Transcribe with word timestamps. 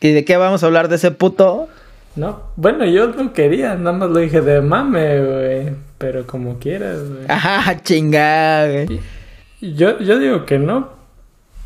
¿Y 0.00 0.12
de 0.12 0.24
qué 0.24 0.36
vamos 0.36 0.62
a 0.62 0.66
hablar 0.66 0.88
de 0.88 0.96
ese 0.96 1.10
puto? 1.10 1.68
No, 2.16 2.42
bueno, 2.56 2.84
yo 2.86 3.08
no 3.08 3.32
quería, 3.32 3.74
nada 3.76 3.96
más 3.96 4.10
lo 4.10 4.18
dije 4.18 4.40
de 4.40 4.60
mame, 4.60 5.20
güey. 5.20 5.72
Pero 5.98 6.26
como 6.26 6.58
quieras, 6.58 6.98
güey. 7.08 7.24
Ajá, 7.28 7.80
chingada, 7.82 8.66
güey. 8.72 9.00
Yo, 9.60 9.98
yo 10.00 10.18
digo 10.18 10.46
que 10.46 10.58
no, 10.58 10.88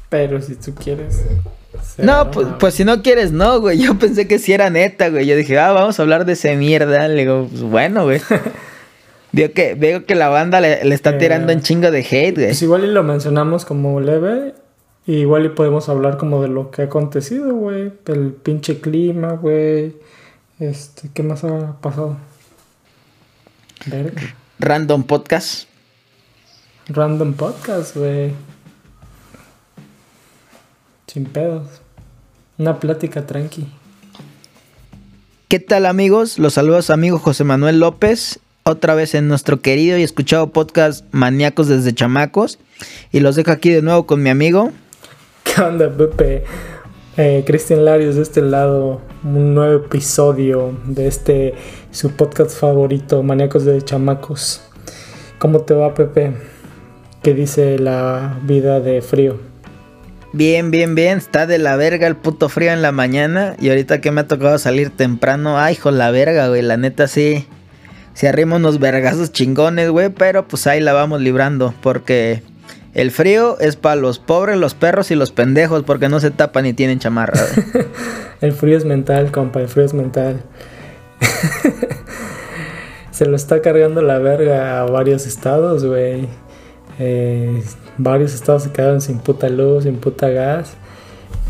pero 0.09 0.43
si 0.43 0.57
tú 0.57 0.75
quieres. 0.75 1.25
No, 1.99 2.31
pues, 2.31 2.49
pues 2.59 2.75
si 2.75 2.85
no 2.85 3.03
quieres, 3.03 3.33
no, 3.33 3.61
güey. 3.61 3.79
Yo 3.83 3.99
pensé 3.99 4.27
que 4.27 4.39
sí 4.39 4.53
era 4.53 4.71
neta, 4.71 5.09
güey. 5.11 5.27
Yo 5.27 5.37
dije, 5.37 5.59
ah, 5.59 5.73
vamos 5.73 5.99
a 5.99 6.03
hablar 6.03 6.25
de 6.25 6.33
ese 6.33 6.57
mierda. 6.57 7.07
Le 7.09 7.23
digo, 7.23 7.47
pues 7.49 7.63
bueno, 7.63 8.05
güey. 8.05 8.21
Veo 9.33 9.53
que, 9.53 9.75
veo 9.75 10.07
que 10.07 10.15
la 10.15 10.29
banda 10.29 10.61
le, 10.61 10.95
está 10.95 11.11
eh, 11.11 11.19
tirando 11.19 11.53
un 11.53 11.61
chingo 11.61 11.91
de 11.91 12.07
hate, 12.09 12.35
güey. 12.35 12.47
Pues 12.47 12.63
igual 12.63 12.85
y 12.85 12.87
lo 12.87 13.03
mencionamos 13.03 13.65
como 13.65 14.01
leve. 14.01 14.55
Y 15.07 15.17
igual 15.17 15.45
y 15.45 15.49
podemos 15.51 15.89
hablar 15.89 16.17
como 16.17 16.41
de 16.41 16.49
lo 16.49 16.71
que 16.71 16.83
ha 16.83 16.85
acontecido, 16.87 17.55
güey. 17.55 17.93
El 18.07 18.33
pinche 18.33 18.81
clima, 18.81 19.33
güey. 19.33 19.97
Este, 20.59 21.11
¿qué 21.13 21.23
más 21.23 21.45
ha 21.45 21.79
pasado? 21.81 22.17
Random 24.59 25.03
podcast. 25.03 25.69
Random 26.89 27.35
podcast, 27.35 27.97
güey. 27.97 28.33
Sin 31.07 31.27
pedos. 31.27 31.69
Una 32.57 32.81
plática 32.81 33.27
tranqui. 33.27 33.67
¿Qué 35.49 35.61
tal 35.61 35.85
amigos? 35.85 36.39
Los 36.39 36.55
saludos 36.55 36.89
amigo 36.89 37.19
José 37.19 37.45
Manuel 37.45 37.79
López, 37.79 38.41
otra 38.65 38.95
vez 38.95 39.15
en 39.15 39.29
nuestro 39.29 39.61
querido 39.61 39.99
y 39.99 40.03
escuchado 40.03 40.51
podcast 40.51 41.05
Maníacos 41.13 41.69
desde 41.69 41.93
Chamacos. 41.93 42.59
Y 43.13 43.21
los 43.21 43.37
dejo 43.37 43.51
aquí 43.51 43.69
de 43.71 43.83
nuevo 43.83 44.07
con 44.07 44.23
mi 44.23 44.31
amigo. 44.31 44.73
¿Qué 45.55 45.63
onda, 45.63 45.89
Pepe? 45.89 46.43
Eh, 47.17 47.45
Cristian 47.47 47.85
Larios 47.85 48.17
de 48.17 48.23
este 48.23 48.43
lado, 48.43 49.01
un 49.23 49.55
nuevo 49.55 49.85
episodio 49.85 50.77
de 50.85 51.07
este 51.07 51.55
su 51.93 52.11
podcast 52.11 52.59
favorito, 52.59 53.23
Maníacos 53.23 53.65
desde 53.65 53.85
Chamacos. 53.85 54.63
¿Cómo 55.39 55.61
te 55.61 55.75
va, 55.75 55.95
Pepe? 55.95 56.33
¿Qué 57.23 57.35
dice 57.35 57.79
la 57.79 58.41
vida 58.43 58.81
de 58.81 59.01
frío? 59.01 59.39
Bien, 60.33 60.73
bien, 60.73 60.97
bien. 60.97 61.19
Está 61.19 61.47
de 61.47 61.59
la 61.59 61.77
verga 61.77 62.09
el 62.09 62.17
puto 62.17 62.49
frío 62.49 62.73
en 62.73 62.83
la 62.83 62.91
mañana. 62.91 63.55
Y 63.61 63.69
ahorita 63.69 64.01
que 64.01 64.11
me 64.11 64.23
ha 64.23 64.27
tocado 64.27 64.59
salir 64.59 64.91
temprano. 64.91 65.57
Ay, 65.57 65.75
hijo, 65.75 65.93
la 65.93 66.11
verga, 66.11 66.49
güey. 66.49 66.63
La 66.63 66.77
neta 66.77 67.07
sí. 67.07 67.47
Se 68.15 68.27
arrima 68.27 68.57
unos 68.57 68.81
vergazos 68.81 69.31
chingones, 69.31 69.91
güey. 69.91 70.09
Pero 70.09 70.49
pues 70.49 70.67
ahí 70.67 70.81
la 70.81 70.95
vamos 70.95 71.21
librando. 71.21 71.73
Porque 71.81 72.43
el 72.95 73.11
frío 73.11 73.59
es 73.59 73.77
para 73.77 73.97
los 73.97 74.19
pobres, 74.21 74.57
los 74.57 74.75
perros 74.75 75.11
y 75.11 75.17
los 75.17 75.33
pendejos. 75.33 75.83
Porque 75.83 76.09
no 76.09 76.21
se 76.21 76.31
tapan 76.31 76.65
ni 76.65 76.73
tienen 76.73 77.01
chamarra, 77.01 77.41
el 78.41 78.53
frío 78.53 78.77
es 78.77 78.85
mental, 78.85 79.33
compa. 79.33 79.61
El 79.61 79.69
frío 79.69 79.85
es 79.85 79.95
mental. 79.95 80.41
se 83.11 83.27
lo 83.27 83.37
está 83.37 83.61
cargando 83.63 84.01
la 84.01 84.19
verga 84.19 84.81
a 84.81 84.85
varios 84.85 85.27
estados, 85.27 85.85
güey. 85.85 86.29
Eh, 87.01 87.63
varios 87.99 88.33
estados 88.35 88.63
se 88.63 88.71
quedaron 88.71 89.01
sin 89.01 89.19
puta 89.19 89.49
luz, 89.49 89.85
sin 89.85 89.97
puta 89.97 90.29
gas. 90.29 90.75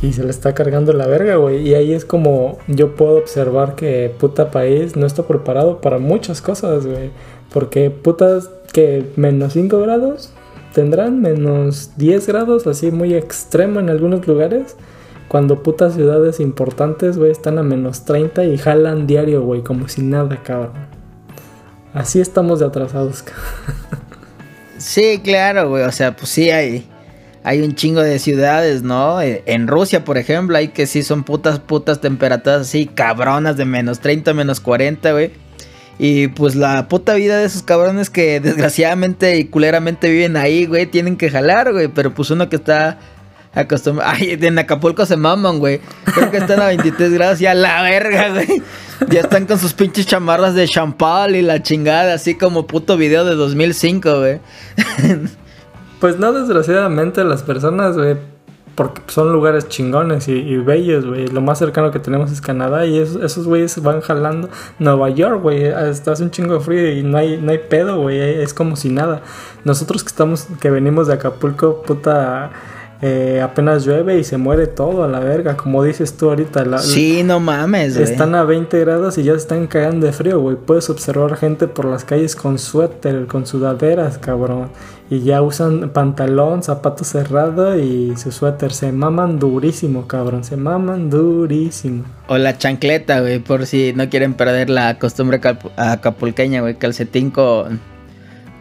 Y 0.01 0.13
se 0.13 0.25
le 0.25 0.31
está 0.31 0.55
cargando 0.55 0.93
la 0.93 1.07
verga, 1.07 1.37
güey. 1.37 1.69
Y 1.69 1.75
ahí 1.75 1.93
es 1.93 2.05
como 2.05 2.59
yo 2.69 2.95
puedo 2.95 3.17
observar 3.17 3.75
que 3.75 4.15
puta 4.19 4.51
país 4.51 4.97
no 4.97 5.07
está 5.07 5.23
preparado 5.25 5.81
para 5.81 5.99
muchas 5.99 6.41
cosas, 6.41 6.87
güey. 6.87 7.11
Porque 7.53 7.91
putas 7.91 8.51
que 8.73 9.07
menos 9.17 9.53
5 9.53 9.79
grados 9.81 10.33
tendrán 10.75 11.23
menos 11.23 11.93
10 11.97 12.27
grados, 12.27 12.67
así 12.67 12.91
muy 12.91 13.15
extremo 13.15 13.81
en 13.81 13.89
algunos 13.89 14.27
lugares. 14.27 14.77
Cuando 15.29 15.63
putas 15.63 15.95
ciudades 15.95 16.41
importantes, 16.41 17.17
güey, 17.17 17.31
están 17.31 17.59
a 17.59 17.63
menos 17.63 18.05
30 18.05 18.45
y 18.45 18.59
jalan 18.59 19.07
diario, 19.07 19.43
güey, 19.43 19.63
como 19.63 19.89
si 19.89 20.03
nada, 20.03 20.43
cabrón. 20.43 20.73
Así 21.95 22.21
estamos 22.21 22.59
de 22.59 22.67
atrasados, 22.67 23.23
cabrón. 23.23 24.05
Sí, 24.77 25.21
claro, 25.25 25.71
güey. 25.71 25.85
O 25.85 25.93
sea, 25.93 26.15
pues 26.15 26.29
sí 26.29 26.51
hay. 26.51 26.87
Hay 27.43 27.63
un 27.63 27.75
chingo 27.75 28.03
de 28.03 28.19
ciudades, 28.19 28.83
¿no? 28.83 29.23
E, 29.23 29.43
en 29.47 29.67
Rusia, 29.67 30.05
por 30.05 30.19
ejemplo, 30.19 30.59
hay 30.59 30.69
que 30.69 30.87
sí 30.87 31.03
son 31.03 31.25
putas, 31.25 31.59
putas 31.59 32.01
temperaturas 32.01 32.63
así, 32.63 32.87
cabronas 32.87 33.57
de 33.57 33.65
menos 33.65 34.01
30, 34.01 34.35
menos 34.35 34.61
40, 34.61 35.13
güey. 35.13 35.33
Y 35.99 36.29
pues 36.29 36.57
la 36.57 36.89
puta 36.89 37.15
vida 37.15 37.39
de 37.39 37.45
esos 37.45 37.63
cabrones 37.63 38.11
que 38.11 38.41
desgraciadamente 38.41 39.39
y 39.39 39.45
culeramente 39.45 40.11
viven 40.11 40.37
ahí, 40.37 40.67
güey, 40.67 40.87
tienen 40.87 41.17
que 41.17 41.31
jalar, 41.31 41.73
güey. 41.73 41.89
Pero 41.89 42.13
pues 42.15 42.31
uno 42.31 42.49
que 42.49 42.57
está 42.57 42.99
acostumbrado. 43.55 44.13
Ay, 44.15 44.37
en 44.41 44.59
Acapulco 44.59 45.07
se 45.07 45.17
maman, 45.17 45.59
güey. 45.59 45.81
Creo 46.15 46.31
que 46.31 46.39
están 46.39 46.61
a 46.61 46.67
23 46.67 47.13
grados 47.13 47.41
y 47.41 47.47
a 47.47 47.55
la 47.55 47.83
verga, 47.83 48.31
güey. 48.31 48.63
Ya 49.09 49.21
están 49.21 49.47
con 49.47 49.59
sus 49.59 49.73
pinches 49.75 50.07
chamarras 50.07 50.55
de 50.55 50.67
champal 50.67 51.37
y 51.37 51.43
la 51.43 51.63
chingada, 51.63 52.15
así 52.15 52.37
como 52.37 52.67
puto 52.67 52.97
video 52.97 53.25
de 53.25 53.35
2005, 53.35 54.19
güey. 54.19 54.41
Pues 56.01 56.19
no, 56.19 56.35
desgraciadamente 56.35 57.25
las 57.25 57.43
personas, 57.43 57.97
güey, 57.97 58.19
porque 58.75 59.03
son 59.09 59.33
lugares 59.33 59.69
chingones 59.69 60.29
y, 60.29 60.57
bellos, 60.57 61.07
güey. 61.07 61.29
Lo 61.29 61.41
más 61.41 61.59
cercano 61.59 61.91
que 61.91 61.99
tenemos 61.99 62.33
es 62.33 62.41
Canadá 62.41 62.87
y 62.87 62.99
esos 62.99 63.47
güeyes 63.47 63.81
van 63.83 64.01
jalando 64.01 64.49
Nueva 64.79 65.11
York, 65.11 65.43
güey. 65.43 65.67
Hace 65.69 66.23
un 66.23 66.31
chingo 66.31 66.55
de 66.55 66.61
frío 66.61 66.93
y 66.93 67.03
no 67.03 67.19
hay, 67.19 67.37
no 67.37 67.53
hay 67.53 67.59
pedo, 67.59 68.01
güey. 68.01 68.19
Es 68.19 68.55
como 68.55 68.77
si 68.77 68.91
nada. 68.91 69.23
Nosotros 69.65 70.03
que 70.03 70.09
estamos, 70.09 70.47
que 70.61 70.71
venimos 70.71 71.07
de 71.07 71.15
Acapulco, 71.15 71.83
puta 71.83 72.51
eh, 73.07 73.43
apenas 73.43 73.85
llueve 73.85 74.19
y 74.19 74.25
se 74.25 74.39
muere 74.39 74.67
todo 74.67 75.05
a 75.05 75.09
la 75.09 75.21
verga, 75.21 75.59
como 75.59 75.83
dices 75.85 76.17
tú 76.17 76.31
ahorita. 76.31 76.65
La, 76.65 76.79
sí, 76.79 77.23
no 77.23 77.39
mames, 77.39 77.97
Están 77.97 78.35
a 78.35 78.45
20 78.45 78.81
grados 78.81 79.19
y 79.19 79.25
ya 79.25 79.33
se 79.33 79.41
están 79.41 79.67
cagando 79.67 80.07
de 80.07 80.13
frío, 80.13 80.41
güey. 80.41 80.57
Puedes 80.57 80.89
observar 80.89 81.37
gente 81.37 81.69
por 81.69 81.85
las 81.85 82.05
calles 82.05 82.35
con 82.35 82.59
suéter, 82.59 83.27
con 83.27 83.47
sudaderas, 83.47 84.17
cabrón. 84.17 84.71
Y 85.11 85.21
ya 85.21 85.43
usan 85.43 85.91
pantalón, 85.91 86.63
zapato 86.63 87.05
cerrado 87.05 87.79
y 87.79 88.17
su 88.17 88.33
suéter. 88.33 88.73
Se 88.73 88.91
maman 88.91 89.39
durísimo, 89.39 90.07
cabrón. 90.07 90.45
Se 90.45 90.57
maman 90.57 91.11
durísimo. 91.11 92.05
O 92.29 92.39
la 92.39 92.57
chancleta, 92.57 93.21
güey, 93.21 93.39
por 93.39 93.67
si 93.67 93.93
no 93.95 94.09
quieren 94.09 94.35
perder 94.35 94.71
la 94.71 94.99
costumbre 94.99 95.41
acapulqueña, 95.77 96.63
güey. 96.63 96.77
Calcetín 96.77 97.31
con 97.31 97.81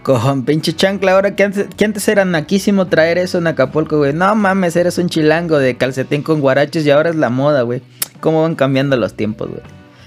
con 0.04 0.44
pinche 0.44 0.74
chancla, 0.74 1.14
ahora 1.14 1.34
que 1.34 1.44
antes, 1.44 2.08
era 2.10 2.26
naquísimo 2.26 2.88
traer 2.88 3.18
eso 3.18 3.38
en 3.38 3.48
Acapulco, 3.48 3.98
güey. 3.98 4.14
No 4.14 4.36
mames, 4.36 4.76
eres 4.76 4.98
un 4.98 5.08
chilango 5.08 5.58
de 5.58 5.78
calcetín 5.78 6.24
con 6.24 6.42
guaraches 6.42 6.86
y 6.86 6.92
ahora 6.92 7.10
es 7.10 7.16
la 7.16 7.30
moda, 7.30 7.62
güey. 7.62 7.82
¿Cómo 8.20 8.42
van 8.42 8.56
cambiando 8.56 8.98
los 8.98 9.14
tiempos, 9.14 9.48
güey? 9.50 9.62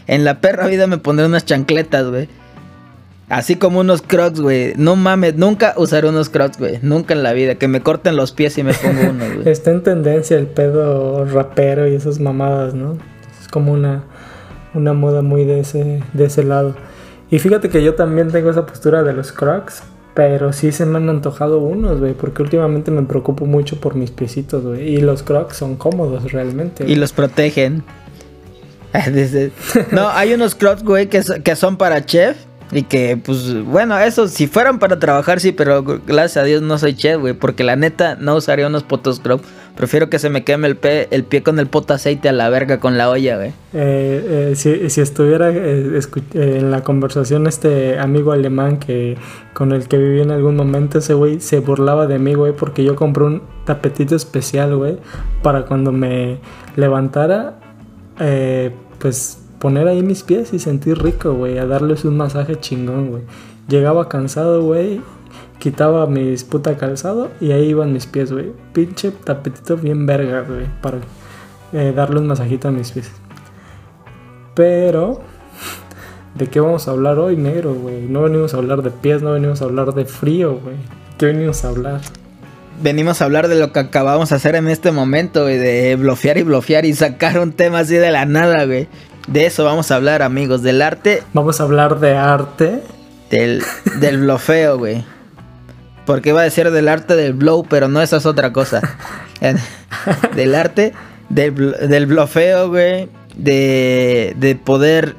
En 0.07 0.25
la 0.25 0.41
perra 0.41 0.67
vida 0.67 0.87
me 0.87 0.99
pondré 0.99 1.25
unas 1.25 1.47
chancletas, 1.47 2.07
güey. 2.09 2.29
Así 3.29 3.57
como 3.57 3.81
unos 3.81 4.03
crocs, 4.03 4.41
güey. 4.41 4.75
No 4.77 4.95
mames, 4.95 5.35
nunca 5.35 5.75
usaré 5.77 6.09
unos 6.09 6.29
crocs, 6.29 6.59
güey. 6.59 6.79
Nunca 6.83 7.13
en 7.15 7.23
la 7.25 7.33
vida. 7.33 7.57
Que 7.57 7.67
me 7.67 7.81
corten 7.81 8.15
los 8.15 8.33
pies 8.33 8.57
y 8.59 8.63
me 8.63 8.73
pongo 8.73 9.11
unos, 9.11 9.35
güey. 9.35 9.49
Está 9.51 9.73
en 9.73 9.83
tendencia 9.83 10.39
el 10.39 10.47
pedo 10.47 11.25
rapero 11.25 11.89
y 11.89 11.95
esas 11.95 12.21
mamadas, 12.21 12.75
¿no? 12.75 12.97
Es 13.41 13.49
como 13.49 13.73
una, 13.73 14.05
una 14.75 14.93
moda 14.93 15.23
muy 15.23 15.45
de 15.45 15.61
ese, 15.61 16.03
de 16.13 16.25
ese 16.25 16.45
lado. 16.45 16.77
Y 17.29 17.41
fíjate 17.41 17.69
que 17.69 17.83
yo 17.83 17.95
también 17.95 18.31
tengo 18.31 18.51
esa 18.51 18.65
postura 18.65 19.03
de 19.03 19.13
los 19.13 19.33
crocs, 19.33 19.83
pero 20.15 20.53
sí 20.53 20.71
se 20.71 20.87
me 20.87 20.99
han 20.99 21.09
antojado 21.09 21.59
unos, 21.59 21.99
güey, 21.99 22.15
porque 22.15 22.43
últimamente 22.43 22.93
me 22.93 23.03
preocupo 23.03 23.45
mucho 23.45 23.81
por 23.81 23.97
mis 23.97 24.13
piecitos, 24.13 24.65
güey. 24.65 24.95
Y 24.95 24.99
los 24.99 25.25
crocs 25.25 25.57
son 25.57 25.75
cómodos 25.75 26.31
realmente. 26.31 26.85
Y 26.87 26.95
los 26.95 27.13
protegen. 27.13 27.83
no, 29.91 30.09
hay 30.09 30.33
unos 30.33 30.55
crocs, 30.55 30.85
güey, 30.85 31.09
que, 31.09 31.23
que 31.43 31.57
son 31.57 31.77
para 31.77 32.07
chef. 32.07 32.46
Y 32.73 32.83
que, 32.83 33.17
pues, 33.17 33.63
bueno, 33.65 33.99
eso, 33.99 34.29
si 34.29 34.47
fueran 34.47 34.79
para 34.79 34.99
trabajar, 34.99 35.41
sí, 35.41 35.53
pero 35.53 35.85
gracias 35.85 36.37
a 36.37 36.45
Dios 36.45 36.63
no 36.63 36.79
soy 36.79 36.95
chef, 36.95 37.21
güey. 37.21 37.35
Porque 37.35 37.63
la 37.65 37.77
neta, 37.77 38.17
no 38.17 38.35
usaría 38.35 38.67
unos 38.67 38.83
potos 38.83 39.21
crocs 39.21 39.47
Prefiero 39.77 40.09
que 40.09 40.19
se 40.19 40.31
me 40.31 40.43
queme 40.43 40.69
el, 40.69 40.77
pie, 40.77 41.07
el 41.11 41.25
pie 41.25 41.43
con 41.43 41.59
el 41.59 41.67
poto 41.67 41.93
aceite 41.93 42.31
a 42.31 42.33
la 42.33 42.49
verga 42.49 42.81
con 42.81 42.97
la 42.97 43.11
olla, 43.11 43.37
güey. 43.37 43.51
Eh, 43.75 44.51
eh, 44.51 44.53
si, 44.57 44.89
si, 44.89 45.03
estuviera 45.03 45.51
eh, 45.51 46.01
en 46.33 46.71
la 46.71 46.83
conversación 46.83 47.47
este 47.47 47.99
amigo 47.99 48.33
alemán 48.33 48.79
que 48.79 49.19
con 49.53 49.73
el 49.73 49.87
que 49.87 49.99
viví 49.99 50.23
en 50.23 50.31
algún 50.31 50.57
momento, 50.57 50.99
ese 50.99 51.13
güey 51.13 51.41
se 51.41 51.61
burlaba 51.61 52.07
de 52.07 52.19
mí, 52.19 52.33
güey, 52.33 52.55
porque 52.55 52.85
yo 52.85 52.97
compré 52.97 53.25
un 53.25 53.43
tapetito 53.67 54.17
especial, 54.17 54.75
güey, 54.77 54.97
para 55.43 55.67
cuando 55.67 55.93
me 55.93 56.39
levantara, 56.77 57.59
pues 58.99 59.46
poner 59.59 59.89
ahí 59.89 60.03
mis 60.03 60.23
pies 60.23 60.53
y 60.53 60.59
sentir 60.59 61.03
rico, 61.03 61.35
güey, 61.35 61.59
a 61.59 61.67
darles 61.67 62.05
un 62.05 62.17
masaje 62.17 62.59
chingón, 62.61 63.11
güey. 63.11 63.23
Llegaba 63.69 64.09
cansado, 64.09 64.63
güey, 64.63 65.01
quitaba 65.59 66.07
mis 66.07 66.45
puta 66.45 66.77
calzado 66.77 67.31
y 67.41 67.53
ahí 67.53 67.71
iban 67.71 67.93
mis 67.93 68.07
pies, 68.07 68.33
güey. 68.33 68.53
Pinche 68.73 69.11
tapetito 69.11 69.77
bien 69.77 70.07
verga, 70.07 70.43
güey, 70.43 70.67
para 70.81 70.99
eh, 71.73 71.93
darle 71.95 72.21
un 72.21 72.27
masajito 72.27 72.69
a 72.69 72.71
mis 72.71 72.93
pies. 72.93 73.11
Pero, 74.55 75.21
¿de 76.35 76.47
qué 76.49 76.61
vamos 76.61 76.89
a 76.89 76.93
hablar 76.93 77.19
hoy, 77.19 77.37
negro, 77.37 77.75
güey? 77.75 78.03
No 78.03 78.23
venimos 78.23 78.55
a 78.55 78.59
hablar 78.59 78.83
de 78.83 78.91
pies, 78.91 79.23
no 79.23 79.33
venimos 79.33 79.61
a 79.63 79.65
hablar 79.65 79.93
de 79.95 80.05
frío, 80.05 80.59
güey. 80.63 80.77
¿Qué 81.19 81.27
venimos 81.27 81.65
a 81.65 81.69
hablar? 81.69 82.01
venimos 82.83 83.21
a 83.21 83.25
hablar 83.25 83.49
de 83.49 83.57
lo 83.57 83.73
que 83.73 83.81
acabamos 83.81 84.31
de 84.31 84.37
hacer 84.37 84.55
en 84.55 84.69
este 84.69 84.93
momento, 84.93 85.43
güey, 85.43 85.59
de 85.59 85.97
bloquear 85.97 86.39
y 86.39 86.43
bloquear 86.43 86.85
y 86.85 86.95
sacar 86.95 87.39
un 87.39 87.53
tema 87.53 87.81
así 87.81 87.95
de 87.95 88.11
la 88.11 88.27
nada, 88.27 88.65
güey. 88.65 88.89
De 89.27 89.47
eso 89.47 89.65
vamos 89.65 89.91
a 89.91 89.97
hablar, 89.97 90.23
amigos, 90.23 90.63
del 90.63 90.83
arte. 90.83 91.23
Vamos 91.33 91.61
a 91.61 91.65
hablar 91.65 91.99
de 92.01 92.17
arte. 92.17 92.83
Del, 93.31 93.63
del 93.99 94.19
blofeo, 94.19 94.79
güey. 94.79 95.05
Porque 96.05 96.29
iba 96.29 96.41
a 96.41 96.45
decir 96.45 96.71
del 96.71 96.89
arte 96.89 97.17
del 97.17 97.33
blow, 97.33 97.67
pero 97.69 97.89
no, 97.89 98.01
esa 98.01 98.19
es 98.19 98.27
otra 98.27 98.53
cosa. 98.53 98.81
del 100.35 100.55
arte 100.55 100.93
del, 101.29 101.73
del 101.89 102.07
blofeo, 102.07 102.69
güey. 102.69 103.09
De, 103.35 104.35
de 104.39 104.55
poder 104.55 105.17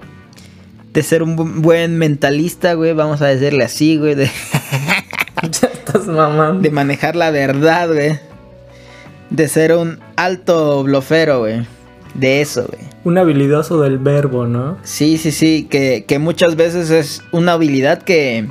de 0.97 1.03
ser 1.03 1.21
un 1.21 1.61
buen 1.61 1.99
mentalista, 1.99 2.73
güey, 2.73 2.93
vamos 2.93 3.21
a 3.21 3.27
decirle 3.27 3.63
así, 3.63 3.97
güey, 3.97 4.15
de... 4.15 4.23
estás 5.43 6.07
mamando. 6.07 6.61
De 6.61 6.71
manejar 6.71 7.15
la 7.15 7.29
verdad, 7.29 7.87
güey. 7.87 8.19
De 9.29 9.47
ser 9.47 9.73
un 9.73 9.99
alto 10.15 10.81
blofero, 10.81 11.41
güey. 11.41 11.67
De 12.13 12.41
eso, 12.41 12.67
güey. 12.67 12.87
Un 13.03 13.17
habilidoso 13.17 13.81
del 13.81 13.97
verbo, 13.99 14.47
¿no? 14.47 14.77
Sí, 14.83 15.17
sí, 15.17 15.31
sí, 15.31 15.67
que, 15.69 16.05
que 16.07 16.19
muchas 16.19 16.55
veces 16.55 16.89
es 16.89 17.23
una 17.31 17.53
habilidad 17.53 18.01
que, 18.01 18.47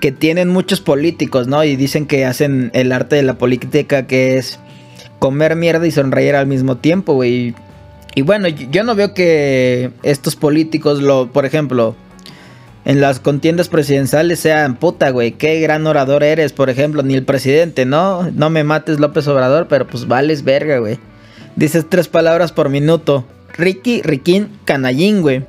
que 0.00 0.12
tienen 0.12 0.48
muchos 0.48 0.80
políticos, 0.80 1.46
¿no? 1.46 1.62
Y 1.64 1.76
dicen 1.76 2.06
que 2.06 2.24
hacen 2.24 2.70
el 2.74 2.92
arte 2.92 3.16
de 3.16 3.22
la 3.22 3.34
política 3.34 4.06
que 4.06 4.38
es 4.38 4.58
comer 5.18 5.56
mierda 5.56 5.86
y 5.86 5.90
sonreír 5.90 6.34
al 6.34 6.46
mismo 6.46 6.76
tiempo, 6.76 7.14
güey. 7.14 7.54
Y 8.14 8.22
bueno, 8.22 8.48
yo 8.48 8.82
no 8.82 8.94
veo 8.96 9.14
que 9.14 9.90
estos 10.02 10.34
políticos, 10.34 11.00
lo, 11.00 11.30
por 11.30 11.44
ejemplo, 11.44 11.94
en 12.84 13.00
las 13.00 13.20
contiendas 13.20 13.68
presidenciales 13.68 14.40
sean 14.40 14.76
puta, 14.76 15.10
güey, 15.10 15.32
qué 15.32 15.60
gran 15.60 15.86
orador 15.86 16.24
eres, 16.24 16.52
por 16.52 16.70
ejemplo, 16.70 17.02
ni 17.02 17.14
el 17.14 17.24
presidente, 17.24 17.84
¿no? 17.84 18.30
No 18.32 18.50
me 18.50 18.64
mates 18.64 18.98
López 18.98 19.28
Obrador, 19.28 19.68
pero 19.68 19.86
pues 19.86 20.08
vales 20.08 20.42
verga, 20.42 20.78
güey. 20.78 20.98
Dices 21.56 21.86
tres 21.88 22.08
palabras 22.08 22.52
por 22.52 22.68
minuto. 22.68 23.24
Ricky, 23.56 24.02
Riquín, 24.02 24.48
Canallín, 24.64 25.22
güey. 25.22 25.44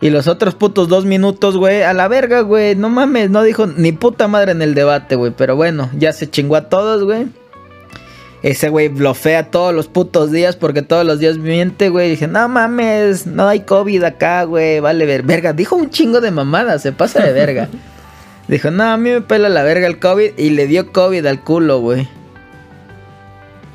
Y 0.00 0.10
los 0.10 0.28
otros 0.28 0.54
putos 0.54 0.88
dos 0.88 1.04
minutos, 1.04 1.56
güey, 1.56 1.82
a 1.82 1.92
la 1.92 2.06
verga, 2.06 2.40
güey. 2.42 2.76
No 2.76 2.88
mames, 2.88 3.30
no 3.30 3.42
dijo 3.42 3.66
ni 3.66 3.92
puta 3.92 4.28
madre 4.28 4.52
en 4.52 4.62
el 4.62 4.74
debate, 4.74 5.16
güey. 5.16 5.32
Pero 5.36 5.56
bueno, 5.56 5.90
ya 5.98 6.12
se 6.12 6.30
chingó 6.30 6.56
a 6.56 6.68
todos, 6.68 7.04
güey. 7.04 7.26
Ese 8.42 8.68
güey 8.68 8.86
blofea 8.86 9.50
todos 9.50 9.74
los 9.74 9.88
putos 9.88 10.30
días 10.30 10.54
porque 10.54 10.82
todos 10.82 11.04
los 11.04 11.18
días 11.18 11.38
miente, 11.38 11.88
güey. 11.88 12.10
Dije, 12.10 12.28
no 12.28 12.48
mames, 12.48 13.26
no 13.26 13.48
hay 13.48 13.60
COVID 13.60 14.04
acá, 14.04 14.44
güey. 14.44 14.78
Vale, 14.78 15.04
ver, 15.04 15.24
verga. 15.24 15.52
Dijo 15.52 15.74
un 15.74 15.90
chingo 15.90 16.20
de 16.20 16.30
mamadas, 16.30 16.82
se 16.82 16.92
pasa 16.92 17.20
de 17.20 17.32
verga. 17.32 17.68
Dijo, 18.48 18.70
no, 18.70 18.84
a 18.84 18.96
mí 18.96 19.10
me 19.10 19.20
pela 19.20 19.48
la 19.48 19.62
verga 19.64 19.86
el 19.88 19.98
COVID 19.98 20.38
y 20.38 20.50
le 20.50 20.66
dio 20.68 20.92
COVID 20.92 21.26
al 21.26 21.42
culo, 21.42 21.80
güey. 21.80 22.08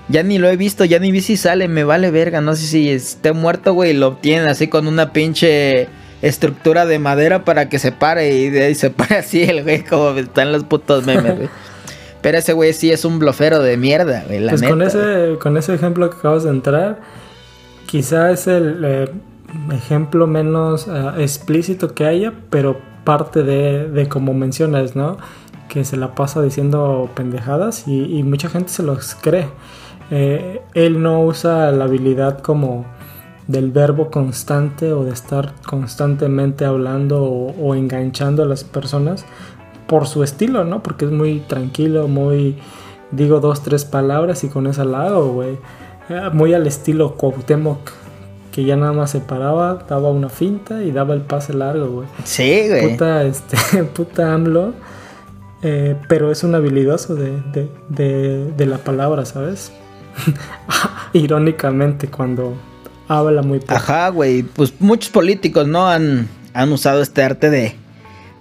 Ya 0.10 0.24
ni 0.24 0.38
lo 0.38 0.50
he 0.50 0.58
visto, 0.58 0.84
ya 0.86 1.00
ni 1.00 1.12
vi 1.12 1.22
si 1.22 1.38
sale, 1.38 1.68
me 1.68 1.84
vale 1.84 2.12
verga. 2.12 2.42
No 2.42 2.56
sé 2.56 2.66
si 2.66 2.90
esté 2.90 3.32
muerto, 3.32 3.74
güey, 3.74 3.92
y 3.92 3.94
lo 3.94 4.08
obtienen 4.08 4.48
así 4.48 4.68
con 4.68 4.88
una 4.88 5.14
pinche 5.14 5.88
estructura 6.22 6.86
de 6.86 7.00
madera 7.00 7.44
para 7.44 7.68
que 7.70 7.80
se 7.80 7.92
pare 7.92 8.34
y 8.34 8.50
de 8.50 8.64
ahí 8.64 8.76
se 8.76 8.90
pare 8.92 9.18
así 9.18 9.44
el 9.44 9.64
güey, 9.64 9.84
como 9.84 10.12
están 10.12 10.52
los 10.52 10.64
putos 10.64 11.06
memes, 11.06 11.38
güey. 11.38 11.50
Pero 12.22 12.38
ese 12.38 12.54
güey 12.54 12.72
sí 12.72 12.90
es 12.92 13.04
un 13.04 13.20
blofero 13.20 13.60
de 13.60 13.76
mierda, 13.76 14.24
güey. 14.28 14.48
pues 14.48 14.64
con, 14.64 14.82
ese, 14.82 15.38
con 15.42 15.58
ese 15.58 15.74
ejemplo 15.74 16.10
que 16.10 16.18
acabas 16.18 16.44
de 16.44 16.52
entrar, 16.52 17.02
quizá 17.86 18.32
es 18.32 18.48
el 18.48 18.82
eh, 18.86 19.10
ejemplo 19.74 20.26
menos 20.26 20.88
eh, 20.88 21.12
explícito 21.18 21.94
que 21.94 22.06
haya, 22.06 22.34
pero 22.50 22.80
parte 23.04 23.44
de, 23.44 23.90
de 23.90 24.08
como 24.08 24.34
mencionas, 24.34 24.96
¿no? 24.96 25.18
Que 25.70 25.86
se 25.86 25.98
la 25.98 26.16
pasa 26.16 26.42
diciendo 26.42 27.10
pendejadas 27.16 27.88
y, 27.88 28.24
mucha 28.24 28.50
gente 28.50 28.70
se 28.70 28.84
los 28.84 29.16
cree. 29.16 29.48
Eh, 30.12 30.62
él 30.74 31.02
no 31.02 31.22
usa 31.22 31.72
la 31.72 31.86
habilidad 31.86 32.40
como 32.40 32.86
del 33.48 33.72
verbo 33.72 34.10
constante 34.12 34.94
o 34.94 35.04
de 35.04 35.12
estar 35.12 35.54
constantemente 35.66 36.66
hablando 36.66 37.24
o, 37.24 37.56
o 37.60 37.76
enganchando 37.76 38.44
a 38.44 38.46
las 38.46 38.64
personas, 38.64 39.26
por 39.88 40.08
su 40.08 40.24
estilo, 40.24 40.64
¿no? 40.64 40.82
Porque 40.82 41.06
es 41.06 41.12
muy 41.12 41.40
tranquilo, 41.42 42.08
muy... 42.08 42.58
Digo 43.12 43.40
dos, 43.40 43.62
tres 43.62 43.86
palabras 43.86 44.44
y 44.44 44.48
con 44.48 44.66
esa 44.66 44.86
la 44.86 45.04
hago, 45.04 45.34
güey. 45.34 45.60
Eh, 46.10 46.30
muy 46.34 46.54
al 46.54 46.66
estilo 46.66 47.16
Cuauhtémoc, 47.16 47.92
que 48.52 48.64
ya 48.64 48.76
nada 48.76 48.92
más 48.94 49.12
se 49.12 49.20
paraba, 49.20 49.86
daba 49.88 50.10
una 50.10 50.30
finta 50.30 50.82
y 50.82 50.92
daba 50.92 51.14
el 51.14 51.22
pase 51.22 51.54
largo, 51.54 51.88
güey. 51.90 52.08
Sí, 52.24 52.68
güey. 52.68 52.92
Puta, 52.92 53.24
este, 53.24 53.84
puta 53.96 54.34
AMLO. 54.34 54.74
Eh, 55.64 55.96
pero 56.10 56.32
es 56.32 56.44
un 56.44 56.56
habilidoso 56.56 57.16
de, 57.16 57.42
de, 57.54 57.70
de, 57.90 58.52
de 58.52 58.66
la 58.66 58.80
palabra, 58.80 59.26
¿sabes? 59.26 59.72
Irónicamente, 61.14 62.08
cuando 62.08 62.56
habla 63.08 63.42
muy 63.42 63.60
poco. 63.60 63.74
Ajá, 63.74 64.10
güey. 64.10 64.44
Pues 64.44 64.74
muchos 64.80 65.10
políticos, 65.10 65.68
¿no? 65.68 65.88
Han, 65.88 66.28
han 66.54 66.72
usado 66.72 67.02
este 67.02 67.24
arte 67.24 67.50
de 67.50 67.76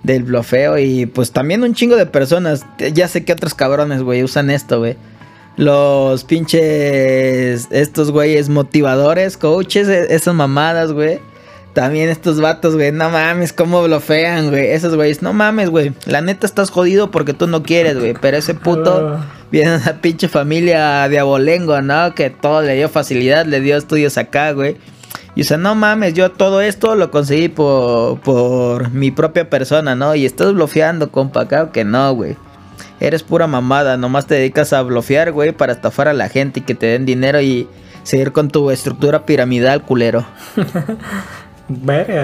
del 0.03 0.25
blofeo 0.25 0.79
y 0.79 1.07
pues 1.07 1.31
también 1.31 1.63
un 1.63 1.75
chingo 1.75 1.97
de 1.97 2.07
personas. 2.07 2.67
Ya 2.93 3.09
sé 3.09 3.25
que 3.25 3.33
otros 3.33 3.55
cabrones, 3.55 4.03
güey, 4.03 4.23
usan 4.23 4.51
esto, 4.51 4.81
güey. 4.81 4.97
Los 5.57 6.25
pinches, 6.25 7.69
estos 7.71 8.11
güeyes 8.11 8.49
motivadores, 8.49 9.37
coaches, 9.37 9.89
e, 9.89 10.15
esas 10.15 10.35
mamadas, 10.35 10.93
güey. 10.93 11.21
También 11.73 12.11
estos 12.11 12.39
vatos, 12.39 12.75
güey, 12.75 12.93
no 12.93 13.09
mames, 13.09 13.55
cómo 13.55 13.83
blofean, 13.83 14.51
güey. 14.51 14.73
Esos 14.73 14.95
güeyes, 14.95 15.23
no 15.23 15.33
mames, 15.33 15.71
güey. 15.71 15.95
La 16.05 16.21
neta 16.21 16.47
estás 16.47 16.71
jodido 16.71 17.11
porque 17.11 17.33
tú 17.33 17.47
no 17.47 17.63
quieres, 17.63 17.99
güey. 17.99 18.15
Pero 18.21 18.37
ese 18.37 18.55
puto 18.55 19.15
ah. 19.15 19.27
viene 19.51 19.71
de 19.71 19.77
una 19.79 20.03
pinche 20.03 20.29
familia 20.29 21.09
de 21.09 21.19
abolengo, 21.19 21.81
¿no? 21.81 22.15
Que 22.15 22.29
todo 22.29 22.61
le 22.61 22.75
dio 22.75 22.91
facilidad, 22.91 23.47
le 23.47 23.61
dio 23.61 23.79
estudios 23.79 24.19
acá, 24.19 24.53
güey. 24.53 24.77
Y 25.35 25.41
o 25.41 25.45
sea, 25.45 25.57
no 25.57 25.75
mames, 25.75 26.13
yo 26.13 26.31
todo 26.31 26.61
esto 26.61 26.95
lo 26.95 27.11
conseguí 27.11 27.49
por, 27.49 28.21
por 28.21 28.91
mi 28.91 29.11
propia 29.11 29.49
persona, 29.49 29.95
¿no? 29.95 30.15
Y 30.15 30.27
estás 30.27 30.53
bloqueando, 30.53 31.11
compa, 31.11 31.49
claro 31.49 31.73
que 31.73 31.85
no, 31.85 32.15
güey. 32.15 32.37
Eres 33.01 33.23
pura 33.23 33.47
mamada, 33.47 33.97
nomás 33.97 34.27
te 34.27 34.35
dedicas 34.35 34.75
a 34.75 34.83
bloquear, 34.83 35.33
güey, 35.33 35.53
para 35.53 35.73
estafar 35.73 36.07
a 36.07 36.13
la 36.13 36.29
gente 36.29 36.61
y 36.61 36.63
que 36.65 36.75
te 36.75 36.87
den 36.87 37.07
dinero 37.07 37.41
y 37.41 37.67
seguir 38.03 38.33
con 38.33 38.49
tu 38.51 38.71
estructura 38.71 39.25
piramidal, 39.25 39.83
culero. 39.83 40.27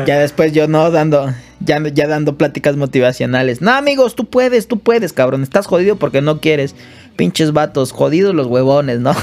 ya 0.07 0.19
después 0.19 0.53
yo 0.53 0.69
no 0.69 0.91
dando, 0.91 1.33
ya, 1.61 1.83
ya 1.89 2.07
dando 2.07 2.37
pláticas 2.37 2.77
motivacionales. 2.77 3.61
No, 3.61 3.73
amigos, 3.73 4.15
tú 4.15 4.25
puedes, 4.27 4.69
tú 4.69 4.79
puedes, 4.79 5.13
cabrón. 5.13 5.43
Estás 5.43 5.67
jodido 5.67 5.97
porque 5.97 6.23
no 6.23 6.41
quieres. 6.41 6.75
Pinches 7.17 7.53
vatos, 7.53 7.93
jodidos 7.93 8.35
los 8.35 8.47
huevones, 8.47 9.01
¿no? 9.01 9.13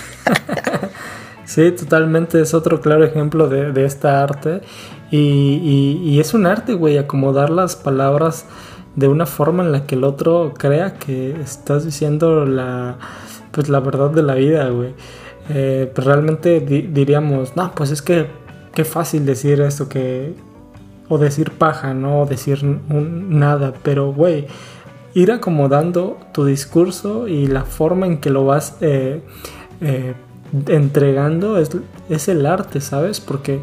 Sí, 1.45 1.71
totalmente, 1.71 2.41
es 2.41 2.55
otro 2.55 2.81
claro 2.81 3.05
ejemplo 3.05 3.47
de, 3.47 3.85
esta 3.85 4.23
arte. 4.23 4.61
Y, 5.11 6.19
es 6.19 6.33
un 6.33 6.47
arte, 6.47 6.73
güey, 6.73 6.97
acomodar 6.97 7.51
las 7.51 7.75
palabras 7.75 8.45
de 8.95 9.07
una 9.07 9.25
forma 9.25 9.63
en 9.63 9.71
la 9.71 9.85
que 9.85 9.95
el 9.95 10.03
otro 10.03 10.53
crea 10.57 10.95
que 10.95 11.39
estás 11.39 11.85
diciendo 11.85 12.45
la, 12.45 12.97
pues, 13.51 13.69
la 13.69 13.79
verdad 13.79 14.09
de 14.09 14.23
la 14.23 14.33
vida, 14.33 14.69
güey. 14.69 14.93
Eh, 15.49 15.91
pues 15.93 16.05
realmente 16.05 16.59
diríamos, 16.59 17.55
no, 17.55 17.71
pues 17.75 17.91
es 17.91 18.01
que 18.01 18.27
qué 18.75 18.85
fácil 18.85 19.25
decir 19.25 19.61
esto 19.61 19.89
que... 19.89 20.35
O 21.09 21.17
decir 21.17 21.51
paja, 21.51 21.93
¿no? 21.93 22.21
O 22.21 22.25
decir 22.25 22.63
nada. 22.63 23.73
Pero, 23.81 24.13
güey, 24.13 24.47
ir 25.15 25.31
acomodando 25.31 26.17
tu 26.33 26.45
discurso 26.45 27.27
y 27.27 27.47
la 27.47 27.63
forma 27.63 28.05
en 28.05 28.19
que 28.19 28.29
lo 28.29 28.45
vas... 28.45 28.77
Eh, 28.81 29.21
eh, 29.81 30.13
entregando 30.67 31.57
es, 31.57 31.71
es 32.09 32.27
el 32.27 32.45
arte, 32.45 32.81
¿sabes? 32.81 33.19
Porque 33.19 33.59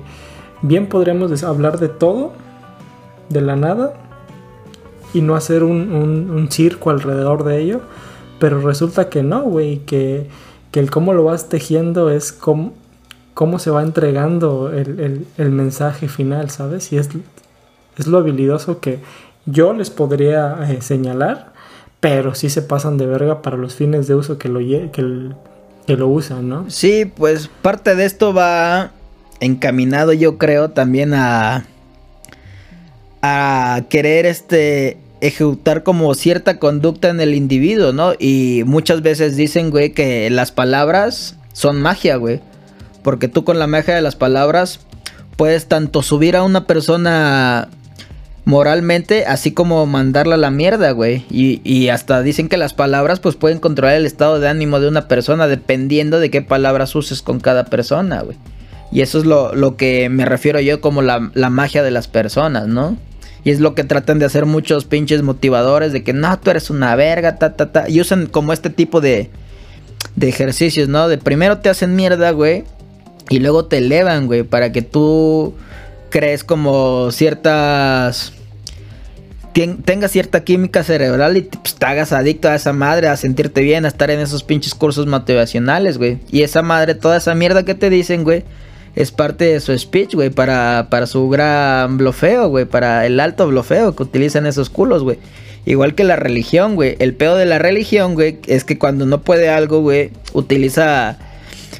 bien 0.63 0.89
podríamos 0.89 1.43
hablar 1.43 1.79
de 1.79 1.89
todo, 1.89 2.33
de 3.29 3.41
la 3.41 3.57
nada, 3.57 3.95
y 5.15 5.21
no 5.21 5.35
hacer 5.35 5.63
un, 5.63 5.91
un, 6.31 6.51
circo 6.51 6.91
alrededor 6.91 7.45
de 7.45 7.61
ello, 7.61 7.81
pero 8.39 8.61
resulta 8.61 9.09
que 9.09 9.23
no, 9.23 9.43
güey, 9.43 9.79
que, 9.81 10.29
que, 10.71 10.81
el 10.81 10.91
cómo 10.91 11.13
lo 11.13 11.25
vas 11.25 11.49
tejiendo 11.49 12.11
es 12.11 12.33
cómo, 12.33 12.73
cómo 13.35 13.59
se 13.59 13.71
va 13.71 13.83
entregando 13.83 14.73
el, 14.73 15.27
el, 15.37 15.51
mensaje 15.51 16.09
final, 16.09 16.51
¿sabes? 16.51 16.93
Y 16.93 16.99
es, 16.99 17.09
es 17.99 18.07
lo 18.07 18.19
habilidoso 18.19 18.81
que 18.81 19.01
yo 19.47 19.73
les 19.73 19.91
podría 19.91 20.59
eh, 20.71 20.83
señalar, 20.83 21.53
pero 22.01 22.35
sí 22.35 22.51
se 22.51 22.63
pasan 22.63 22.99
de 22.99 23.07
verga 23.07 23.43
para 23.43 23.57
los 23.57 23.75
fines 23.75 24.07
de 24.07 24.15
uso 24.15 24.39
que, 24.39 24.49
lo, 24.49 24.61
que 24.61 25.97
lo 25.97 26.09
usan, 26.09 26.49
¿no? 26.49 26.71
Sí, 26.71 27.05
pues 27.05 27.49
parte 27.63 27.95
de 27.95 28.05
esto 28.05 28.35
va 28.35 28.91
encaminado, 29.41 30.13
yo 30.13 30.39
creo, 30.39 30.71
también 30.71 31.15
a 31.15 31.65
a 33.23 33.85
querer 33.89 34.27
este 34.27 34.99
ejecutar 35.21 35.85
como 35.85 36.13
cierta 36.15 36.59
conducta 36.59 37.09
en 37.09 37.21
el 37.21 37.35
individuo, 37.35 37.93
¿no? 37.93 38.13
Y 38.19 38.65
muchas 38.67 39.03
veces 39.03 39.37
dicen, 39.37 39.71
güey, 39.71 39.93
que 39.93 40.29
las 40.31 40.51
palabras 40.51 41.37
son 41.53 41.81
magia, 41.81 42.17
güey. 42.17 42.41
Porque 43.03 43.29
tú 43.29 43.45
con 43.45 43.59
la 43.59 43.67
magia 43.67 43.95
de 43.95 44.03
las 44.03 44.17
palabras 44.17 44.81
puedes 45.37 45.67
tanto 45.67 46.03
subir 46.03 46.37
a 46.37 46.43
una 46.43 46.67
persona 46.67 47.69
moralmente, 48.45 49.25
así 49.27 49.53
como 49.53 49.87
mandarla 49.87 50.35
a 50.35 50.39
la 50.39 50.51
mierda, 50.51 50.91
güey. 50.93 51.25
Y, 51.31 51.61
y, 51.65 51.89
hasta 51.89 52.23
dicen 52.23 52.49
que 52.49 52.57
las 52.57 52.75
palabras 52.75 53.21
pues 53.21 53.37
pueden 53.37 53.59
controlar 53.59 53.97
el 53.97 54.07
estado 54.07 54.41
de 54.41 54.49
ánimo 54.49 54.81
de 54.81 54.89
una 54.89 55.09
persona 55.09 55.47
dependiendo 55.47 56.19
de 56.19 56.31
qué 56.31 56.43
palabras 56.43 56.95
uses 56.95 57.23
con 57.23 57.41
cada 57.41 57.65
persona, 57.65 58.23
güey. 58.23 58.37
Y 58.91 59.01
eso 59.01 59.19
es 59.19 59.25
lo, 59.25 59.55
lo, 59.55 59.77
que 59.77 60.09
me 60.11 60.27
refiero 60.27 60.61
yo 60.61 60.81
como 60.81 61.01
la, 61.01 61.31
la, 61.33 61.49
magia 61.49 61.83
de 61.83 61.91
las 61.91 62.09
personas, 62.09 62.69
¿no? 62.69 62.99
Y 63.43 63.51
es 63.51 63.59
lo 63.59 63.75
que 63.75 63.85
tratan 63.85 64.19
de 64.19 64.27
hacer 64.27 64.45
muchos 64.45 64.85
pinches 64.85 65.23
motivadores 65.23 65.93
de 65.93 66.05
que 66.05 66.13
no, 66.13 66.39
tú 66.39 66.51
eres 66.51 66.69
una 66.69 66.95
verga, 66.95 67.37
ta, 67.37 67.55
ta, 67.57 67.73
ta. 67.73 67.89
Y 67.89 68.01
usan 68.01 68.27
como 68.27 68.53
este 68.53 68.69
tipo 68.69 69.01
de, 69.01 69.31
de 70.15 70.29
ejercicios, 70.29 70.89
¿no? 70.89 71.09
De 71.09 71.17
primero 71.17 71.59
te 71.59 71.71
hacen 71.71 71.97
mierda, 71.97 72.33
güey. 72.33 72.65
Y 73.33 73.39
luego 73.39 73.65
te 73.65 73.79
elevan, 73.79 74.27
güey, 74.27 74.43
para 74.43 74.73
que 74.73 74.83
tú 74.83 75.55
crees 76.11 76.45
como 76.45 77.11
ciertas... 77.13 78.35
Tengas 79.55 80.11
cierta 80.11 80.45
química 80.45 80.85
cerebral 80.85 81.39
y 81.39 81.41
pues, 81.41 81.77
te 81.77 81.87
hagas 81.87 82.13
adicto 82.13 82.51
a 82.51 82.55
esa 82.55 82.75
madre, 82.75 83.09
a 83.09 83.17
sentirte 83.17 83.63
bien, 83.63 83.87
a 83.87 83.89
estar 83.89 84.11
en 84.11 84.21
esos 84.21 84.43
pinches 84.43 84.75
cursos 84.75 85.07
motivacionales, 85.07 85.97
güey. 85.97 86.19
Y 86.31 86.43
esa 86.43 86.61
madre, 86.61 86.95
toda 86.95 87.17
esa 87.17 87.35
mierda 87.35 87.63
que 87.65 87.75
te 87.75 87.89
dicen, 87.89 88.23
güey, 88.23 88.45
es 88.97 89.13
parte 89.13 89.47
de 89.47 89.61
su 89.61 89.79
speech, 89.79 90.15
güey, 90.15 90.29
para, 90.29 90.89
para 90.91 91.07
su 91.07 91.31
gran 91.31 91.97
blofeo, 91.97 92.51
güey, 92.51 92.67
para 92.67 93.07
el 93.07 93.19
alto 93.19 93.47
blofeo 93.47 93.97
que 93.97 94.03
utilizan 94.03 94.45
esos 94.45 94.69
culos, 94.69 95.03
güey. 95.03 95.17
Igual 95.65 95.95
que 95.95 96.05
la 96.05 96.17
religión, 96.17 96.75
güey. 96.75 96.97
El 96.99 97.15
peor 97.15 97.39
de 97.39 97.47
la 97.47 97.59
religión, 97.59 98.13
güey, 98.13 98.41
es 98.47 98.65
que 98.65 98.79
cuando 98.79 99.07
no 99.07 99.23
puede 99.23 99.49
algo, 99.49 99.81
güey, 99.81 100.11
utiliza 100.35 101.17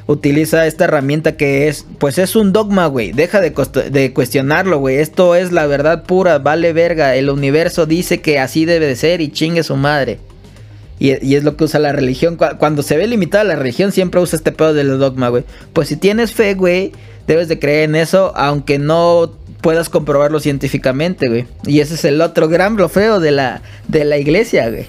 utiliza 0.07 0.67
esta 0.67 0.85
herramienta 0.85 1.37
que 1.37 1.67
es, 1.67 1.85
pues 1.97 2.17
es 2.17 2.35
un 2.35 2.53
dogma, 2.53 2.87
güey. 2.87 3.11
Deja 3.11 3.41
de, 3.41 3.53
de 3.91 4.13
cuestionarlo, 4.13 4.79
güey. 4.79 4.97
Esto 4.97 5.35
es 5.35 5.51
la 5.51 5.65
verdad 5.67 6.03
pura, 6.03 6.39
vale 6.39 6.73
verga. 6.73 7.15
El 7.15 7.29
universo 7.29 7.85
dice 7.85 8.21
que 8.21 8.39
así 8.39 8.65
debe 8.65 8.87
de 8.87 8.95
ser 8.95 9.21
y 9.21 9.31
chingue 9.31 9.63
su 9.63 9.75
madre. 9.75 10.19
Y, 10.99 11.35
es 11.35 11.43
lo 11.43 11.57
que 11.57 11.65
usa 11.65 11.79
la 11.79 11.91
religión. 11.91 12.37
Cuando 12.57 12.81
se 12.81 12.95
ve 12.95 13.07
limitada 13.07 13.43
la 13.43 13.55
religión, 13.55 13.91
siempre 13.91 14.21
usa 14.21 14.37
este 14.37 14.51
pedo 14.51 14.73
del 14.73 14.99
dogma, 14.99 15.29
güey. 15.29 15.43
Pues 15.73 15.89
si 15.89 15.97
tienes 15.97 16.33
fe, 16.33 16.53
güey, 16.53 16.93
debes 17.27 17.47
de 17.47 17.59
creer 17.59 17.89
en 17.89 17.95
eso, 17.95 18.31
aunque 18.35 18.79
no 18.79 19.33
puedas 19.59 19.89
comprobarlo 19.89 20.39
científicamente, 20.39 21.27
güey. 21.27 21.45
Y 21.65 21.79
ese 21.81 21.95
es 21.95 22.05
el 22.05 22.21
otro 22.21 22.47
gran 22.47 22.75
blofeo 22.75 23.19
de 23.19 23.31
la, 23.31 23.61
de 23.87 24.05
la 24.05 24.17
iglesia, 24.17 24.69
güey. 24.69 24.85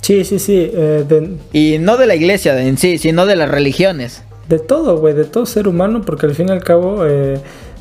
Sí, 0.00 0.24
sí, 0.24 0.38
sí. 0.38 0.70
Eh, 0.72 1.36
y 1.52 1.78
no 1.78 1.96
de 1.96 2.06
la 2.06 2.14
iglesia 2.14 2.58
en 2.60 2.78
sí, 2.78 2.98
sino 2.98 3.26
de 3.26 3.36
las 3.36 3.50
religiones 3.50 4.22
de 4.52 4.58
todo, 4.58 4.98
güey, 4.98 5.14
de 5.14 5.24
todo 5.24 5.46
ser 5.46 5.66
humano, 5.66 6.02
porque 6.04 6.26
al 6.26 6.34
fin 6.34 6.48
y 6.48 6.52
al 6.52 6.62
cabo, 6.62 7.06
eh, 7.06 7.40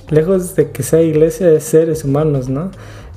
lejos 0.10 0.56
de 0.56 0.72
que 0.72 0.84
sea 0.84 1.02
iglesia, 1.02 1.52
es 1.52 1.66
seres 1.66 2.06
humanos, 2.06 2.48
¿no? 2.48 2.72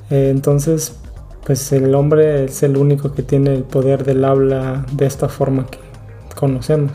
Eh, 0.09 0.29
entonces, 0.29 0.97
pues 1.45 1.71
el 1.71 1.95
hombre 1.95 2.45
es 2.45 2.63
el 2.63 2.75
único 2.75 3.13
que 3.13 3.23
tiene 3.23 3.55
el 3.55 3.63
poder 3.63 4.03
del 4.03 4.25
habla 4.25 4.85
de 4.91 5.05
esta 5.05 5.29
forma 5.29 5.67
que 5.67 5.79
conocemos. 6.35 6.91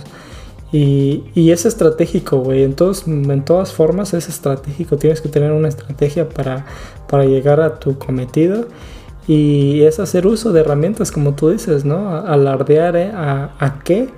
Y, 0.71 1.25
y 1.35 1.50
es 1.50 1.64
estratégico, 1.64 2.40
güey. 2.40 2.62
En, 2.62 2.76
en 3.31 3.45
todas 3.45 3.73
formas 3.73 4.12
es 4.12 4.29
estratégico. 4.29 4.99
Tienes 4.99 5.23
que 5.23 5.31
tener 5.31 5.52
una 5.52 5.69
estrategia 5.69 6.29
para, 6.29 6.67
para 7.09 7.25
llegar 7.25 7.61
a 7.61 7.81
tu 7.81 7.99
cometido. 7.99 8.67
Y 9.26 9.81
es 9.83 9.99
hacer 9.99 10.26
uso 10.26 10.52
de 10.52 10.61
herramientas, 10.61 11.11
como 11.11 11.35
tú 11.35 11.49
dices, 11.49 11.87
¿no? 11.87 12.11
Alardear 12.17 12.97
¿eh? 12.97 13.11
a, 13.14 13.55
a 13.59 13.81
qué 13.83 14.09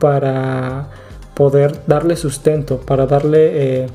para 0.00 0.88
poder 1.34 1.80
darle 1.86 2.16
sustento, 2.16 2.78
para 2.78 3.06
darle 3.06 3.82
eh, 3.82 3.86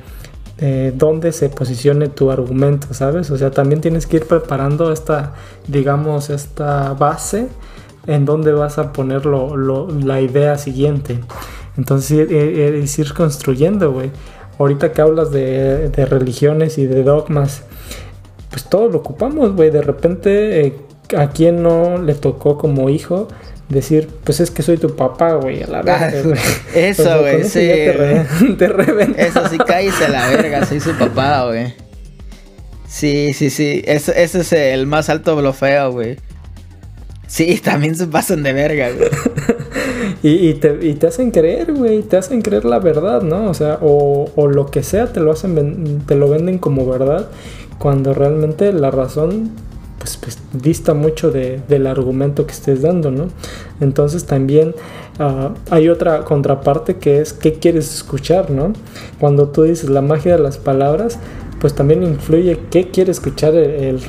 eh, 0.60 0.94
dónde 0.96 1.32
se 1.32 1.50
posicione 1.50 2.10
tu 2.10 2.32
argumento, 2.32 2.94
¿sabes? 2.94 3.32
O 3.32 3.38
sea, 3.38 3.52
también 3.52 3.82
tienes 3.82 4.06
que 4.06 4.18
ir 4.18 4.26
preparando 4.26 4.92
esta, 4.92 5.34
digamos, 5.68 6.30
esta 6.30 6.94
base 6.94 7.48
en 8.08 8.26
donde 8.26 8.52
vas 8.52 8.78
a 8.78 8.92
poner 8.92 9.26
la 9.26 10.22
idea 10.22 10.58
siguiente. 10.58 11.20
Entonces, 11.78 12.30
es 12.30 13.00
ir 13.00 13.14
construyendo, 13.14 13.92
güey. 13.92 14.12
Ahorita 14.58 14.92
que 14.92 15.02
hablas 15.02 15.32
de, 15.32 15.90
religiones 16.10 16.78
y 16.78 16.86
de 16.86 17.04
dogmas, 17.04 17.64
pues 18.50 18.66
todo 18.66 18.90
lo 18.90 18.98
ocupamos, 18.98 19.56
güey. 19.56 19.70
De 19.70 19.82
repente, 19.82 20.68
eh, 20.68 20.76
a 21.18 21.30
quien 21.30 21.64
no 21.64 21.98
le 21.98 22.16
tocó 22.16 22.58
como 22.58 22.90
hijo 22.90 23.30
decir, 23.70 24.10
pues 24.24 24.40
es 24.40 24.52
que 24.52 24.64
soy 24.64 24.78
tu 24.78 24.96
papá, 24.96 25.34
güey, 25.34 25.64
a 25.64 25.68
la 25.68 25.82
verga. 25.82 26.12
eso, 26.76 27.20
güey, 27.22 27.44
sí. 27.44 27.60
Te, 27.60 28.56
te 28.58 29.28
Eso 29.28 29.48
sí, 29.48 29.58
cállese 29.58 30.06
a 30.06 30.10
la 30.10 30.28
verga, 30.30 30.66
soy 30.66 30.80
su 30.80 30.92
papá, 30.98 31.46
güey. 31.46 31.74
Sí, 32.88 33.34
sí, 33.34 33.52
sí. 33.52 33.84
ese 33.86 34.24
es 34.24 34.54
el 34.54 34.88
más 34.88 35.10
alto 35.10 35.36
blofeo, 35.36 35.92
güey. 35.92 36.18
Sí, 37.28 37.60
también 37.64 37.96
se 37.96 38.08
pasan 38.08 38.42
de 38.42 38.54
verga, 38.54 38.90
güey. 38.90 39.10
y, 40.24 40.56
te, 40.56 40.78
y 40.82 40.96
te 40.96 41.08
hacen 41.08 41.30
creer, 41.30 41.72
güey. 41.74 42.02
Te 42.02 42.18
hacen 42.18 42.42
creer 42.42 42.66
la 42.66 42.80
verdad, 42.80 43.22
¿no? 43.22 43.50
O 43.50 43.54
sea, 43.54 43.78
o, 43.82 44.32
o 44.36 44.48
lo 44.48 44.66
que 44.66 44.82
sea 44.82 45.14
te 45.14 45.20
lo 45.20 45.32
hacen, 45.32 46.02
te 46.08 46.16
lo 46.16 46.28
venden 46.28 46.58
como 46.58 46.88
verdad. 46.88 47.30
Cuando 47.78 48.14
realmente 48.14 48.74
la 48.74 48.90
razón 48.90 49.52
pues, 50.00 50.18
pues, 50.18 50.38
dista 50.54 50.94
mucho 50.94 51.30
del 51.30 51.88
argumento 51.88 52.48
que 52.48 52.54
estés 52.54 52.82
dando, 52.82 53.12
¿no? 53.12 53.28
Entonces 53.82 54.26
también 54.26 54.74
ah, 55.20 55.54
hay 55.70 55.90
otra 55.90 56.24
contraparte 56.24 56.98
que 56.98 57.22
es 57.22 57.34
qué 57.34 57.54
quieres 57.54 57.94
escuchar, 57.94 58.50
¿no? 58.50 58.74
Cuando 59.20 59.50
tú 59.50 59.64
dices 59.64 59.90
la 59.90 60.02
magia 60.02 60.38
de 60.38 60.42
las 60.42 60.58
palabras, 60.58 61.20
pues 61.60 61.76
también 61.76 62.04
influye 62.04 62.60
qué 62.72 62.90
quiere 62.90 63.12
escuchar 63.12 63.54
el, 63.56 64.00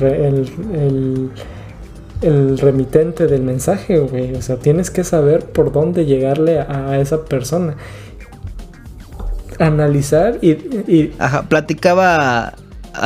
remitente 2.57 3.27
del 3.27 3.41
mensaje, 3.41 3.99
güey. 3.99 4.33
O 4.35 4.41
sea, 4.41 4.55
tienes 4.55 4.89
que 4.89 5.03
saber 5.03 5.45
por 5.45 5.73
dónde 5.73 6.05
llegarle 6.05 6.59
a, 6.59 6.97
esa 6.99 7.25
persona. 7.25 7.75
Analizar 9.59 10.39
y. 10.41 11.11
Ajá, 11.19 11.43
platicaba 11.43 12.53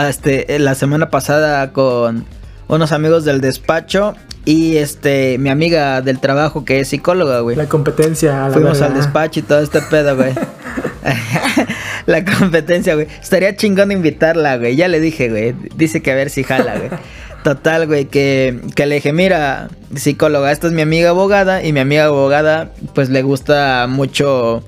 este, 0.07 0.59
la 0.59 0.75
semana 0.75 1.09
pasada 1.09 1.71
con 1.71 2.25
unos 2.67 2.91
amigos 2.91 3.25
del 3.25 3.41
despacho 3.41 4.15
y 4.43 4.77
este 4.77 5.37
mi 5.37 5.49
amiga 5.49 6.01
del 6.01 6.19
trabajo 6.19 6.65
que 6.65 6.79
es 6.79 6.89
psicóloga, 6.89 7.39
güey. 7.39 7.55
La 7.55 7.67
competencia. 7.67 8.45
A 8.45 8.49
la 8.49 8.53
Fuimos 8.53 8.81
al 8.81 8.93
despacho 8.93 9.39
y 9.39 9.43
todo 9.43 9.59
este 9.59 9.81
pedo, 9.81 10.15
güey. 10.15 10.33
la 12.05 12.25
competencia, 12.25 12.95
güey. 12.95 13.07
Estaría 13.21 13.55
chingón 13.55 13.91
invitarla, 13.91 14.57
güey. 14.57 14.75
Ya 14.75 14.87
le 14.87 14.99
dije, 14.99 15.29
güey. 15.29 15.55
Dice 15.75 16.01
que 16.01 16.11
a 16.11 16.15
ver 16.15 16.29
si 16.29 16.43
jala, 16.43 16.77
güey. 16.77 16.89
Total, 17.43 17.85
güey, 17.85 18.05
que, 18.05 18.59
que 18.75 18.87
le 18.87 18.95
dije, 18.95 19.13
mira, 19.13 19.69
psicóloga, 19.95 20.51
esta 20.51 20.65
es 20.65 20.73
mi 20.73 20.81
amiga 20.81 21.09
abogada 21.09 21.63
y 21.63 21.73
mi 21.73 21.79
amiga 21.79 22.05
abogada, 22.05 22.71
pues 22.95 23.11
le 23.11 23.21
gusta 23.21 23.85
mucho 23.87 24.63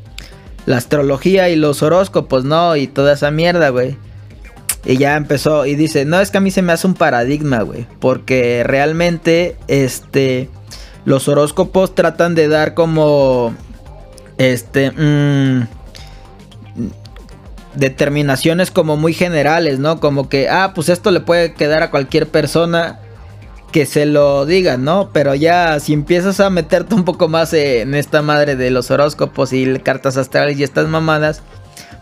la 0.67 0.77
astrología 0.77 1.49
y 1.49 1.55
los 1.55 1.81
horóscopos, 1.81 2.45
¿no? 2.45 2.75
Y 2.75 2.85
toda 2.85 3.13
esa 3.13 3.31
mierda, 3.31 3.69
güey. 3.69 3.97
Y 4.85 4.97
ya 4.97 5.17
empezó 5.17 5.65
y 5.65 5.75
dice, 5.75 6.05
no, 6.05 6.19
es 6.19 6.31
que 6.31 6.37
a 6.37 6.41
mí 6.41 6.51
se 6.51 6.61
me 6.61 6.73
hace 6.73 6.87
un 6.87 6.93
paradigma, 6.93 7.61
güey. 7.61 7.85
Porque 7.99 8.63
realmente, 8.65 9.57
este, 9.67 10.49
los 11.05 11.27
horóscopos 11.27 11.93
tratan 11.95 12.35
de 12.35 12.47
dar 12.47 12.73
como, 12.73 13.53
este, 14.37 14.91
mm, 14.91 15.67
determinaciones 17.75 18.71
como 18.71 18.97
muy 18.97 19.13
generales, 19.13 19.79
¿no? 19.79 19.99
Como 19.99 20.29
que, 20.29 20.49
ah, 20.49 20.71
pues 20.73 20.89
esto 20.89 21.11
le 21.11 21.19
puede 21.19 21.53
quedar 21.53 21.83
a 21.83 21.91
cualquier 21.91 22.27
persona 22.27 22.99
que 23.71 23.85
se 23.85 24.05
lo 24.05 24.45
diga, 24.45 24.77
¿no? 24.77 25.09
Pero 25.13 25.35
ya 25.35 25.79
si 25.79 25.93
empiezas 25.93 26.39
a 26.39 26.49
meterte 26.49 26.95
un 26.95 27.03
poco 27.03 27.27
más 27.27 27.53
en 27.53 27.93
esta 27.93 28.21
madre 28.21 28.55
de 28.55 28.71
los 28.71 28.89
horóscopos 28.91 29.53
y 29.53 29.79
cartas 29.79 30.17
astrales 30.17 30.57
y 30.57 30.63
estas 30.63 30.87
mamadas, 30.87 31.43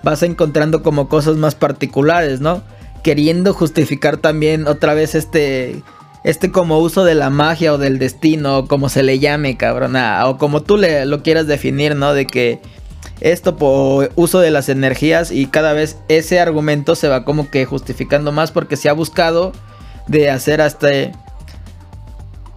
vas 0.05 0.23
encontrando 0.23 0.81
como 0.81 1.09
cosas 1.09 1.35
más 1.35 1.55
particulares, 1.55 2.39
¿no? 2.39 2.63
queriendo 3.05 3.53
justificar 3.53 4.17
también 4.17 4.67
otra 4.67 4.95
vez 4.95 5.13
este 5.13 5.83
este 6.23 6.49
como 6.49 6.79
uso 6.79 7.05
de 7.05 7.13
la 7.13 7.29
magia 7.29 7.71
o 7.71 7.77
del 7.77 7.99
destino, 7.99 8.67
como 8.67 8.89
se 8.89 9.03
le 9.03 9.19
llame, 9.19 9.57
cabrona, 9.57 10.27
o 10.27 10.39
como 10.39 10.63
tú 10.63 10.75
le, 10.75 11.05
lo 11.05 11.21
quieras 11.21 11.45
definir, 11.45 11.95
¿no? 11.95 12.15
De 12.15 12.25
que 12.25 12.61
esto 13.21 13.57
por 13.57 14.11
uso 14.15 14.39
de 14.39 14.49
las 14.49 14.69
energías 14.69 15.29
y 15.29 15.45
cada 15.45 15.73
vez 15.73 15.97
ese 16.07 16.39
argumento 16.39 16.95
se 16.95 17.07
va 17.07 17.25
como 17.25 17.51
que 17.51 17.65
justificando 17.65 18.31
más 18.31 18.51
porque 18.51 18.75
se 18.75 18.89
ha 18.89 18.93
buscado 18.93 19.51
de 20.07 20.31
hacer 20.31 20.59
hasta 20.59 20.89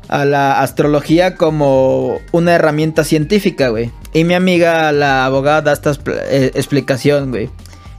a 0.09 0.25
la 0.25 0.61
astrología 0.61 1.37
como 1.37 2.19
una 2.33 2.55
herramienta 2.55 3.05
científica, 3.05 3.69
güey. 3.69 3.91
Y 4.13 4.25
mi 4.25 4.35
amiga, 4.35 4.91
la 4.93 5.25
abogada, 5.27 5.63
da 5.63 5.73
esta 5.73 5.93
eh, 6.31 6.51
explicación, 6.55 7.31
güey 7.31 7.51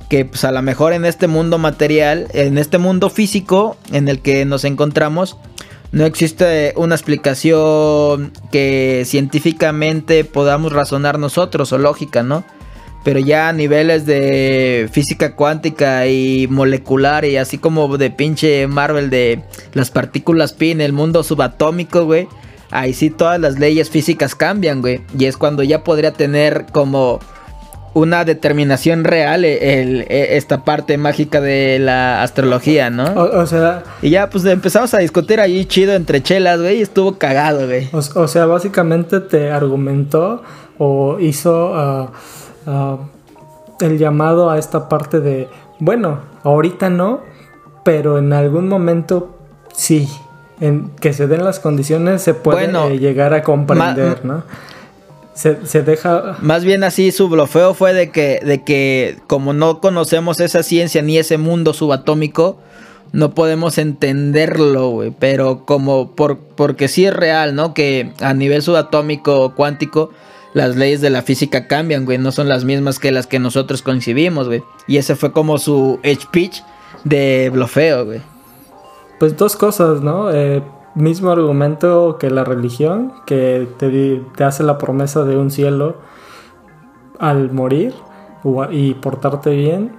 que 0.10 0.26
pues 0.26 0.44
a 0.44 0.52
lo 0.52 0.62
mejor 0.64 0.94
en 0.94 1.06
este 1.06 1.28
mundo 1.28 1.60
material, 1.60 2.28
en 2.34 2.58
este 2.58 2.80
mundo 2.80 3.12
físico 3.12 3.78
en 3.92 4.08
el 4.10 4.22
que 4.22 4.44
nos 4.44 4.66
encontramos, 4.66 5.38
no 5.92 6.06
existe 6.06 6.74
una 6.76 6.96
explicación 6.96 8.32
que 8.52 9.04
científicamente 9.06 10.26
podamos 10.26 10.74
razonar 10.74 11.20
nosotros 11.20 11.72
o 11.74 11.78
lógica, 11.78 12.24
¿no? 12.24 12.44
Pero 13.04 13.20
ya 13.20 13.50
a 13.50 13.54
niveles 13.54 14.06
de 14.06 14.90
física 14.92 15.36
cuántica 15.36 16.06
y 16.08 16.48
molecular 16.50 17.24
y 17.26 17.38
así 17.38 17.58
como 17.58 17.98
de 17.98 18.12
pinche 18.12 18.68
Marvel 18.68 19.10
de 19.10 19.44
las 19.74 19.90
partículas 19.90 20.54
pi 20.54 20.72
en 20.72 20.82
el 20.82 20.94
mundo 20.94 21.24
subatómico, 21.24 22.06
güey. 22.06 22.28
Ahí 22.72 22.94
sí 22.94 23.10
todas 23.10 23.40
las 23.40 23.58
leyes 23.58 23.90
físicas 23.90 24.36
cambian, 24.36 24.82
güey. 24.82 25.02
Y 25.18 25.26
es 25.26 25.38
cuando 25.38 25.64
ya 25.64 25.84
podría 25.84 26.12
tener 26.12 26.66
como 26.72 27.20
una 27.94 28.24
determinación 28.26 29.04
real 29.04 29.44
el, 29.46 30.06
esta 30.10 30.64
parte 30.64 30.98
mágica 30.98 31.42
de 31.42 31.80
la 31.80 32.22
astrología, 32.22 32.90
¿no? 32.90 33.06
O, 33.16 33.46
sea... 33.46 33.84
Y 34.02 34.12
ya 34.12 34.30
pues 34.30 34.46
empezamos 34.46 34.94
a 34.94 35.00
discutir 35.00 35.40
ahí 35.40 35.66
chido 35.66 35.94
entre 35.94 36.22
chelas, 36.22 36.60
güey, 36.60 36.80
y 36.80 36.82
estuvo 36.82 37.18
cagado, 37.18 37.66
güey. 37.66 37.90
O, 37.92 38.28
sea, 38.28 38.46
básicamente 38.46 39.20
te 39.20 39.52
argumentó 39.52 40.44
o 40.78 41.20
hizo 41.20 41.74
ah, 41.76 42.12
ah, 42.70 42.98
el 43.82 43.98
llamado 43.98 44.50
a 44.50 44.58
esta 44.58 44.90
parte 44.90 45.20
de, 45.20 45.48
bueno, 45.80 46.20
ahorita 46.44 46.90
no, 46.90 47.22
pero 47.84 48.18
en 48.18 48.34
algún 48.34 48.68
momento 48.68 49.38
sí. 49.74 50.08
En 50.62 50.90
que 51.00 51.14
se 51.14 51.28
den 51.28 51.46
las 51.46 51.60
condiciones 51.60 52.22
se 52.22 52.34
puede 52.34 53.00
llegar 53.00 53.34
a 53.34 53.44
comprender, 53.44 54.26
¿no? 54.26 54.44
se, 55.34 55.84
deja... 55.84 56.38
Más 56.42 56.66
bien 56.66 56.84
así 56.84 57.12
su 57.12 57.30
blofeo 57.30 57.74
fue 57.74 57.94
de 57.94 58.12
que, 58.12 58.42
de 58.44 58.64
que 58.64 59.18
como 59.28 59.54
no 59.54 59.80
conocemos 59.80 60.40
esa 60.42 60.64
ciencia 60.64 61.02
ni 61.02 61.18
ese 61.18 61.38
mundo 61.38 61.74
subatómico, 61.74 62.58
no 63.14 63.34
podemos 63.34 63.78
entenderlo, 63.78 64.90
güey. 64.90 65.14
Pero 65.18 65.66
como 65.66 66.12
por, 66.12 66.38
porque 66.40 66.88
sí 66.90 67.06
es 67.06 67.14
real, 67.14 67.56
¿no? 67.56 67.74
Que 67.74 68.12
a 68.20 68.34
nivel 68.34 68.62
subatómico 68.62 69.56
cuántico, 69.56 70.12
las 70.54 70.76
leyes 70.76 71.02
de 71.02 71.10
la 71.10 71.22
física 71.22 71.68
cambian, 71.68 72.06
güey. 72.06 72.18
No 72.18 72.32
son 72.32 72.50
las 72.50 72.66
mismas 72.66 73.00
que 73.00 73.12
las 73.12 73.28
que 73.28 73.40
nosotros 73.40 73.82
concibimos, 73.82 74.48
güey. 74.48 74.64
Y 74.88 74.98
ese 74.98 75.16
fue 75.16 75.32
como 75.32 75.58
su 75.58 76.00
speech 76.06 76.62
de 77.04 77.50
blofeo, 77.52 78.06
güey. 78.06 78.22
Pues 79.20 79.38
dos 79.38 79.56
cosas, 79.56 80.02
¿no? 80.02 80.32
Eh, 80.32 80.64
mismo 80.96 81.32
argumento 81.32 82.18
que 82.20 82.30
la 82.30 82.44
religión, 82.44 83.14
que 83.26 83.68
te, 83.78 84.22
te 84.36 84.44
hace 84.44 84.64
la 84.64 84.78
promesa 84.78 85.24
de 85.24 85.38
un 85.38 85.52
cielo 85.52 85.98
al 87.20 87.52
morir 87.52 87.94
y 88.72 88.94
portarte 88.96 89.52
bien, 89.52 89.92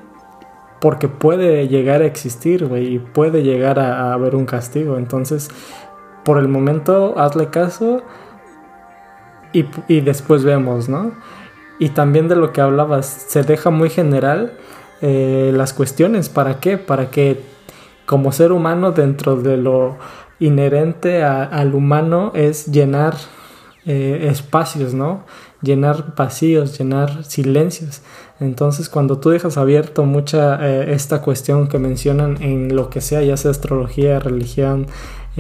porque 0.81 1.09
puede 1.09 1.69
llegar 1.69 2.01
a 2.01 2.07
existir, 2.07 2.67
güey, 2.67 2.95
y 2.95 2.99
puede 2.99 3.43
llegar 3.43 3.79
a, 3.79 4.13
haber 4.15 4.35
un 4.35 4.47
castigo. 4.47 4.97
Entonces, 4.97 5.51
por 6.25 6.39
el 6.39 6.49
momento, 6.49 7.19
hazle 7.19 7.51
caso 7.51 8.03
y, 9.53 9.67
y, 9.89 10.01
después 10.01 10.45
vemos, 10.45 10.89
¿no? 10.89 11.13
Y 11.79 11.91
también 11.91 12.29
de 12.29 12.37
lo 12.37 12.53
que 12.53 12.61
hablabas, 12.61 13.07
se 13.07 13.43
deja 13.43 13.71
muy 13.71 13.91
general 13.91 14.53
eh, 15.03 15.51
las 15.55 15.73
cuestiones. 15.73 16.29
¿Para 16.29 16.61
qué? 16.61 16.77
Para 16.77 17.11
que 17.11 17.41
como 18.05 18.33
ser 18.33 18.53
humano 18.53 18.93
dentro 18.93 19.37
de 19.37 19.57
lo 19.57 19.97
inherente 20.41 21.23
al 21.23 21.75
humano 21.75 22.33
es 22.35 22.67
llenar 22.67 23.15
eh, 23.87 24.27
espacios, 24.31 24.93
¿no? 24.93 25.25
Llenar 25.63 26.15
vacíos, 26.17 26.79
llenar 26.79 27.25
silencios. 27.25 28.03
Entonces, 28.41 28.89
cuando 28.89 29.19
tú 29.19 29.31
dejas 29.31 29.57
abierto 29.57 30.05
mucha 30.05 30.59
eh, 30.67 30.93
esta 30.93 31.23
cuestión 31.23 31.69
que 31.69 31.79
mencionan 31.79 32.43
en 32.43 32.75
lo 32.75 32.91
que 32.91 33.01
sea, 33.01 33.23
ya 33.23 33.37
sea 33.37 33.53
astrología, 33.53 34.19
religión, 34.19 34.87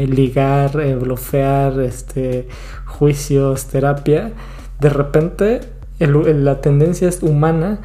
ligar, 0.06 0.72
blofear, 0.96 1.80
este, 1.80 2.48
juicios, 2.86 3.66
terapia, 3.66 4.32
de 4.80 4.88
repente 4.88 5.60
la 5.98 6.60
tendencia 6.60 7.08
es 7.08 7.22
humana 7.22 7.80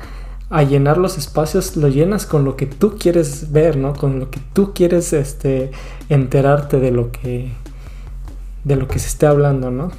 a 0.50 0.64
llenar 0.64 0.98
los 0.98 1.18
espacios, 1.18 1.76
lo 1.76 1.88
llenas 1.88 2.26
con 2.26 2.46
lo 2.46 2.56
que 2.56 2.66
tú 2.66 2.98
quieres 2.98 3.52
ver, 3.52 3.78
¿no? 3.78 3.94
Con 3.94 4.20
lo 4.20 4.30
que 4.30 4.40
tú 4.54 4.74
quieres 4.74 5.12
este, 5.12 5.72
enterarte 6.10 6.80
de 6.80 6.92
lo 6.92 7.12
que 7.12 7.52
de 8.64 8.76
lo 8.76 8.88
que 8.88 8.98
se 8.98 9.08
esté 9.08 9.28
hablando, 9.28 9.70
¿no? 9.70 9.92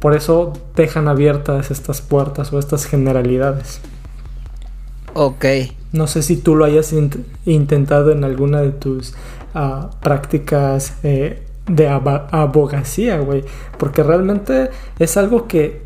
Por 0.00 0.16
eso 0.16 0.54
dejan 0.76 1.08
abiertas 1.08 1.70
estas 1.70 2.00
puertas 2.00 2.52
o 2.54 2.58
estas 2.58 2.86
generalidades. 2.86 3.80
Ok. 5.12 5.44
No 5.92 6.06
sé 6.06 6.22
si 6.22 6.36
tú 6.36 6.56
lo 6.56 6.64
hayas 6.64 6.94
intentado 7.44 8.12
en 8.12 8.24
alguna 8.24 8.62
de 8.62 8.70
tus 8.70 9.14
ah, 9.54 9.90
prácticas 10.02 10.94
eh, 11.02 11.42
de 11.66 11.88
abogacía, 11.88 13.18
güey. 13.18 13.44
Porque 13.78 14.02
realmente 14.02 14.70
es 14.98 15.16
algo 15.16 15.46
que 15.48 15.82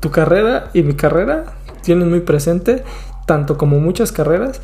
tu 0.00 0.10
carrera 0.10 0.70
y 0.74 0.82
mi 0.82 0.94
carrera 0.94 1.56
tienen 1.82 2.10
muy 2.10 2.20
presente 2.20 2.84
tanto 3.26 3.58
como 3.58 3.78
muchas 3.80 4.12
carreras, 4.12 4.60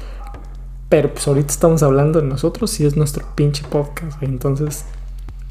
pero 0.88 1.12
pues 1.12 1.26
ahorita 1.26 1.52
estamos 1.52 1.82
hablando 1.82 2.20
de 2.20 2.26
nosotros 2.26 2.78
y 2.80 2.86
es 2.86 2.96
nuestro 2.96 3.26
pinche 3.34 3.64
podcast, 3.68 4.18
güey. 4.20 4.30
Entonces, 4.30 4.84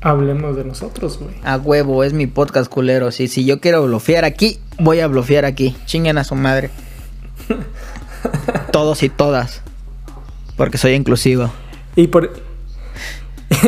hablemos 0.02 0.56
de 0.56 0.64
nosotros, 0.66 1.20
güey. 1.20 1.36
A 1.44 1.58
huevo, 1.58 2.04
es 2.04 2.14
mi 2.14 2.28
podcast 2.28 2.72
culero. 2.72 3.12
Sí, 3.12 3.28
si 3.28 3.46
yo 3.46 3.60
quiero 3.60 3.84
blofear 3.84 4.26
aquí, 4.26 4.60
voy 4.80 5.00
a 5.00 5.08
blofear 5.08 5.46
aquí. 5.46 5.76
Chinguen 5.86 6.18
a 6.18 6.24
su 6.24 6.36
madre. 6.36 6.70
Todos 8.72 9.04
y 9.04 9.10
todas. 9.10 9.62
Porque 10.56 10.78
soy 10.78 10.94
inclusivo. 10.94 11.52
Y 11.96 12.08
por. 12.08 12.51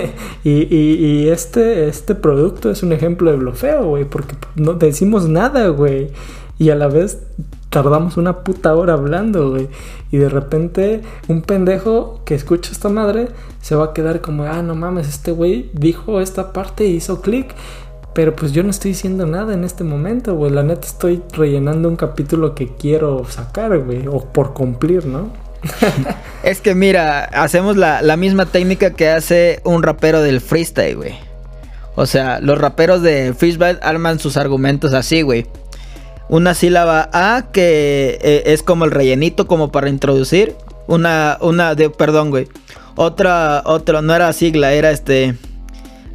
y, 0.43 1.27
este, 1.27 1.87
este 1.87 2.15
producto 2.15 2.69
es 2.71 2.83
un 2.83 2.93
ejemplo 2.93 3.31
de 3.31 3.37
blofeo, 3.37 3.85
güey. 3.85 4.05
Porque 4.05 4.35
no 4.55 4.73
decimos 4.73 5.27
nada, 5.27 5.67
güey. 5.69 6.09
Y 6.59 6.69
a 6.69 6.75
la 6.75 6.87
vez 6.87 7.19
tardamos 7.69 8.17
una 8.17 8.43
puta 8.43 8.75
hora 8.75 8.93
hablando, 8.93 9.51
güey. 9.51 9.67
Y 10.11 10.17
de 10.17 10.29
repente 10.29 11.01
un 11.27 11.41
pendejo 11.41 12.21
que 12.25 12.35
escucha 12.35 12.71
esta 12.71 12.89
madre 12.89 13.29
se 13.61 13.75
va 13.75 13.85
a 13.85 13.93
quedar 13.93 14.21
como, 14.21 14.43
ah, 14.43 14.61
no 14.61 14.75
mames, 14.75 15.07
este 15.07 15.31
güey 15.31 15.71
dijo 15.73 16.21
esta 16.21 16.53
parte 16.53 16.85
y 16.85 16.95
hizo 16.95 17.21
clic. 17.21 17.53
Pero 18.13 18.35
pues 18.35 18.51
yo 18.51 18.61
no 18.61 18.69
estoy 18.69 18.91
diciendo 18.91 19.25
nada 19.25 19.55
en 19.55 19.63
este 19.63 19.83
momento, 19.83 20.35
güey. 20.35 20.51
La 20.51 20.61
neta 20.61 20.85
estoy 20.85 21.23
rellenando 21.31 21.89
un 21.89 21.95
capítulo 21.95 22.53
que 22.53 22.67
quiero 22.67 23.25
sacar, 23.25 23.79
güey. 23.79 24.07
O 24.07 24.19
por 24.19 24.53
cumplir, 24.53 25.07
¿no? 25.07 25.29
es 26.43 26.61
que 26.61 26.75
mira, 26.75 27.25
hacemos 27.25 27.77
la, 27.77 28.01
la 28.01 28.17
misma 28.17 28.45
técnica 28.45 28.91
que 28.91 29.09
hace 29.09 29.61
un 29.63 29.83
rapero 29.83 30.21
del 30.21 30.41
freestyle, 30.41 30.95
güey. 30.95 31.15
O 31.95 32.05
sea, 32.05 32.39
los 32.39 32.57
raperos 32.57 33.01
de 33.01 33.33
freestyle 33.33 33.79
arman 33.81 34.19
sus 34.19 34.37
argumentos 34.37 34.93
así, 34.93 35.21
güey 35.21 35.45
una 36.29 36.53
sílaba 36.53 37.09
A 37.13 37.45
que 37.51 38.17
eh, 38.21 38.43
es 38.47 38.63
como 38.63 38.85
el 38.85 38.91
rellenito 38.91 39.47
como 39.47 39.71
para 39.71 39.89
introducir. 39.89 40.55
Una, 40.87 41.37
una 41.41 41.75
de, 41.75 41.89
perdón, 41.89 42.29
güey. 42.29 42.47
Otra, 42.95 43.61
otra, 43.65 44.01
no 44.01 44.15
era 44.15 44.31
sigla, 44.33 44.73
era 44.73 44.91
este... 44.91 45.35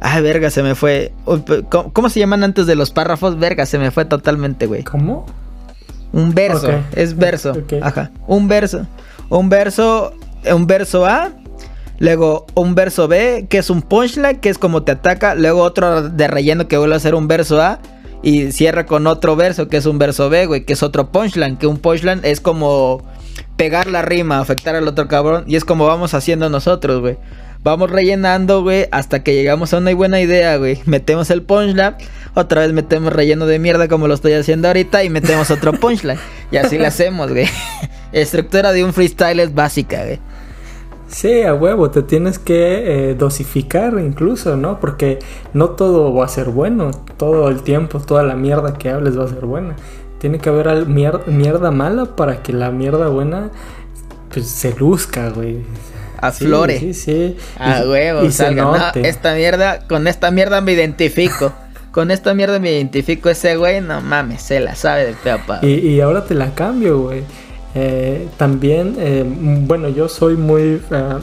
Ay, 0.01 0.21
verga, 0.21 0.49
se 0.49 0.63
me 0.63 0.75
fue. 0.75 1.11
¿Cómo, 1.69 2.09
se 2.09 2.19
llaman 2.19 2.43
antes 2.43 2.65
de 2.67 2.75
los 2.75 2.91
párrafos? 2.91 3.37
Verga, 3.37 3.65
se 3.65 3.77
me 3.77 3.91
fue 3.91 4.05
totalmente, 4.05 4.65
güey. 4.65 4.83
¿Cómo? 4.83 5.25
Un 6.13 6.33
verso, 6.33 6.69
es 6.95 7.17
verso. 7.17 7.53
Ajá. 7.81 8.11
Un 8.25 8.47
verso. 8.47 8.87
Un 9.29 9.49
verso, 9.49 10.13
un 10.51 10.67
verso 10.67 11.05
A. 11.05 11.31
Luego 11.99 12.45
un 12.55 12.75
verso 12.75 13.09
B, 13.09 13.47
que 13.49 13.57
es 13.57 13.69
un 13.69 13.81
punchline, 13.81 14.39
que 14.39 14.49
es 14.49 14.57
como 14.57 14.83
te 14.83 14.93
ataca. 14.93 15.35
Luego 15.35 15.61
otro 15.61 16.09
de 16.09 16.27
relleno 16.27 16.67
que 16.67 16.77
vuelve 16.77 16.95
a 16.95 16.99
ser 16.99 17.13
un 17.15 17.27
verso 17.27 17.61
A. 17.61 17.79
Y 18.21 18.51
cierra 18.51 18.85
con 18.85 19.07
otro 19.07 19.35
verso, 19.35 19.67
que 19.67 19.77
es 19.77 19.85
un 19.85 19.97
verso 19.97 20.29
B, 20.29 20.45
güey, 20.45 20.65
que 20.65 20.73
es 20.73 20.83
otro 20.83 21.11
punchline. 21.11 21.57
Que 21.57 21.67
un 21.67 21.77
punchline 21.77 22.21
es 22.23 22.41
como 22.41 23.03
pegar 23.55 23.87
la 23.87 24.01
rima, 24.01 24.39
afectar 24.39 24.75
al 24.75 24.87
otro 24.87 25.07
cabrón. 25.07 25.43
Y 25.47 25.55
es 25.55 25.65
como 25.65 25.85
vamos 25.85 26.13
haciendo 26.13 26.49
nosotros, 26.49 27.01
güey. 27.01 27.17
Vamos 27.61 27.91
rellenando, 27.91 28.63
güey, 28.63 28.87
hasta 28.91 29.21
que 29.21 29.33
llegamos 29.33 29.73
a 29.73 29.79
una 29.79 29.93
buena 29.93 30.21
idea, 30.21 30.55
güey. 30.55 30.81
Metemos 30.85 31.29
el 31.29 31.41
punchline, 31.43 31.95
otra 32.33 32.61
vez 32.61 32.73
metemos 32.73 33.11
relleno 33.13 33.45
de 33.45 33.59
mierda 33.59 33.87
como 33.87 34.07
lo 34.07 34.13
estoy 34.13 34.33
haciendo 34.33 34.67
ahorita 34.67 35.03
y 35.03 35.09
metemos 35.09 35.51
otro 35.51 35.73
punchline. 35.73 36.19
y 36.51 36.57
así 36.57 36.77
lo 36.77 36.87
hacemos, 36.87 37.29
güey. 37.31 37.47
Estructura 38.11 38.71
de 38.71 38.83
un 38.83 38.93
freestyle 38.93 39.39
es 39.39 39.53
básica, 39.53 40.03
güey. 40.03 40.19
Sí, 41.09 41.41
a 41.41 41.55
huevo, 41.55 41.89
te 41.89 42.03
tienes 42.03 42.37
que 42.37 43.09
eh, 43.09 43.15
dosificar 43.15 43.99
incluso, 43.99 44.55
¿no? 44.57 44.79
Porque 44.79 45.17
no 45.53 45.71
todo 45.71 46.13
va 46.13 46.25
a 46.25 46.27
ser 46.27 46.49
bueno, 46.49 46.91
todo 47.17 47.49
el 47.49 47.63
tiempo, 47.63 47.99
toda 47.99 48.21
la 48.21 48.35
mierda 48.35 48.75
que 48.77 48.89
hables 48.89 49.17
va 49.17 49.25
a 49.25 49.27
ser 49.27 49.45
buena. 49.45 49.75
Tiene 50.19 50.37
que 50.37 50.49
haber 50.49 50.85
mierda, 50.85 51.71
mala 51.71 52.15
para 52.15 52.43
que 52.43 52.53
la 52.53 52.69
mierda 52.69 53.07
buena 53.07 53.49
pues, 54.31 54.47
se 54.47 54.75
luzca, 54.75 55.29
güey. 55.29 55.63
Aflore. 56.21 56.77
Sí, 56.79 56.93
sí, 56.93 57.37
A 57.57 57.81
huevo, 57.87 58.23
y 58.23 58.31
salga. 58.31 58.91
esta 58.95 59.33
mierda, 59.33 59.87
con 59.87 60.07
esta 60.07 60.29
mierda 60.29 60.61
me 60.61 60.73
identifico. 60.73 61.53
Con 61.91 62.11
esta 62.11 62.33
mierda 62.33 62.59
me 62.59 62.71
identifico 62.71 63.29
ese 63.29 63.55
güey, 63.55 63.81
no 63.81 64.01
mames, 64.01 64.41
se 64.41 64.59
la 64.59 64.75
sabe 64.75 65.05
de 65.05 65.13
peapa. 65.13 65.59
Y, 65.65 65.99
ahora 66.01 66.25
te 66.25 66.35
la 66.35 66.53
cambio, 66.53 66.99
güey. 66.99 67.23
Eh, 67.75 68.27
también, 68.37 68.95
eh, 68.97 69.23
bueno, 69.27 69.89
yo 69.89 70.09
soy 70.09 70.35
muy, 70.35 70.81
eh, 70.91 71.17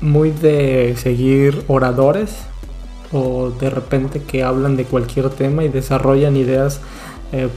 muy 0.00 0.30
de 0.30 0.94
seguir 0.96 1.64
oradores 1.68 2.36
o 3.12 3.50
de 3.50 3.68
repente 3.70 4.22
que 4.22 4.42
hablan 4.42 4.76
de 4.76 4.84
cualquier 4.84 5.28
tema 5.30 5.64
y 5.64 5.68
desarrollan 5.68 6.36
ideas 6.36 6.80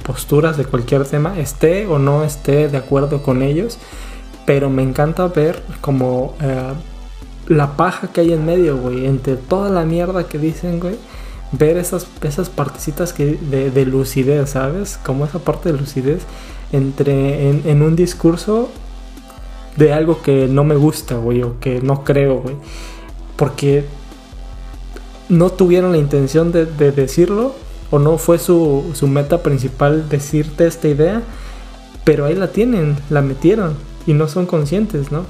posturas 0.05 0.55
de 0.55 0.63
cualquier 0.63 1.03
tema, 1.03 1.37
esté 1.37 1.85
o 1.85 1.99
no 1.99 2.23
esté 2.23 2.69
de 2.69 2.77
acuerdo 2.77 3.21
con 3.21 3.41
ellos, 3.41 3.77
pero 4.45 4.69
me 4.69 4.83
encanta 4.83 5.27
ver 5.27 5.61
como 5.81 6.33
la 7.47 7.75
paja 7.75 8.07
que 8.07 8.21
hay 8.21 8.31
en 8.31 8.45
medio, 8.45 8.77
güey, 8.77 9.05
entre 9.05 9.35
toda 9.35 9.69
la 9.69 9.83
mierda 9.83 10.29
que 10.29 10.37
dicen, 10.37 10.79
güey, 10.79 10.95
ver 11.57 11.77
esas, 11.77 12.07
esas 12.21 12.49
partecitas 12.49 13.13
que 13.13 13.37
de, 13.37 13.85
lucidez, 13.85 14.51
¿sabes? 14.51 14.99
Como 15.03 15.25
esa 15.25 15.39
parte 15.39 15.71
de 15.71 15.77
lucidez 15.77 16.21
entre 16.71 17.49
en, 17.49 17.81
un 17.81 17.95
discurso 17.95 18.69
de 19.77 19.93
algo 19.93 20.21
que 20.21 20.47
no 20.47 20.63
me 20.63 20.75
gusta, 20.75 21.15
güey, 21.15 21.43
o 21.43 21.59
que 21.59 21.81
no 21.81 22.03
creo, 22.03 22.41
güey. 22.41 22.55
Porque 23.35 23.85
no 25.29 25.49
tuvieron 25.51 25.91
la 25.91 25.97
intención 25.97 26.51
de, 26.51 26.65
decirlo, 26.65 27.55
o 27.91 27.99
no 27.99 28.17
fue 28.17 28.39
su, 28.39 28.91
su 28.93 29.07
meta 29.07 29.43
principal 29.43 30.09
decirte 30.09 30.67
esta 30.67 30.87
idea, 30.87 31.21
pero 32.03 32.25
ahí 32.25 32.35
la 32.35 32.51
tienen, 32.51 32.97
la 33.09 33.21
metieron 33.21 33.75
y 34.07 34.13
no 34.13 34.27
son 34.27 34.45
conscientes, 34.45 35.11
¿no? 35.11 35.25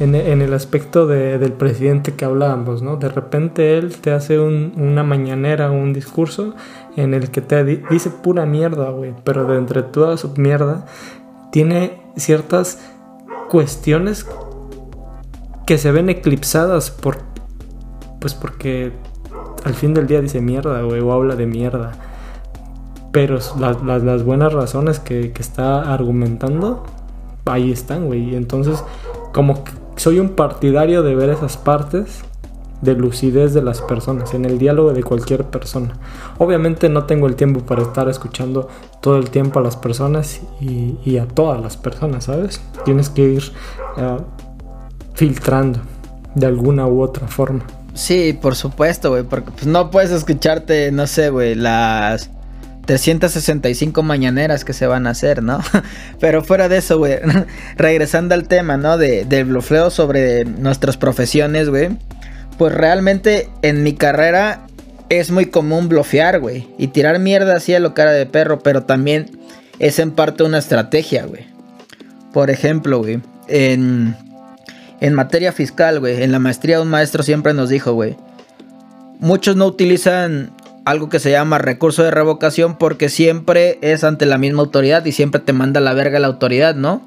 En, 0.00 0.14
el 0.14 0.54
aspecto 0.54 1.08
del 1.08 1.52
presidente 1.54 2.14
que 2.14 2.24
hablábamos, 2.24 2.82
¿no? 2.82 2.96
De 2.96 3.08
repente 3.08 3.78
él 3.78 3.96
te 3.96 4.12
hace 4.12 4.38
una 4.38 5.02
mañanera, 5.02 5.72
un 5.72 5.92
discurso 5.92 6.54
en 6.96 7.14
el 7.14 7.30
que 7.32 7.40
te 7.40 7.64
dice 7.64 8.10
pura 8.10 8.46
mierda, 8.46 8.90
güey, 8.90 9.12
pero 9.24 9.44
de 9.44 9.58
entre 9.58 9.82
toda 9.82 10.16
su 10.16 10.32
mierda 10.36 10.86
tiene 11.50 12.00
ciertas 12.16 12.78
cuestiones 13.48 14.24
que 15.66 15.78
se 15.78 15.90
ven 15.90 16.10
eclipsadas 16.10 16.92
por, 16.92 17.18
pues 18.20 18.34
porque 18.34 18.92
al 19.64 19.74
fin 19.74 19.94
del 19.94 20.06
día 20.06 20.20
dice 20.20 20.40
mierda, 20.40 20.80
güey, 20.82 21.00
o 21.00 21.12
habla 21.12 21.34
de 21.34 21.46
mierda. 21.46 21.92
Pero 23.10 23.38
las, 23.58 24.24
buenas 24.24 24.52
razones 24.52 25.00
que, 25.00 25.32
que 25.32 25.42
está 25.42 25.92
argumentando 25.92 26.84
ahí 27.46 27.72
están, 27.72 28.06
güey. 28.06 28.30
Y 28.30 28.36
entonces, 28.36 28.84
como 29.32 29.64
que 29.64 29.72
soy 29.98 30.18
un 30.18 30.30
partidario 30.30 31.02
de 31.02 31.14
ver 31.14 31.30
esas 31.30 31.56
partes 31.56 32.24
de 32.80 32.94
lucidez 32.94 33.54
de 33.54 33.62
las 33.62 33.82
personas, 33.82 34.34
en 34.34 34.44
el 34.44 34.58
diálogo 34.58 34.92
de 34.92 35.02
cualquier 35.02 35.44
persona. 35.44 35.94
Obviamente 36.38 36.88
no 36.88 37.04
tengo 37.04 37.26
el 37.26 37.34
tiempo 37.34 37.60
para 37.60 37.82
estar 37.82 38.08
escuchando 38.08 38.68
todo 39.00 39.16
el 39.16 39.30
tiempo 39.30 39.58
a 39.58 39.62
las 39.62 39.76
personas 39.76 40.40
y, 40.60 41.18
a 41.18 41.26
todas 41.26 41.60
las 41.60 41.76
personas, 41.76 42.24
¿sabes? 42.24 42.60
Tienes 42.84 43.10
que 43.10 43.22
ir 43.22 43.42
eh, 43.96 44.16
filtrando 45.14 45.80
de 46.34 46.46
alguna 46.46 46.86
u 46.86 47.02
otra 47.02 47.26
forma. 47.26 47.64
Sí, 47.94 48.38
por 48.40 48.54
supuesto, 48.54 49.10
güey, 49.10 49.24
porque 49.24 49.50
pues, 49.50 49.66
no 49.66 49.90
puedes 49.90 50.12
escucharte, 50.12 50.92
no 50.92 51.08
sé, 51.08 51.30
güey, 51.30 51.56
las 51.56 52.30
365 52.88 54.02
mañaneras 54.02 54.64
que 54.64 54.72
se 54.72 54.86
van 54.86 55.06
a 55.06 55.10
hacer, 55.10 55.42
¿no? 55.42 55.60
Pero 56.20 56.42
fuera 56.42 56.70
de 56.70 56.78
eso, 56.78 56.96
güey, 56.96 57.18
regresando 57.76 58.34
al 58.34 58.48
tema, 58.48 58.78
¿no? 58.78 58.96
De, 58.96 59.26
del 59.26 59.44
blufeo 59.44 59.90
sobre 59.90 60.46
nuestras 60.46 60.96
profesiones, 60.96 61.68
güey. 61.68 61.90
Pues 62.56 62.72
realmente 62.72 63.50
en 63.60 63.82
mi 63.82 63.92
carrera 63.92 64.66
es 65.10 65.30
muy 65.30 65.46
común 65.46 65.90
blofear, 65.90 66.40
güey. 66.40 66.66
Y 66.78 66.88
tirar 66.88 67.18
mierda 67.18 67.56
así 67.56 67.74
a 67.74 67.78
lo 67.78 67.92
cara 67.92 68.12
de 68.12 68.24
perro, 68.24 68.60
pero 68.60 68.84
también 68.84 69.26
es 69.78 69.98
en 69.98 70.12
parte 70.12 70.44
una 70.44 70.56
estrategia, 70.56 71.26
güey. 71.26 71.46
Por 72.32 72.48
ejemplo, 72.48 73.00
güey, 73.00 73.20
en, 73.48 74.16
en 75.02 75.12
materia 75.12 75.52
fiscal, 75.52 76.00
güey, 76.00 76.22
en 76.22 76.32
la 76.32 76.38
maestría 76.38 76.80
un 76.80 76.88
maestro 76.88 77.22
siempre 77.22 77.52
nos 77.52 77.68
dijo, 77.68 77.92
güey. 77.92 78.16
Muchos 79.20 79.56
no 79.56 79.66
utilizan 79.66 80.52
algo 80.88 81.10
que 81.10 81.18
se 81.18 81.30
llama 81.30 81.58
recurso 81.58 82.02
de 82.02 82.10
revocación 82.10 82.78
porque 82.78 83.10
siempre 83.10 83.78
es 83.82 84.04
ante 84.04 84.24
la 84.24 84.38
misma 84.38 84.62
autoridad 84.62 85.04
y 85.04 85.12
siempre 85.12 85.38
te 85.38 85.52
manda 85.52 85.80
la 85.80 85.92
verga 85.92 86.18
la 86.18 86.28
autoridad, 86.28 86.74
¿no? 86.74 87.02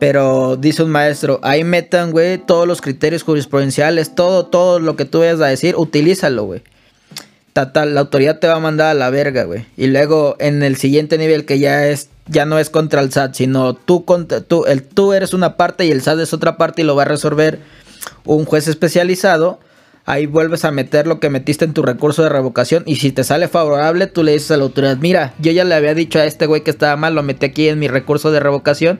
Pero 0.00 0.56
dice 0.56 0.82
un 0.82 0.90
maestro, 0.90 1.38
ahí 1.44 1.62
metan, 1.62 2.10
güey, 2.10 2.38
todos 2.38 2.66
los 2.66 2.80
criterios 2.80 3.22
jurisprudenciales, 3.22 4.16
todo, 4.16 4.46
todo 4.46 4.80
lo 4.80 4.96
que 4.96 5.04
tú 5.04 5.20
vayas 5.20 5.40
a 5.40 5.46
decir, 5.46 5.76
utilízalo, 5.76 6.44
güey. 6.44 6.62
Tal, 7.52 7.94
la 7.94 8.00
autoridad 8.00 8.40
te 8.40 8.48
va 8.48 8.56
a 8.56 8.60
mandar 8.60 8.88
a 8.88 8.94
la 8.94 9.08
verga, 9.08 9.44
güey. 9.44 9.66
Y 9.76 9.86
luego 9.86 10.34
en 10.40 10.64
el 10.64 10.74
siguiente 10.76 11.16
nivel 11.16 11.46
que 11.46 11.60
ya 11.60 11.86
es, 11.86 12.08
ya 12.26 12.44
no 12.44 12.58
es 12.58 12.70
contra 12.70 13.02
el 13.02 13.12
SAT, 13.12 13.34
sino 13.34 13.74
tú, 13.74 14.04
contra, 14.04 14.40
tú, 14.40 14.64
el, 14.66 14.82
tú 14.82 15.12
eres 15.12 15.32
una 15.32 15.56
parte 15.56 15.86
y 15.86 15.92
el 15.92 16.02
SAT 16.02 16.18
es 16.18 16.32
otra 16.32 16.56
parte 16.56 16.82
y 16.82 16.84
lo 16.84 16.96
va 16.96 17.02
a 17.02 17.06
resolver 17.06 17.60
un 18.24 18.44
juez 18.44 18.66
especializado 18.66 19.60
ahí 20.06 20.26
vuelves 20.26 20.64
a 20.64 20.70
meter 20.70 21.06
lo 21.06 21.20
que 21.20 21.30
metiste 21.30 21.64
en 21.64 21.72
tu 21.72 21.82
recurso 21.82 22.22
de 22.22 22.28
revocación 22.28 22.82
y 22.86 22.96
si 22.96 23.10
te 23.10 23.24
sale 23.24 23.48
favorable, 23.48 24.06
tú 24.06 24.22
le 24.22 24.32
dices 24.32 24.50
a 24.50 24.56
la 24.56 24.64
autoridad, 24.64 24.98
mira, 24.98 25.34
yo 25.38 25.52
ya 25.52 25.64
le 25.64 25.74
había 25.74 25.94
dicho 25.94 26.18
a 26.18 26.24
este 26.24 26.46
güey 26.46 26.62
que 26.62 26.70
estaba 26.70 26.96
mal, 26.96 27.14
lo 27.14 27.22
metí 27.22 27.46
aquí 27.46 27.68
en 27.68 27.78
mi 27.78 27.88
recurso 27.88 28.30
de 28.30 28.40
revocación, 28.40 28.98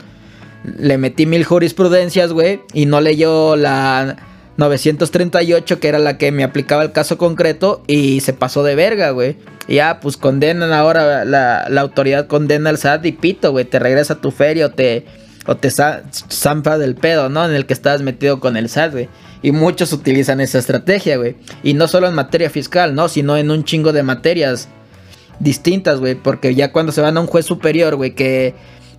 le 0.64 0.96
metí 0.98 1.26
mil 1.26 1.44
jurisprudencias, 1.44 2.32
güey, 2.32 2.60
y 2.72 2.86
no 2.86 3.00
leyó 3.00 3.54
la 3.56 4.16
938, 4.56 5.80
que 5.80 5.88
era 5.88 5.98
la 5.98 6.16
que 6.16 6.32
me 6.32 6.44
aplicaba 6.44 6.82
el 6.82 6.92
caso 6.92 7.18
concreto, 7.18 7.82
y 7.86 8.20
se 8.20 8.32
pasó 8.32 8.62
de 8.62 8.74
verga, 8.74 9.10
güey. 9.10 9.36
Ya, 9.68 10.00
pues 10.00 10.16
condenan 10.16 10.72
ahora, 10.72 11.24
la, 11.24 11.66
la 11.68 11.80
autoridad 11.80 12.26
condena 12.26 12.70
al 12.70 12.78
SAT 12.78 13.04
y 13.06 13.12
pito, 13.12 13.50
güey, 13.50 13.64
te 13.64 13.78
regresa 13.78 14.14
a 14.14 14.20
tu 14.20 14.30
feria 14.30 14.66
o 14.66 14.70
te, 14.70 15.04
o 15.46 15.56
te 15.56 15.70
zampa 15.70 16.78
del 16.78 16.94
pedo, 16.94 17.28
¿no? 17.28 17.44
En 17.44 17.54
el 17.54 17.66
que 17.66 17.74
estabas 17.74 18.02
metido 18.02 18.40
con 18.40 18.56
el 18.56 18.68
SAT, 18.68 18.92
güey. 18.92 19.08
Y 19.42 19.52
muchos 19.52 19.92
utilizan 19.92 20.40
esa 20.40 20.58
estrategia, 20.58 21.16
güey. 21.16 21.36
Y 21.62 21.74
no 21.74 21.86
solo 21.86 22.08
en 22.08 22.14
materia 22.14 22.48
fiscal, 22.48 22.94
¿no? 22.94 23.08
Sino 23.08 23.36
en 23.36 23.50
un 23.50 23.64
chingo 23.64 23.92
de 23.92 24.02
materias 24.02 24.68
distintas, 25.38 26.00
güey. 26.00 26.14
Porque 26.14 26.54
ya 26.54 26.72
cuando 26.72 26.92
se 26.92 27.02
van 27.02 27.16
a 27.16 27.20
un 27.20 27.26
juez 27.26 27.44
superior, 27.44 27.96
güey, 27.96 28.14
que, 28.14 28.54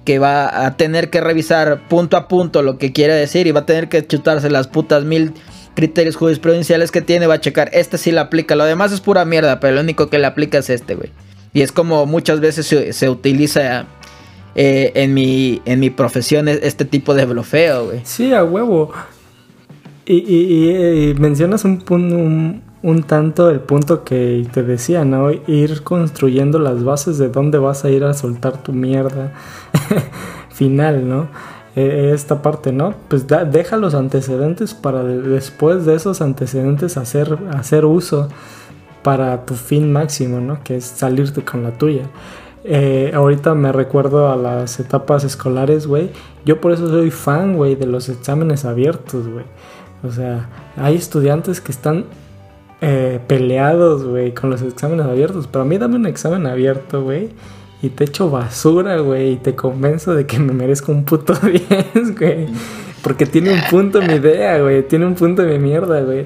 que 0.06 0.20
va 0.20 0.66
a 0.66 0.78
tener 0.78 1.10
que 1.10 1.20
revisar 1.20 1.88
punto 1.88 2.16
a 2.16 2.28
punto 2.28 2.62
lo 2.62 2.78
que 2.78 2.94
quiere 2.94 3.14
decir 3.14 3.48
y 3.48 3.52
va 3.52 3.62
a 3.62 3.66
tener 3.66 3.90
que 3.90 4.06
chutarse 4.06 4.52
las 4.52 4.68
putas 4.68 5.04
mil 5.04 5.34
criterios 5.76 6.16
jurisprudenciales 6.16 6.92
que 6.92 7.02
tiene, 7.02 7.28
va 7.28 7.36
a 7.36 7.42
checar, 7.42 7.70
este 7.74 7.98
sí 7.98 8.12
le 8.12 8.22
aplica, 8.22 8.56
lo 8.56 8.64
demás 8.64 8.92
es 8.92 9.02
pura 9.02 9.26
mierda, 9.26 9.60
pero 9.60 9.76
lo 9.76 9.82
único 9.82 10.10
que 10.10 10.18
le 10.18 10.26
aplica 10.26 10.58
es 10.58 10.70
este, 10.70 10.96
güey. 10.96 11.12
Y 11.54 11.62
es 11.62 11.72
como 11.72 12.06
muchas 12.06 12.42
veces 12.42 12.68
se, 12.68 13.10
utiliza 13.10 13.86
eh, 14.56 14.94
en, 14.96 15.14
mi, 15.14 15.62
en 15.66 15.82
mi 15.82 15.90
profesión 15.90 16.48
este 16.48 16.86
tipo 16.86 17.14
de 17.14 17.26
blofeo, 17.26 17.88
güey. 17.88 18.02
Sí, 18.04 18.34
a 18.34 18.44
huevo. 18.44 18.92
Y, 20.06 21.14
mencionas 21.20 21.66
un, 21.66 22.62
un, 22.84 23.04
tanto 23.04 23.50
el 23.50 23.60
punto 23.60 24.04
que 24.04 24.48
te 24.54 24.64
decía, 24.64 25.04
¿no? 25.04 25.32
Ir 25.32 25.84
construyendo 25.84 26.60
las 26.60 26.84
bases 26.84 27.18
de 27.18 27.30
dónde 27.30 27.58
vas 27.58 27.84
a 27.84 27.90
ir 27.90 28.04
a 28.04 28.14
soltar 28.14 28.62
tu 28.64 28.72
mierda 28.72 29.34
final, 30.50 31.10
¿no? 31.10 31.28
E, 31.76 32.12
esta 32.14 32.42
parte, 32.42 32.72
¿no? 32.72 32.94
Pues 33.10 33.26
deja 33.28 33.78
los 33.78 33.94
antecedentes 33.94 34.74
para 34.74 35.04
después 35.04 35.86
de 35.86 35.96
esos 35.96 36.22
antecedentes 36.22 36.96
hacer, 36.98 37.38
hacer 37.52 37.84
uso 37.86 38.30
para 39.04 39.46
tu 39.46 39.56
fin 39.56 39.92
máximo, 39.92 40.40
¿no? 40.40 40.64
Que 40.64 40.78
es 40.78 40.86
salirte 40.86 41.44
con 41.44 41.64
la 41.64 41.72
tuya. 41.72 42.10
Eh, 42.68 43.12
ahorita 43.14 43.54
me 43.54 43.72
recuerdo 43.72 44.32
a 44.32 44.36
las 44.36 44.80
etapas 44.80 45.24
escolares, 45.24 45.86
güey. 45.86 46.10
Yo 46.46 46.60
por 46.60 46.72
eso 46.72 46.88
soy 46.90 47.12
fan, 47.12 47.56
güey, 47.56 47.76
de 47.76 47.86
los 47.86 48.10
exámenes 48.10 48.66
abiertos, 48.66 49.28
güey. 49.28 49.46
O 50.04 50.12
sea, 50.12 50.50
hay 50.76 50.96
estudiantes 50.96 51.62
que 51.62 51.72
están 51.72 52.06
eh, 52.82 53.20
peleados, 53.28 54.04
güey, 54.04 54.34
con 54.34 54.50
los 54.50 54.64
exámenes 54.64 55.06
abiertos. 55.06 55.48
Pero 55.48 55.64
a 55.64 55.66
mí 55.66 55.78
dame 55.78 55.96
un 55.96 56.08
examen 56.08 56.48
abierto, 56.48 57.04
güey. 57.04 57.30
Y 57.84 57.90
te 57.90 58.06
echo 58.06 58.32
basura, 58.32 58.98
güey. 58.98 59.34
Y 59.34 59.36
te 59.38 59.56
convenzo 59.56 60.16
de 60.16 60.26
que 60.26 60.40
me 60.40 60.52
merezco 60.52 60.92
un 60.92 61.06
puto 61.06 61.34
10, 61.94 62.18
güey. 62.18 62.48
Porque 63.04 63.28
tiene 63.28 63.54
un 63.54 63.62
punto 63.70 64.02
mi 64.02 64.16
idea, 64.16 64.60
güey. 64.60 64.88
Tiene 64.88 65.06
un 65.06 65.14
punto 65.14 65.44
mi 65.44 65.60
mierda, 65.60 66.02
güey. 66.02 66.26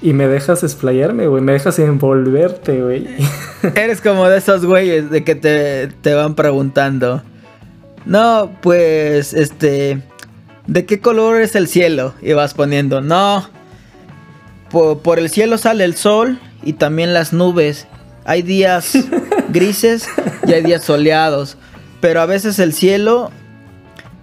Y 0.00 0.12
me 0.12 0.28
dejas 0.28 0.62
explayarme, 0.62 1.26
güey. 1.26 1.42
Me 1.42 1.52
dejas 1.52 1.78
envolverte, 1.78 2.82
güey. 2.82 3.06
Eres 3.74 4.00
como 4.00 4.28
de 4.28 4.38
esos 4.38 4.64
güeyes 4.64 5.10
de 5.10 5.24
que 5.24 5.34
te, 5.34 5.88
te 5.88 6.14
van 6.14 6.34
preguntando. 6.34 7.22
No, 8.06 8.50
pues, 8.62 9.34
este... 9.34 10.02
¿de 10.68 10.84
qué 10.86 11.00
color 11.00 11.40
es 11.40 11.56
el 11.56 11.66
cielo? 11.66 12.14
Y 12.22 12.34
vas 12.34 12.54
poniendo, 12.54 13.00
no, 13.00 13.48
por, 14.70 15.18
el 15.18 15.30
cielo 15.30 15.58
sale 15.58 15.82
el 15.84 15.96
sol 15.96 16.38
y 16.62 16.74
también 16.74 17.12
las 17.12 17.32
nubes. 17.32 17.88
Hay 18.24 18.42
días 18.42 18.92
grises 19.48 20.06
y 20.46 20.52
hay 20.52 20.62
días 20.62 20.84
soleados. 20.84 21.56
Pero 22.00 22.20
a 22.20 22.26
veces 22.26 22.58
el 22.60 22.72
cielo, 22.72 23.32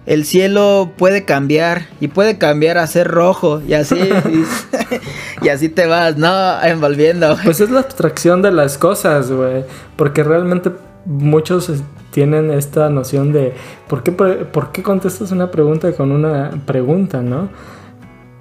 el 0.06 0.24
cielo 0.24 0.92
puede 0.96 1.24
cambiar 1.24 1.88
y 2.00 2.08
puede 2.08 2.38
cambiar 2.38 2.78
a 2.78 2.86
ser 2.86 3.08
rojo 3.08 3.60
y 3.66 3.74
así, 3.74 3.96
y, 5.42 5.48
así 5.48 5.68
te 5.68 5.86
vas, 5.86 6.16
¿no? 6.16 6.62
Envolviendo. 6.62 7.36
Pues 7.44 7.60
es 7.60 7.70
la 7.70 7.80
abstracción 7.80 8.40
de 8.40 8.52
las 8.52 8.78
cosas, 8.78 9.30
güey. 9.30 9.64
Porque 9.96 10.22
realmente 10.22 10.70
muchos 11.04 11.70
tienen 12.12 12.50
esta 12.50 12.88
noción 12.88 13.32
de 13.32 13.52
¿por 13.88 14.02
qué, 14.02 14.12
por 14.12 14.72
qué 14.72 14.82
contestas 14.82 15.32
una 15.32 15.50
pregunta 15.50 15.92
con 15.92 16.12
una 16.12 16.50
pregunta, 16.64 17.20
no? 17.20 17.48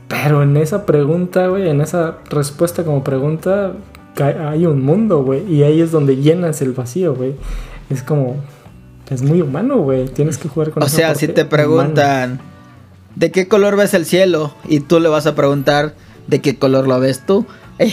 Pero 0.08 0.43
en 0.43 0.56
esa 0.58 0.86
pregunta, 0.86 1.47
güey, 1.47 1.67
en 1.67 1.82
esa 1.82 2.19
respuesta 2.30 2.84
como 2.84 3.04
pregunta, 3.04 3.73
hay 4.23 4.65
un 4.67 4.84
mundo, 4.84 5.23
güey. 5.23 5.51
Y 5.51 5.63
ahí 5.63 5.82
es 5.82 5.91
donde 5.91 6.17
llenas 6.17 6.62
el 6.62 6.73
vacío, 6.73 7.15
güey. 7.15 7.36
es 7.89 8.04
como, 8.04 8.38
es 9.10 9.22
muy 9.22 9.41
humano, 9.41 9.78
güey. 9.78 10.08
Tienes 10.08 10.38
que 10.38 10.50
jugar 10.50 10.72
con 10.72 10.84
O 10.84 10.89
sea, 10.89 11.15
si 11.15 11.28
te 11.28 11.46
preguntan, 11.46 12.39
¿de 13.15 13.32
qué 13.32 13.48
color 13.48 13.76
ves 13.76 13.94
el 13.94 14.06
cielo? 14.06 14.54
Y 14.68 14.80
tú 14.80 15.00
le 15.00 15.10
vas 15.10 15.28
a 15.28 15.36
preguntar, 15.36 15.94
¿de 16.28 16.41
qué 16.41 16.58
color 16.58 16.88
lo 16.88 17.00
ves 17.00 17.26
tú? 17.26 17.46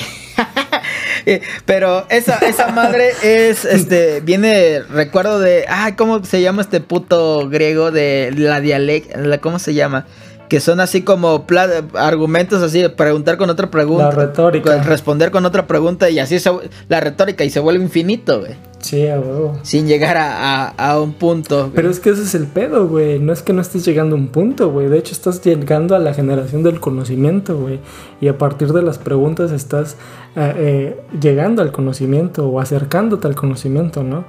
Pero 1.67 2.07
esa, 2.09 2.39
esa 2.39 2.69
madre 2.69 3.11
es, 3.23 3.65
este, 3.65 4.21
viene, 4.21 4.81
recuerdo 4.83 5.39
de, 5.39 5.65
ay, 5.69 5.93
¿cómo 5.93 6.25
se 6.25 6.41
llama 6.41 6.63
este 6.63 6.81
puto 6.81 7.49
griego 7.49 7.91
de 7.91 8.33
la 8.37 8.61
dialecta, 8.61 9.39
¿cómo 9.39 9.59
se 9.59 9.75
llama? 9.75 10.07
Que 10.53 10.61
son 10.61 10.81
así 10.81 11.01
como 11.01 11.47
argumentos 11.95 12.63
así, 12.63 12.87
preguntar 12.95 13.39
con 13.39 13.49
otra 13.49 13.71
pregunta. 13.71 14.05
La 14.05 14.11
retórica. 14.11 14.83
Responder 14.83 15.31
con 15.31 15.47
otra 15.47 15.67
pregunta 15.67 16.11
y 16.11 16.19
así 16.19 16.39
se, 16.39 16.51
la 16.91 17.01
retórica 17.01 17.43
y 17.43 17.49
se 17.49 17.59
vuelve 17.59 17.83
infinito, 17.83 18.41
güey. 18.41 18.53
Sí, 18.81 19.07
a 19.09 19.19
huevo. 19.19 19.59
Sin 19.63 19.87
llegar 19.87 20.19
a, 20.19 20.67
a- 20.67 20.91
a 20.91 21.01
un 21.01 21.15
punto. 21.15 21.71
Pero 21.75 21.89
es 21.89 22.01
que 22.01 22.11
ese 22.11 22.25
es 22.25 22.35
el 22.35 22.47
pedo, 22.49 22.87
güey. 22.87 23.19
No 23.19 23.33
es 23.33 23.41
que 23.41 23.55
no 23.55 23.63
estés 23.63 23.83
llegando 23.87 24.15
a 24.15 24.19
un 24.19 24.29
punto, 24.29 24.71
güey. 24.71 24.89
De 24.89 24.99
hecho, 24.99 25.13
estás 25.15 25.41
llegando 25.43 25.95
a 25.95 25.99
la 25.99 26.13
generación 26.13 26.63
del 26.63 26.79
conocimiento, 26.81 27.57
güey. 27.57 27.81
Y 28.21 28.29
a 28.29 28.37
partir 28.37 28.75
de 28.75 28.83
las 28.83 28.99
preguntas 28.99 29.53
estás 29.53 29.97
eh, 30.37 30.53
eh, 30.57 31.01
llegando 31.19 31.63
al 31.63 31.73
conocimiento 31.73 32.47
o 32.47 32.61
acercándote 32.61 33.27
al 33.27 33.37
conocimiento, 33.37 34.03
¿no? 34.03 34.25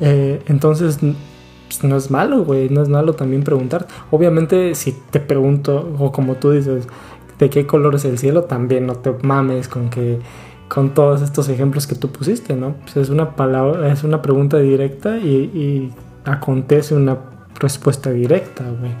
Eh, 0.00 0.40
entonces, 0.46 0.98
pues, 1.68 1.84
no 1.84 1.96
es 1.96 2.10
malo, 2.10 2.44
güey. 2.44 2.68
No 2.68 2.82
es 2.82 2.88
malo 2.88 3.14
también 3.14 3.42
preguntar. 3.42 3.86
Obviamente, 4.10 4.74
si 4.74 4.92
te 5.10 5.20
pregunto, 5.20 5.94
o 5.98 6.10
como 6.10 6.36
tú 6.36 6.50
dices, 6.50 6.88
¿de 7.38 7.50
qué 7.50 7.66
color 7.66 7.94
es 7.94 8.04
el 8.04 8.18
cielo? 8.18 8.44
También 8.44 8.86
no 8.86 8.96
te 8.96 9.14
mames 9.22 9.68
con 9.68 9.90
que 9.90 10.18
con 10.68 10.92
todos 10.92 11.22
estos 11.22 11.48
ejemplos 11.48 11.86
que 11.86 11.94
tú 11.94 12.10
pusiste, 12.10 12.54
¿no? 12.54 12.74
Pues 12.82 12.98
es 12.98 13.08
una 13.08 13.36
palabra, 13.36 13.90
es 13.90 14.04
una 14.04 14.20
pregunta 14.20 14.58
directa 14.58 15.16
y, 15.16 15.50
y 15.54 15.92
acontece 16.26 16.94
una 16.94 17.18
respuesta 17.58 18.10
directa, 18.10 18.64
güey. 18.78 18.92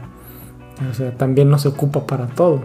O 0.90 0.94
sea, 0.94 1.16
también 1.16 1.50
no 1.50 1.58
se 1.58 1.68
ocupa 1.68 2.06
para 2.06 2.26
todo. 2.26 2.62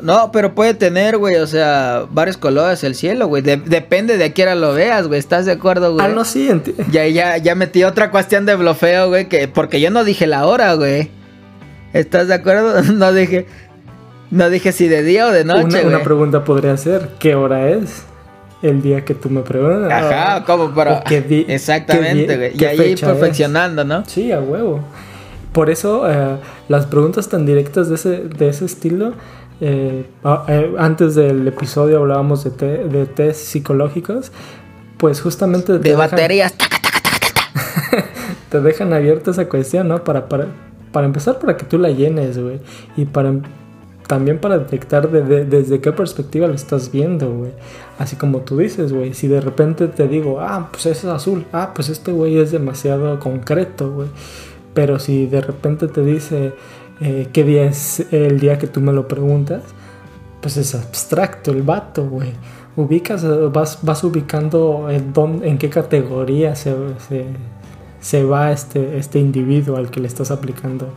No, 0.00 0.30
pero 0.32 0.54
puede 0.54 0.74
tener, 0.74 1.18
güey, 1.18 1.36
o 1.36 1.46
sea, 1.46 2.04
varios 2.10 2.36
colores 2.36 2.82
el 2.84 2.94
cielo, 2.94 3.26
güey. 3.28 3.42
De- 3.42 3.56
depende 3.58 4.16
de 4.16 4.24
a 4.24 4.34
qué 4.34 4.42
hora 4.42 4.54
lo 4.54 4.72
veas, 4.72 5.06
güey. 5.06 5.18
¿Estás 5.18 5.46
de 5.46 5.52
acuerdo, 5.52 5.92
güey? 5.94 6.06
Ah, 6.06 6.08
no, 6.08 6.24
sí, 6.24 6.48
Ya, 6.90 7.06
ya, 7.06 7.36
ya 7.38 7.54
metí 7.54 7.84
otra 7.84 8.10
cuestión 8.10 8.46
de 8.46 8.54
blofeo, 8.56 9.08
güey, 9.08 9.28
que 9.28 9.48
porque 9.48 9.80
yo 9.80 9.90
no 9.90 10.04
dije 10.04 10.26
la 10.26 10.46
hora, 10.46 10.74
güey. 10.74 11.10
¿Estás 11.92 12.28
de 12.28 12.34
acuerdo? 12.34 12.82
No 12.92 13.12
dije, 13.12 13.46
no 14.30 14.50
dije 14.50 14.72
si 14.72 14.88
de 14.88 15.02
día 15.02 15.26
o 15.26 15.30
de 15.32 15.44
noche, 15.44 15.64
una, 15.64 15.80
güey. 15.80 15.94
una 15.94 16.02
pregunta 16.02 16.44
podría 16.44 16.76
ser, 16.76 17.10
¿qué 17.18 17.34
hora 17.34 17.68
es? 17.70 18.02
El 18.62 18.82
día 18.82 19.04
que 19.04 19.14
tú 19.14 19.28
me 19.30 19.42
preguntas. 19.42 19.92
Ajá, 19.92 20.44
¿cómo? 20.44 20.72
Pero, 20.74 21.02
qué 21.06 21.44
exactamente, 21.48 22.26
qué 22.26 22.36
güey. 22.36 22.52
Y 22.58 22.64
ahí 22.64 22.92
es. 22.92 23.00
perfeccionando, 23.00 23.84
¿no? 23.84 24.04
Sí, 24.06 24.32
a 24.32 24.40
huevo. 24.40 24.80
Por 25.56 25.70
eso 25.70 26.08
eh, 26.10 26.36
las 26.68 26.84
preguntas 26.84 27.28
tan 27.30 27.46
directas 27.46 27.88
de 27.88 27.94
ese, 27.94 28.10
de 28.28 28.48
ese 28.50 28.66
estilo, 28.66 29.14
eh, 29.62 30.04
eh, 30.48 30.74
antes 30.78 31.14
del 31.14 31.48
episodio 31.48 31.98
hablábamos 32.00 32.44
de, 32.44 32.50
te- 32.50 32.84
de 32.88 33.06
test 33.06 33.40
psicológicos, 33.40 34.32
pues 34.98 35.22
justamente 35.22 35.72
te 35.72 35.78
De 35.78 35.90
dejan- 35.96 36.10
baterías. 36.10 36.54
te 38.50 38.60
dejan 38.60 38.92
abierta 38.92 39.30
esa 39.30 39.48
cuestión, 39.48 39.88
¿no? 39.88 40.04
Para, 40.04 40.28
para, 40.28 40.46
para 40.92 41.06
empezar, 41.06 41.38
para 41.38 41.56
que 41.56 41.64
tú 41.64 41.78
la 41.78 41.90
llenes, 41.90 42.38
güey. 42.38 42.60
Y 42.96 43.06
para 43.06 43.32
también 44.06 44.38
para 44.38 44.58
detectar 44.58 45.10
de- 45.10 45.22
de- 45.22 45.44
desde 45.46 45.80
qué 45.80 45.90
perspectiva 45.90 46.46
lo 46.46 46.54
estás 46.54 46.92
viendo, 46.92 47.28
güey. 47.32 47.52
Así 47.98 48.14
como 48.16 48.40
tú 48.40 48.58
dices, 48.58 48.92
güey. 48.92 49.14
Si 49.14 49.26
de 49.26 49.40
repente 49.40 49.88
te 49.88 50.06
digo, 50.06 50.38
ah, 50.40 50.68
pues 50.70 50.86
ese 50.86 51.08
es 51.08 51.12
azul. 51.12 51.44
Ah, 51.52 51.72
pues 51.74 51.88
este 51.88 52.12
güey 52.12 52.38
es 52.38 52.52
demasiado 52.52 53.18
concreto, 53.18 53.90
güey. 53.90 54.08
Pero 54.76 54.98
si 54.98 55.24
de 55.26 55.40
repente 55.40 55.88
te 55.88 56.02
dice 56.04 56.52
eh, 57.00 57.28
qué 57.32 57.42
día 57.44 57.64
es 57.64 58.04
el 58.12 58.38
día 58.38 58.58
que 58.58 58.66
tú 58.66 58.80
me 58.82 58.92
lo 58.92 59.08
preguntas, 59.08 59.62
pues 60.42 60.56
es 60.58 60.74
abstracto 60.74 61.50
el 61.50 61.62
vato, 61.62 62.06
güey. 62.08 62.32
Ubicas, 62.76 63.24
eh, 63.24 63.28
vas, 63.50 63.78
vas 63.82 64.04
ubicando 64.04 64.88
en, 64.90 65.14
dónde- 65.14 65.48
en 65.48 65.56
qué 65.56 65.70
categoría 65.70 66.54
se, 66.54 66.74
se, 68.00 68.22
va 68.24 68.52
este, 68.52 68.98
este 68.98 69.18
individuo 69.18 69.78
al 69.78 69.90
que 69.90 69.98
le 70.00 70.08
estás 70.08 70.30
aplicando 70.30 70.92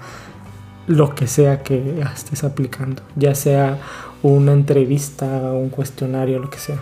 lo 0.87 1.15
que 1.15 1.25
sea 1.27 1.63
que 1.63 2.03
estés 2.15 2.43
aplicando, 2.43 3.01
ya 3.15 3.33
sea 3.35 3.77
una 4.23 4.51
entrevista, 4.53 5.25
un 5.53 5.69
cuestionario, 5.69 6.39
lo 6.39 6.49
que 6.49 6.57
sea. 6.59 6.77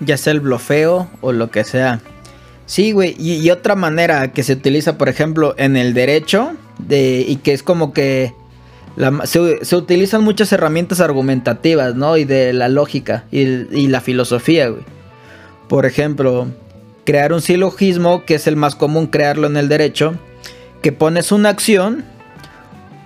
ya 0.00 0.16
sea 0.16 0.32
el 0.32 0.40
blofeo 0.40 1.08
o 1.20 1.32
lo 1.32 1.50
que 1.50 1.62
sea. 1.62 2.00
Sí, 2.66 2.90
güey, 2.90 3.14
y, 3.18 3.48
otra 3.50 3.76
manera 3.76 4.32
que 4.32 4.42
se 4.42 4.54
utiliza, 4.54 4.98
por 4.98 5.08
ejemplo, 5.08 5.54
en 5.56 5.76
el 5.76 5.94
derecho, 5.94 6.52
de, 6.78 7.24
y 7.26 7.36
que 7.36 7.52
es 7.52 7.62
como 7.62 7.92
que 7.92 8.34
se, 9.24 9.76
utilizan 9.76 10.24
muchas 10.24 10.52
herramientas 10.52 11.00
argumentativas, 11.00 11.94
¿no? 11.94 12.16
Y 12.16 12.24
de 12.24 12.52
la 12.52 12.68
lógica 12.68 13.24
y, 13.30 13.86
la 13.88 14.00
filosofía, 14.00 14.68
güey. 14.68 14.82
Por 15.68 15.86
ejemplo, 15.86 16.48
crear 17.04 17.32
un 17.32 17.40
silogismo, 17.40 18.24
que 18.24 18.34
es 18.34 18.46
el 18.46 18.56
más 18.56 18.74
común 18.74 19.06
crearlo 19.06 19.46
en 19.46 19.56
el 19.56 19.68
derecho, 19.68 20.14
que 20.82 20.92
pones 20.92 21.30
una 21.30 21.50
acción, 21.50 22.04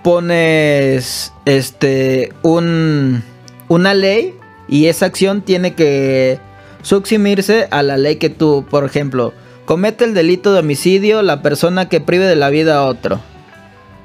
pones 0.03 1.33
este 1.45 2.33
un 2.41 3.23
una 3.67 3.93
ley 3.93 4.33
y 4.67 4.87
esa 4.87 5.05
acción 5.05 5.41
tiene 5.41 5.75
que 5.75 6.39
subsumirse 6.81 7.67
a 7.71 7.83
la 7.83 7.97
ley 7.97 8.15
que 8.17 8.29
tú, 8.29 8.65
por 8.69 8.85
ejemplo, 8.85 9.33
comete 9.71 10.03
el 10.03 10.13
delito 10.13 10.51
de 10.51 10.59
homicidio 10.59 11.21
la 11.21 11.41
persona 11.41 11.87
que 11.87 12.01
prive 12.01 12.25
de 12.25 12.35
la 12.35 12.49
vida 12.49 12.75
a 12.75 12.83
otro. 12.83 13.21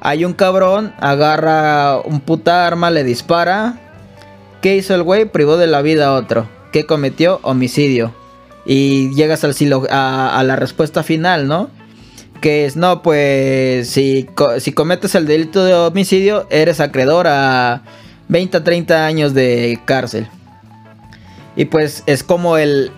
Hay 0.01 0.25
un 0.25 0.33
cabrón, 0.33 0.95
agarra 1.01 1.99
un 2.05 2.21
puta 2.21 2.69
arma, 2.69 2.93
le 2.93 3.03
dispara. 3.03 3.81
¿Qué 4.63 4.77
hizo 4.77 4.95
el 4.95 5.03
güey? 5.03 5.25
Privó 5.25 5.57
de 5.57 5.67
la 5.67 5.83
vida 5.83 6.07
a 6.07 6.15
otro. 6.15 6.49
¿Qué 6.71 6.87
cometió? 6.87 7.41
Homicidio. 7.43 8.15
Y 8.65 9.13
llegas 9.17 9.43
al 9.43 9.55
silo- 9.55 9.89
a, 9.91 10.41
la 10.47 10.55
respuesta 10.55 11.03
final, 11.03 11.49
¿no? 11.49 11.69
Que 12.41 12.67
es, 12.67 12.77
no, 12.77 13.03
pues 13.03 13.91
si, 13.91 14.29
si 14.61 14.71
cometes 14.71 15.17
el 15.17 15.27
delito 15.27 15.65
de 15.65 15.75
homicidio, 15.75 16.47
eres 16.49 16.79
acreedor 16.79 17.27
a 17.27 17.83
20 18.29 18.59
a 18.59 18.63
30 18.63 19.05
años 19.05 19.35
de 19.35 19.81
cárcel. 19.85 20.29
Y 21.57 21.65
pues 21.65 22.05
es 22.07 22.23
como 22.23 22.57
el, 22.57 22.93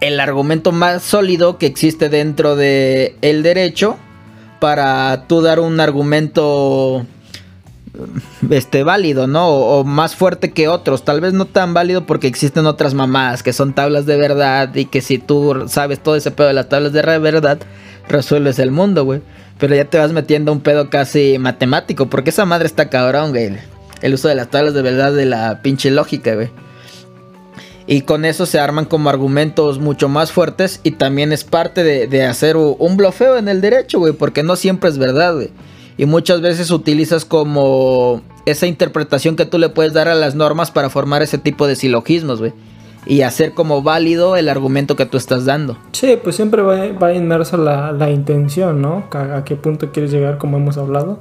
el 0.00 0.20
argumento 0.20 0.72
más 0.72 1.02
sólido 1.02 1.58
que 1.58 1.66
existe 1.66 2.08
dentro 2.08 2.56
de 2.56 3.16
el 3.22 3.42
derecho 3.42 3.96
para 4.60 5.26
tú 5.26 5.42
dar 5.42 5.60
un 5.60 5.80
argumento 5.80 7.06
este 8.50 8.82
válido, 8.82 9.26
¿no? 9.26 9.48
O, 9.48 9.80
o 9.80 9.84
más 9.84 10.16
fuerte 10.16 10.52
que 10.52 10.68
otros, 10.68 11.04
tal 11.04 11.20
vez 11.20 11.32
no 11.32 11.44
tan 11.44 11.74
válido 11.74 12.06
porque 12.06 12.26
existen 12.26 12.66
otras 12.66 12.94
mamadas 12.94 13.42
que 13.42 13.52
son 13.52 13.74
tablas 13.74 14.06
de 14.06 14.16
verdad 14.16 14.74
y 14.74 14.86
que 14.86 15.00
si 15.00 15.18
tú 15.18 15.64
sabes 15.68 16.02
todo 16.02 16.16
ese 16.16 16.30
pedo 16.30 16.48
de 16.48 16.54
las 16.54 16.68
tablas 16.68 16.92
de 16.92 17.02
verdad, 17.18 17.58
resuelves 18.08 18.58
el 18.58 18.70
mundo, 18.70 19.04
güey. 19.04 19.22
Pero 19.58 19.74
ya 19.74 19.84
te 19.84 19.98
vas 19.98 20.12
metiendo 20.12 20.52
un 20.52 20.60
pedo 20.60 20.88
casi 20.88 21.38
matemático, 21.38 22.08
porque 22.08 22.30
esa 22.30 22.46
madre 22.46 22.66
está 22.66 22.88
cabrón, 22.88 23.30
güey. 23.30 23.58
El 24.00 24.14
uso 24.14 24.28
de 24.28 24.34
las 24.34 24.48
tablas 24.48 24.72
de 24.72 24.82
verdad 24.82 25.12
de 25.12 25.26
la 25.26 25.60
pinche 25.62 25.90
lógica, 25.90 26.34
güey. 26.34 26.48
Y 27.90 28.02
con 28.02 28.24
eso 28.24 28.46
se 28.46 28.60
arman 28.60 28.84
como 28.84 29.10
argumentos 29.10 29.80
mucho 29.80 30.08
más 30.08 30.30
fuertes 30.30 30.78
y 30.84 30.92
también 30.92 31.32
es 31.32 31.42
parte 31.42 31.82
de, 31.82 32.06
de 32.06 32.24
hacer 32.24 32.56
un 32.56 32.96
blofeo 32.96 33.36
en 33.36 33.48
el 33.48 33.60
derecho, 33.60 33.98
güey, 33.98 34.12
porque 34.12 34.44
no 34.44 34.54
siempre 34.54 34.88
es 34.88 34.96
verdad, 34.96 35.34
güey. 35.34 35.50
Y 35.98 36.06
muchas 36.06 36.40
veces 36.40 36.70
utilizas 36.70 37.24
como 37.24 38.22
esa 38.46 38.68
interpretación 38.68 39.34
que 39.34 39.44
tú 39.44 39.58
le 39.58 39.70
puedes 39.70 39.92
dar 39.92 40.06
a 40.06 40.14
las 40.14 40.36
normas 40.36 40.70
para 40.70 40.88
formar 40.88 41.22
ese 41.22 41.36
tipo 41.36 41.66
de 41.66 41.74
silogismos, 41.74 42.38
güey. 42.38 42.52
Y 43.06 43.22
hacer 43.22 43.54
como 43.54 43.82
válido 43.82 44.36
el 44.36 44.48
argumento 44.48 44.94
que 44.94 45.06
tú 45.06 45.16
estás 45.16 45.44
dando. 45.44 45.76
Sí, 45.90 46.16
pues 46.22 46.36
siempre 46.36 46.62
va, 46.62 46.92
va 46.92 47.12
inmersa 47.12 47.56
la, 47.56 47.90
la 47.90 48.08
intención, 48.12 48.80
¿no? 48.80 49.08
A, 49.10 49.38
a 49.38 49.44
qué 49.44 49.56
punto 49.56 49.90
quieres 49.90 50.12
llegar, 50.12 50.38
como 50.38 50.58
hemos 50.58 50.78
hablado. 50.78 51.18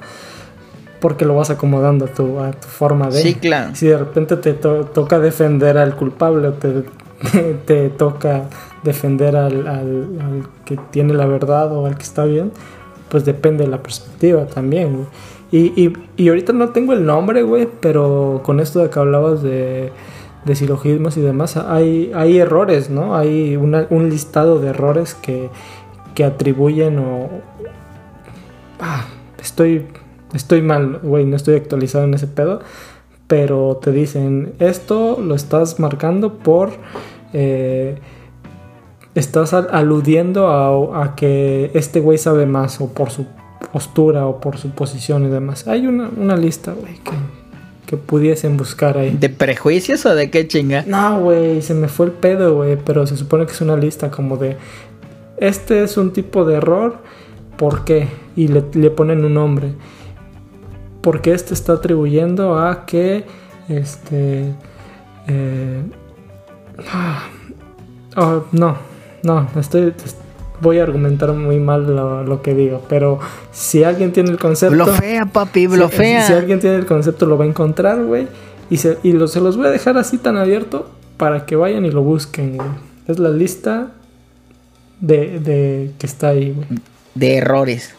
Porque 0.99 1.25
lo 1.25 1.35
vas 1.35 1.49
acomodando 1.49 2.05
a 2.05 2.07
tu, 2.09 2.39
a 2.39 2.51
tu 2.51 2.67
forma 2.67 3.07
de... 3.09 3.21
Sí, 3.21 3.35
claro. 3.35 3.73
Si 3.75 3.87
de 3.87 3.97
repente 3.97 4.35
te 4.37 4.53
to- 4.53 4.85
toca 4.85 5.19
defender 5.19 5.77
al 5.77 5.95
culpable 5.95 6.49
o 6.49 6.53
te, 6.53 6.83
te 7.65 7.89
toca 7.89 8.43
defender 8.83 9.35
al, 9.37 9.67
al- 9.67 10.09
al 10.21 10.43
que 10.65 10.77
tiene 10.91 11.13
la 11.13 11.25
verdad 11.25 11.71
o 11.75 11.85
al 11.85 11.95
que 11.95 12.03
está 12.03 12.25
bien, 12.25 12.51
pues 13.09 13.23
depende 13.25 13.63
de 13.63 13.69
la 13.71 13.81
perspectiva 13.81 14.45
también, 14.45 14.93
güey. 14.93 15.07
Y, 15.51 15.81
y, 15.83 15.93
y 16.15 16.29
ahorita 16.29 16.53
no 16.53 16.69
tengo 16.69 16.93
el 16.93 17.05
nombre, 17.05 17.41
güey, 17.43 17.67
pero 17.79 18.41
con 18.43 18.59
esto 18.59 18.79
de 18.79 18.89
que 18.91 18.99
hablabas 18.99 19.41
de, 19.41 19.91
de 20.45 20.55
silogismos 20.55 21.17
y 21.17 21.21
demás, 21.21 21.57
hay, 21.57 22.11
hay 22.13 22.37
errores, 22.37 22.89
¿no? 22.89 23.15
Hay 23.15 23.55
una- 23.55 23.87
un 23.89 24.09
listado 24.09 24.59
de 24.59 24.67
errores 24.69 25.15
que, 25.15 25.49
que 26.13 26.23
atribuyen 26.23 26.99
o... 26.99 27.29
Ah, 28.79 29.05
estoy, 29.41 29.87
estoy 30.33 30.61
mal, 30.61 30.99
güey, 31.03 31.25
no 31.25 31.35
estoy 31.35 31.55
actualizado 31.55 32.05
en 32.05 32.13
ese 32.13 32.27
pedo, 32.27 32.61
pero 33.27 33.79
te 33.81 33.91
dicen, 33.91 34.53
esto 34.59 35.19
lo 35.21 35.35
estás 35.35 35.79
marcando 35.79 36.39
por... 36.39 36.71
eh, 37.33 37.97
estás 39.15 39.53
aludiendo 39.53 40.47
a, 40.47 41.15
que 41.15 41.71
este 41.73 41.99
güey 41.99 42.17
sabe 42.17 42.45
más 42.45 42.79
o 42.79 42.87
por 42.89 43.11
su 43.11 43.25
postura 43.73 44.27
o 44.27 44.39
por 44.39 44.57
su 44.57 44.69
posición 44.69 45.25
y 45.25 45.29
demás. 45.29 45.67
Hay 45.67 45.87
una, 45.87 46.09
una 46.15 46.37
lista, 46.37 46.73
güey, 46.73 46.95
que, 46.95 47.11
que 47.85 47.97
pudiesen 47.97 48.55
buscar 48.55 48.97
ahí. 48.97 49.15
¿De 49.19 49.29
prejuicios 49.29 50.05
o 50.05 50.15
de 50.15 50.29
qué 50.29 50.47
chinga? 50.47 50.83
No, 50.87 51.19
güey, 51.21 51.61
se 51.61 51.73
me 51.73 51.87
fue 51.87 52.05
el 52.05 52.11
pedo, 52.13 52.55
güey, 52.55 52.77
pero 52.77 53.05
se 53.07 53.17
supone 53.17 53.45
que 53.45 53.51
es 53.51 53.61
una 53.61 53.75
lista 53.75 54.09
como 54.09 54.37
de, 54.37 54.57
este 55.37 55.83
es 55.83 55.97
un 55.97 56.13
tipo 56.13 56.45
de 56.45 56.55
error, 56.55 56.97
¿por 57.57 57.83
qué? 57.83 58.07
Y 58.35 58.47
le, 58.47 58.63
le 58.73 58.89
ponen 58.91 59.25
un 59.25 59.33
nombre. 59.33 59.73
Porque 61.01 61.33
este 61.33 61.53
está 61.53 61.73
atribuyendo 61.73 62.59
a 62.59 62.85
que, 62.85 63.25
este, 63.69 64.53
eh, 65.27 65.81
ah, 66.91 67.27
oh, 68.17 68.43
no, 68.51 68.77
no, 69.23 69.47
estoy, 69.57 69.93
voy 70.61 70.79
a 70.79 70.83
argumentar 70.83 71.31
muy 71.33 71.59
mal 71.59 71.85
lo, 71.85 72.41
que 72.41 72.53
digo, 72.53 72.83
pero 72.89 73.19
si 73.51 73.83
alguien 73.83 74.11
tiene 74.11 74.29
el 74.29 74.37
concepto... 74.37 74.75
Blofea, 74.75 75.25
papi, 75.25 75.67
blofea. 75.67 76.21
Si, 76.21 76.27
si 76.27 76.33
alguien 76.33 76.59
tiene 76.59 76.77
el 76.77 76.85
concepto 76.85 77.25
lo 77.25 77.37
va 77.37 77.45
a 77.45 77.47
encontrar, 77.47 78.03
güey. 78.03 78.27
Y, 78.69 78.77
se, 78.77 78.97
y 79.03 79.13
lo, 79.13 79.27
se 79.27 79.39
los 79.39 79.57
voy 79.57 79.67
a 79.67 79.71
dejar 79.71 79.97
así 79.97 80.17
tan 80.17 80.37
abierto 80.37 80.89
para 81.17 81.45
que 81.45 81.55
vayan 81.55 81.85
y 81.85 81.91
lo 81.91 82.01
busquen, 82.01 82.57
güey. 82.57 82.69
Es 83.07 83.19
la 83.19 83.29
lista 83.29 83.91
de, 84.99 85.39
de 85.39 85.91
que 85.97 86.05
está 86.05 86.29
ahí, 86.29 86.51
güey. 86.51 86.67
De 87.15 87.37
errores. 87.37 87.95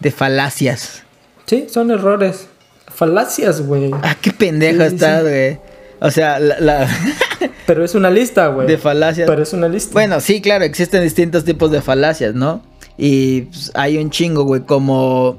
De 0.00 0.10
falacias. 0.10 1.03
Sí, 1.46 1.66
son 1.68 1.90
errores. 1.90 2.48
Falacias, 2.86 3.66
güey. 3.66 3.90
Ah, 4.02 4.16
qué 4.20 4.30
pendejo 4.30 4.82
estás, 4.82 5.22
güey. 5.22 5.58
O 6.00 6.10
sea, 6.10 6.38
la... 6.38 6.88
Pero 7.66 7.84
es 7.84 7.94
una 7.94 8.10
lista, 8.10 8.48
güey. 8.48 8.66
De 8.66 8.78
falacias. 8.78 9.28
Pero 9.28 9.42
es 9.42 9.52
una 9.52 9.68
lista. 9.68 9.92
Bueno, 9.92 10.20
sí, 10.20 10.40
claro, 10.40 10.64
existen 10.64 11.02
distintos 11.02 11.44
tipos 11.44 11.70
de 11.70 11.80
falacias, 11.80 12.34
¿no? 12.34 12.62
Y 12.98 13.42
pues, 13.42 13.72
hay 13.74 13.96
un 13.96 14.10
chingo, 14.10 14.44
güey, 14.44 14.62
como... 14.62 15.38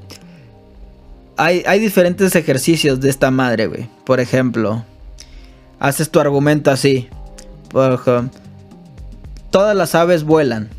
Hay, 1.38 1.64
hay 1.68 1.80
diferentes 1.80 2.36
ejercicios 2.36 3.00
de 3.02 3.10
esta 3.10 3.30
madre, 3.30 3.68
güey. 3.68 3.90
Por 4.06 4.20
ejemplo, 4.20 4.84
haces 5.80 6.10
tu 6.10 6.20
argumento 6.20 6.72
así. 6.72 7.10
Por 7.70 7.94
ejemplo, 7.94 8.40
todas 9.52 9.76
las 9.76 9.96
aves 9.96 10.24
vuelan. 10.24 10.70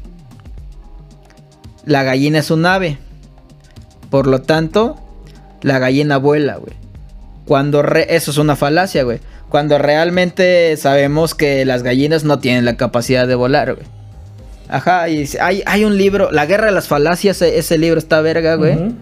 La 1.85 2.03
gallina 2.03 2.39
es 2.39 2.51
un 2.51 2.67
ave. 2.67 2.99
Por 4.11 4.27
lo 4.27 4.43
tanto, 4.43 4.97
la 5.66 5.81
gallina 5.81 6.16
vuela, 6.16 6.57
güey. 6.57 6.74
Cuando 7.44 7.83
eso 7.83 8.31
es 8.31 8.38
una 8.38 8.55
falacia, 8.55 9.02
güey. 9.02 9.18
Cuando 9.48 9.79
realmente 9.79 10.76
sabemos 10.76 11.35
que 11.35 11.64
las 11.64 11.83
gallinas 11.83 12.22
no 12.22 12.38
tienen 12.38 12.64
la 12.64 12.76
capacidad 12.76 13.26
de 13.26 13.35
volar, 13.35 13.74
güey. 13.74 13.87
Ajá, 14.68 15.09
y 15.09 15.29
hay, 15.40 15.64
hay 15.66 15.85
un 15.85 15.98
libro, 15.98 16.31
La 16.31 16.46
Guerra 16.46 16.66
de 16.66 16.72
las 16.72 16.87
Falacias, 16.87 17.42
e, 17.42 17.59
ese 17.59 17.79
libro 17.79 17.98
está 17.98 18.20
verga, 18.20 18.55
güey. 18.55 18.94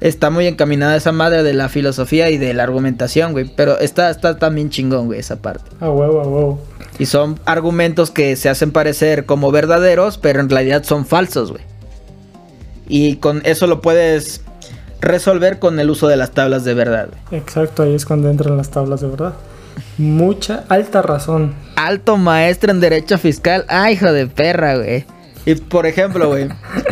Está 0.00 0.30
muy 0.30 0.48
encaminada 0.48 0.96
esa 0.96 1.12
madre 1.12 1.44
de 1.44 1.54
la 1.54 1.68
filosofía 1.68 2.28
y 2.30 2.38
de 2.38 2.54
la 2.54 2.64
argumentación, 2.64 3.30
güey. 3.30 3.44
Pero 3.44 3.78
está, 3.78 4.10
está 4.10 4.36
también 4.36 4.68
chingón, 4.68 5.06
güey, 5.06 5.20
esa 5.20 5.36
parte. 5.36 5.70
Ah, 5.80 5.90
huevo, 5.90 6.22
huevo. 6.22 6.60
Y 6.98 7.06
son 7.06 7.38
argumentos 7.44 8.10
que 8.10 8.34
se 8.34 8.48
hacen 8.48 8.72
parecer 8.72 9.26
como 9.26 9.52
verdaderos, 9.52 10.18
pero 10.18 10.40
en 10.40 10.50
realidad 10.50 10.82
son 10.82 11.06
falsos, 11.06 11.52
güey. 11.52 11.62
Y 12.88 13.16
con 13.16 13.42
eso 13.44 13.68
lo 13.68 13.80
puedes 13.80 14.42
resolver 15.00 15.58
con 15.58 15.78
el 15.80 15.90
uso 15.90 16.08
de 16.08 16.16
las 16.16 16.32
tablas 16.32 16.64
de 16.64 16.74
verdad. 16.74 17.08
Exacto, 17.30 17.82
ahí 17.82 17.94
es 17.94 18.04
cuando 18.04 18.30
entran 18.30 18.56
las 18.56 18.70
tablas 18.70 19.00
de 19.00 19.08
verdad. 19.08 19.34
Mucha 19.98 20.64
alta 20.68 21.02
razón. 21.02 21.54
Alto 21.76 22.16
maestro 22.16 22.70
en 22.70 22.80
derecho 22.80 23.18
fiscal. 23.18 23.64
Ay, 23.68 23.94
hijo 23.94 24.12
de 24.12 24.26
perra, 24.26 24.76
güey. 24.76 25.04
Y 25.46 25.54
por 25.54 25.86
ejemplo, 25.86 26.28
güey, 26.28 26.48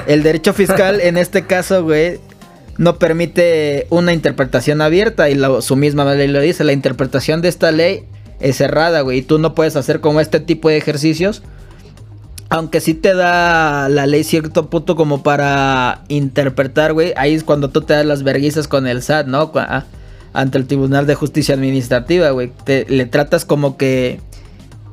el 0.07 0.23
derecho 0.23 0.53
fiscal 0.53 1.01
en 1.01 1.19
este 1.19 1.45
caso, 1.47 1.85
güey, 1.85 2.19
no 2.79 2.99
permite 2.99 3.87
una 3.91 4.13
interpretación 4.13 4.81
abierta 4.81 5.29
y 5.29 5.39
su 5.61 5.77
misma 5.77 6.13
ley 6.15 6.29
lo 6.29 6.41
dice. 6.41 6.65
La 6.65 6.73
interpretación 6.73 7.43
de 7.43 7.49
esta 7.49 7.73
ley 7.73 8.05
es 8.41 8.57
cerrada, 8.57 9.03
güey. 9.03 9.19
Y 9.19 9.23
tú 9.23 9.39
no 9.39 9.55
puedes 9.55 9.77
hacer 9.77 10.01
como 10.01 10.21
este 10.21 10.41
tipo 10.41 10.69
de 10.69 10.77
ejercicios. 10.77 11.43
Aunque 12.51 12.81
sí 12.81 12.95
te 12.95 13.15
da 13.15 13.89
la 13.89 14.07
ley 14.07 14.25
cierto 14.25 14.71
punto 14.71 14.97
como 14.97 15.23
para 15.23 16.03
interpretar, 16.09 16.95
güey. 16.95 17.13
Ahí 17.17 17.35
es 17.35 17.45
cuando 17.45 17.71
tú 17.71 17.83
te 17.83 17.93
das 17.93 18.07
las 18.07 18.23
verguizas 18.23 18.69
con 18.69 18.87
el 18.87 19.03
SAT, 19.03 19.27
¿no? 19.27 19.53
Ah, 19.55 19.85
ante 20.33 20.59
el 20.59 20.67
Tribunal 20.67 21.07
de 21.07 21.15
Justicia 21.15 21.55
Administrativa, 21.55 22.31
güey. 22.31 22.53
le 22.67 23.07
tratas 23.07 23.45
como 23.45 23.77
que 23.77 24.21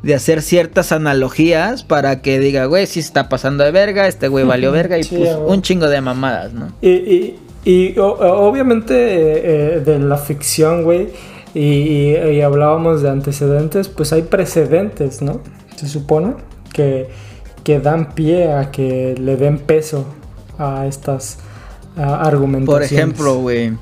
de 0.06 0.14
hacer 0.14 0.44
ciertas 0.44 0.92
analogías 0.92 1.84
para 1.84 2.22
que 2.22 2.40
diga, 2.40 2.66
güey, 2.66 2.86
sí 2.86 3.00
está 3.00 3.28
pasando 3.28 3.64
de 3.64 3.72
verga, 3.72 4.08
este 4.08 4.28
güey 4.28 4.46
valió 4.46 4.72
verga 4.72 5.00
y 5.00 5.04
pues 5.04 5.36
un 5.48 5.64
chingo 5.64 5.90
de 5.90 6.00
mamadas, 6.00 6.54
¿no? 6.54 6.68
Y, 6.80 7.34
y, 7.66 7.96
obviamente 7.98 8.94
eh, 8.96 9.80
de 9.80 9.98
la 9.98 10.18
ficción, 10.18 10.84
güey, 10.84 11.08
y, 11.56 12.18
y, 12.18 12.42
hablábamos 12.42 13.02
de 13.02 13.10
antecedentes, 13.10 13.88
pues 13.88 14.14
hay 14.14 14.22
precedentes, 14.22 15.24
¿no? 15.24 15.42
Se 15.76 15.88
supone 15.88 16.36
que, 16.72 17.10
que 17.66 17.82
dan 17.82 18.16
pie 18.16 18.54
a 18.54 18.72
que 18.72 19.16
le 19.20 19.36
den 19.36 19.58
peso 19.60 20.06
a 20.58 20.86
estas 20.88 21.40
argumentaciones. 21.98 22.66
Por 22.66 22.84
ejemplo, 22.84 23.36
güey 23.40 23.74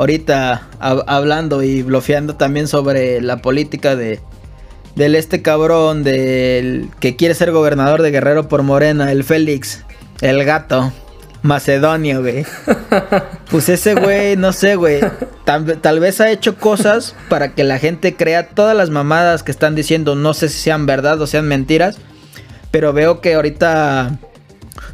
ahorita 0.00 0.68
hablando 0.78 1.62
y 1.62 1.82
bloqueando 1.82 2.34
también 2.34 2.68
sobre 2.68 3.20
la 3.20 3.42
política 3.42 3.96
de 3.96 4.20
del 4.96 5.14
este 5.14 5.42
cabrón 5.42 6.02
del 6.02 6.88
que 7.00 7.16
quiere 7.16 7.34
ser 7.34 7.52
gobernador 7.52 8.00
de 8.00 8.10
Guerrero 8.10 8.48
por 8.48 8.62
Morena, 8.62 9.12
el 9.12 9.24
Félix, 9.24 9.84
el 10.22 10.42
gato. 10.44 10.92
Macedonio, 11.42 12.20
güey. 12.20 12.44
Pues 13.50 13.68
ese 13.68 13.94
güey, 13.94 14.36
no 14.36 14.52
sé, 14.52 14.76
güey. 14.76 15.00
Tal, 15.44 15.78
tal, 15.78 16.00
vez 16.00 16.20
ha 16.20 16.30
hecho 16.30 16.56
cosas 16.56 17.16
para 17.28 17.54
que 17.54 17.64
la 17.64 17.78
gente 17.78 18.14
crea 18.14 18.48
todas 18.48 18.76
las 18.76 18.90
mamadas 18.90 19.42
que 19.42 19.50
están 19.50 19.74
diciendo. 19.74 20.14
No 20.14 20.34
sé 20.34 20.48
si 20.48 20.58
sean 20.58 20.86
verdad 20.86 21.20
o 21.20 21.26
sean 21.26 21.48
mentiras. 21.48 21.98
Pero 22.70 22.92
veo 22.92 23.20
que 23.20 23.34
ahorita 23.34 24.18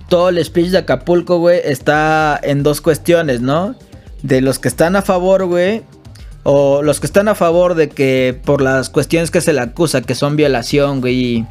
todo 0.08 0.28
el 0.30 0.44
speech 0.44 0.68
de 0.68 0.78
Acapulco, 0.78 1.38
güey, 1.38 1.60
está 1.64 2.38
en 2.42 2.62
dos 2.62 2.80
cuestiones, 2.80 3.40
¿no? 3.40 3.76
de 4.22 4.40
los 4.40 4.58
que 4.58 4.68
están 4.68 4.96
a 4.96 5.02
favor, 5.02 5.44
güey, 5.46 5.82
o 6.42 6.82
los 6.82 7.00
que 7.00 7.06
están 7.06 7.28
a 7.28 7.34
favor 7.34 7.74
de 7.74 7.88
que 7.88 8.38
por 8.44 8.60
las 8.60 8.90
cuestiones 8.90 9.30
que 9.30 9.40
se 9.40 9.52
le 9.52 9.60
acusa, 9.60 10.02
que 10.02 10.14
son 10.14 10.36
violación, 10.36 11.00
güey, 11.00 11.46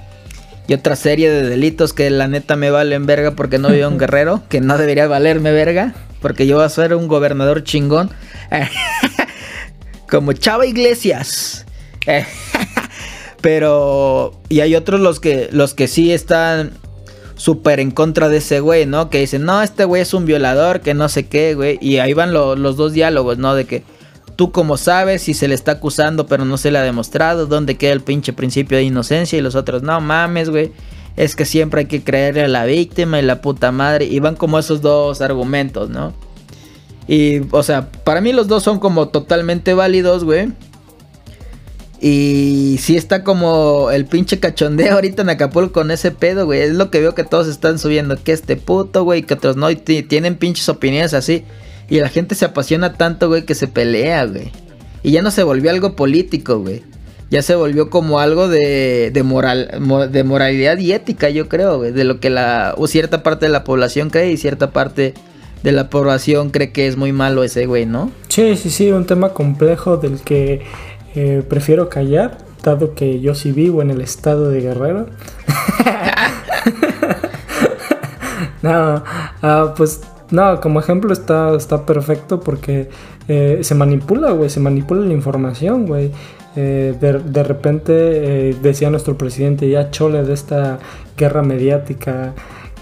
y, 0.68 0.74
otra 0.74 0.96
serie 0.96 1.30
de 1.30 1.48
delitos 1.48 1.94
que 1.94 2.10
la 2.10 2.28
neta 2.28 2.56
me 2.56 2.72
valen 2.72 3.06
verga 3.06 3.36
porque 3.36 3.60
no 3.60 3.70
vivo 3.70 3.88
un 3.88 3.98
guerrero, 4.00 4.42
que 4.50 4.62
no 4.62 4.78
debería 4.78 5.08
valerme 5.08 5.52
verga, 5.52 5.94
porque 6.22 6.48
yo 6.48 6.58
voy 6.58 6.66
a 6.66 6.70
ser 6.70 6.96
un 6.96 7.08
gobernador 7.08 7.64
chingón, 7.64 8.10
como 10.10 10.34
Chava 10.34 10.66
Iglesias. 10.66 11.66
Pero 13.46 14.34
y 14.50 14.62
hay 14.62 14.74
otros 14.74 15.00
los 15.00 15.20
que 15.20 15.50
los 15.52 15.76
que 15.76 15.88
sí 15.88 16.12
están 16.12 16.72
súper 17.36 17.80
en 17.80 17.92
contra 17.92 18.28
de 18.28 18.38
ese 18.38 18.60
güey, 18.60 18.88
¿no? 18.88 19.12
Que 19.12 19.20
dicen, 19.20 19.46
no, 19.46 19.62
este 19.62 19.86
güey 19.86 20.02
es 20.02 20.16
un 20.16 20.26
violador, 20.26 20.82
que 20.82 20.96
no 20.96 21.10
sé 21.10 21.28
qué, 21.28 21.54
güey. 21.54 21.78
Y 21.80 22.00
ahí 22.00 22.14
van 22.14 22.34
los 22.34 22.76
dos 22.76 22.94
diálogos, 22.94 23.38
¿no? 23.38 23.54
De 23.54 23.66
que 23.66 23.84
tú 24.36 24.52
como 24.52 24.78
sabes 24.78 25.22
si 25.22 25.36
se 25.36 25.48
le 25.48 25.54
está 25.54 25.74
acusando 25.74 26.26
pero 26.26 26.44
no 26.44 26.58
se 26.58 26.72
le 26.72 26.80
ha 26.80 26.82
demostrado, 26.82 27.46
dónde 27.46 27.76
queda 27.76 27.94
el 27.94 28.02
pinche 28.02 28.34
principio 28.34 28.80
de 28.80 28.84
inocencia 28.86 29.38
y 29.38 29.44
los 29.44 29.54
otros, 29.54 29.84
no 29.84 30.02
mames, 30.02 30.50
güey. 30.50 30.72
Es 31.16 31.36
que 31.36 31.46
siempre 31.46 31.82
hay 31.82 31.86
que 31.86 32.04
creerle 32.04 32.46
a 32.46 32.48
la 32.48 32.66
víctima 32.66 33.20
y 33.20 33.22
la 33.22 33.42
puta 33.42 33.72
madre. 33.72 34.06
Y 34.06 34.20
van 34.22 34.38
como 34.38 34.58
esos 34.58 34.82
dos 34.82 35.22
argumentos, 35.22 35.92
¿no? 35.92 36.16
Y, 37.08 37.42
o 37.52 37.62
sea, 37.62 37.92
para 37.92 38.22
mí 38.22 38.34
los 38.34 38.48
dos 38.48 38.64
son 38.64 38.80
como 38.80 39.10
totalmente 39.10 39.76
válidos, 39.76 40.24
güey. 40.24 40.48
Y 42.02 42.78
sí 42.82 42.98
está 42.98 43.24
como 43.24 43.90
el 43.92 44.06
pinche 44.06 44.40
cachondeo 44.40 44.94
ahorita 44.94 45.22
en 45.22 45.30
Acapulco 45.30 45.74
con 45.74 45.92
ese 45.92 46.12
pedo, 46.12 46.46
güey. 46.46 46.62
Es 46.62 46.74
lo 46.74 46.92
que 46.92 47.00
veo 47.00 47.16
que 47.16 47.24
todos 47.24 47.48
están 47.48 47.80
subiendo. 47.80 48.18
Que 48.22 48.32
este 48.32 48.58
puto, 48.58 49.04
güey, 49.04 49.24
que 49.24 49.36
otros 49.36 49.56
no. 49.56 49.70
Y 49.70 49.76
tienen 49.76 50.36
pinches 50.36 50.68
opiniones 50.70 51.14
así. 51.14 51.44
Y 51.90 52.00
la 52.00 52.10
gente 52.10 52.36
se 52.36 52.46
apasiona 52.46 52.94
tanto, 52.94 53.28
güey, 53.28 53.46
que 53.46 53.56
se 53.56 53.68
pelea, 53.68 54.26
güey. 54.26 54.52
Y 55.04 55.12
ya 55.12 55.22
no 55.22 55.32
se 55.32 55.44
volvió 55.44 55.72
algo 55.72 55.96
político, 55.96 56.60
güey. 56.60 56.84
Ya 57.30 57.42
se 57.42 57.56
volvió 57.56 57.90
como 57.90 58.20
algo 58.20 58.48
de, 58.48 59.12
de, 59.12 59.24
moral, 59.24 59.70
de 60.12 60.24
moralidad 60.24 60.78
y 60.78 60.94
ética, 60.94 61.30
yo 61.30 61.48
creo, 61.48 61.78
güey. 61.78 61.92
De 61.92 62.04
lo 62.04 62.20
que 62.20 62.30
la 62.30 62.76
cierta 62.88 63.24
parte 63.24 63.46
de 63.46 63.52
la 63.52 63.64
población 63.64 64.10
cree 64.10 64.32
y 64.32 64.38
cierta 64.38 64.72
parte 64.72 65.14
de 65.64 65.72
la 65.72 65.90
población 65.90 66.52
cree 66.52 66.72
que 66.72 66.88
es 66.88 66.98
muy 66.98 67.12
malo 67.12 67.44
ese 67.44 67.66
güey, 67.66 67.88
¿no? 67.88 68.12
Sí, 68.30 68.56
sí, 68.56 68.70
sí, 68.70 68.92
un 68.92 69.06
tema 69.06 69.30
complejo 69.30 69.98
del 69.98 70.20
que 70.20 70.62
eh, 71.16 71.44
prefiero 71.48 71.90
callar, 71.90 72.38
dado 72.64 72.96
que 72.96 73.20
yo 73.20 73.36
sí 73.36 73.52
vivo 73.52 73.82
en 73.82 73.92
el 73.92 74.02
estado 74.02 74.50
de 74.50 74.62
Guerrero. 74.62 75.06
no, 78.62 79.04
ah, 79.42 79.74
pues 79.78 80.02
no, 80.32 80.60
como 80.60 80.80
ejemplo 80.80 81.14
está, 81.14 81.56
está 81.56 81.86
perfecto 81.86 82.40
porque 82.40 82.90
eh, 83.28 83.60
se 83.62 83.76
manipula, 83.76 84.32
güey, 84.32 84.50
se 84.50 84.60
manipula 84.60 85.02
la 85.02 85.14
información, 85.14 85.86
güey. 85.86 86.12
Eh, 86.56 86.96
de, 87.00 87.44
repente 87.44 88.50
eh, 88.50 88.56
decía 88.62 88.90
nuestro 88.90 89.18
presidente, 89.18 89.70
ya 89.70 89.92
chole 89.92 90.24
de 90.24 90.34
esta 90.34 90.80
guerra 91.18 91.42
mediática 91.42 92.34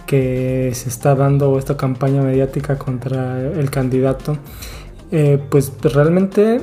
que 0.06 0.72
se 0.74 0.90
está 0.90 1.16
dando, 1.16 1.58
esta 1.58 1.76
campaña 1.76 2.22
mediática 2.22 2.78
contra 2.78 3.40
el 3.40 3.72
candidato, 3.72 4.38
pues 5.50 5.72
realmente 5.82 6.62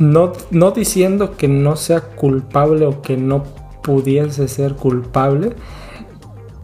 no, 0.00 0.32
no 0.50 0.72
diciendo 0.72 1.36
que 1.36 1.46
no 1.46 1.76
sea 1.76 2.00
culpable 2.00 2.86
o 2.86 3.02
que 3.02 3.16
no 3.16 3.44
pudiese 3.82 4.48
ser 4.48 4.74
culpable, 4.74 5.54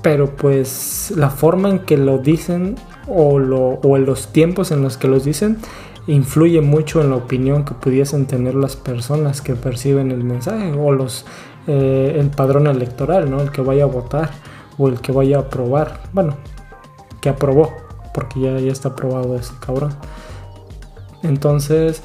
pero 0.03 0.35
pues 0.35 1.13
la 1.17 1.31
forma 1.31 1.69
en 1.69 1.81
que 1.81 1.97
lo 1.97 2.19
dicen 2.19 2.77
o, 3.07 3.39
lo, 3.39 3.61
o 3.61 3.97
en 3.97 4.07
los 4.07 4.33
tiempos 4.33 4.73
en 4.73 4.83
los 4.83 4.97
que 4.97 5.07
los 5.07 5.25
dicen 5.25 5.59
influye 6.07 6.61
mucho 6.61 7.01
en 7.01 7.11
la 7.11 7.17
opinión 7.17 7.65
que 7.65 7.75
pudiesen 7.75 8.27
tener 8.27 8.55
las 8.55 8.77
personas 8.77 9.43
que 9.43 9.55
perciben 9.55 10.11
el 10.11 10.25
mensaje 10.25 10.73
o 10.73 10.93
los 10.93 11.25
eh, 11.67 12.17
el 12.21 12.31
padrón 12.31 12.69
electoral, 12.69 13.29
¿no? 13.29 13.41
El 13.41 13.51
que 13.51 13.61
vaya 13.61 13.85
a 13.85 13.87
votar 13.87 14.31
o 14.79 14.89
el 14.89 15.01
que 15.01 15.11
vaya 15.11 15.39
a 15.39 15.41
aprobar. 15.41 16.01
Bueno, 16.13 16.37
que 17.21 17.29
aprobó, 17.29 17.73
porque 18.15 18.41
ya, 18.41 18.59
ya 18.61 18.71
está 18.71 18.91
aprobado 18.91 19.35
ese 19.37 19.53
cabrón. 19.59 19.93
Entonces, 21.25 22.03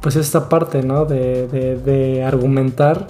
pues 0.00 0.16
esta 0.16 0.48
parte, 0.48 0.82
¿no? 0.82 1.04
De, 1.04 1.46
de, 1.48 1.76
de 1.76 2.24
argumentar 2.24 3.06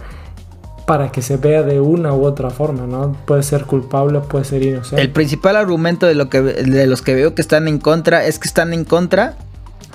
para 0.86 1.12
que 1.12 1.22
se 1.22 1.36
vea 1.36 1.62
de 1.62 1.78
una 1.78 2.12
u 2.14 2.24
otra 2.24 2.51
forma, 2.51 2.84
¿no? 2.86 3.16
Puede 3.24 3.45
ser 3.45 3.64
culpable, 3.64 4.18
puede 4.20 4.45
ser 4.45 4.62
inocente. 4.64 5.01
El 5.01 5.11
principal 5.11 5.55
argumento 5.55 6.07
de, 6.07 6.14
lo 6.14 6.28
que, 6.28 6.43
de 6.43 6.86
los 6.88 7.01
que 7.01 7.14
veo 7.14 7.32
que 7.34 7.43
están 7.43 7.68
en 7.68 7.78
contra 7.78 8.26
es 8.26 8.41
que 8.41 8.49
están 8.49 8.72
en 8.72 8.84
contra 8.84 9.36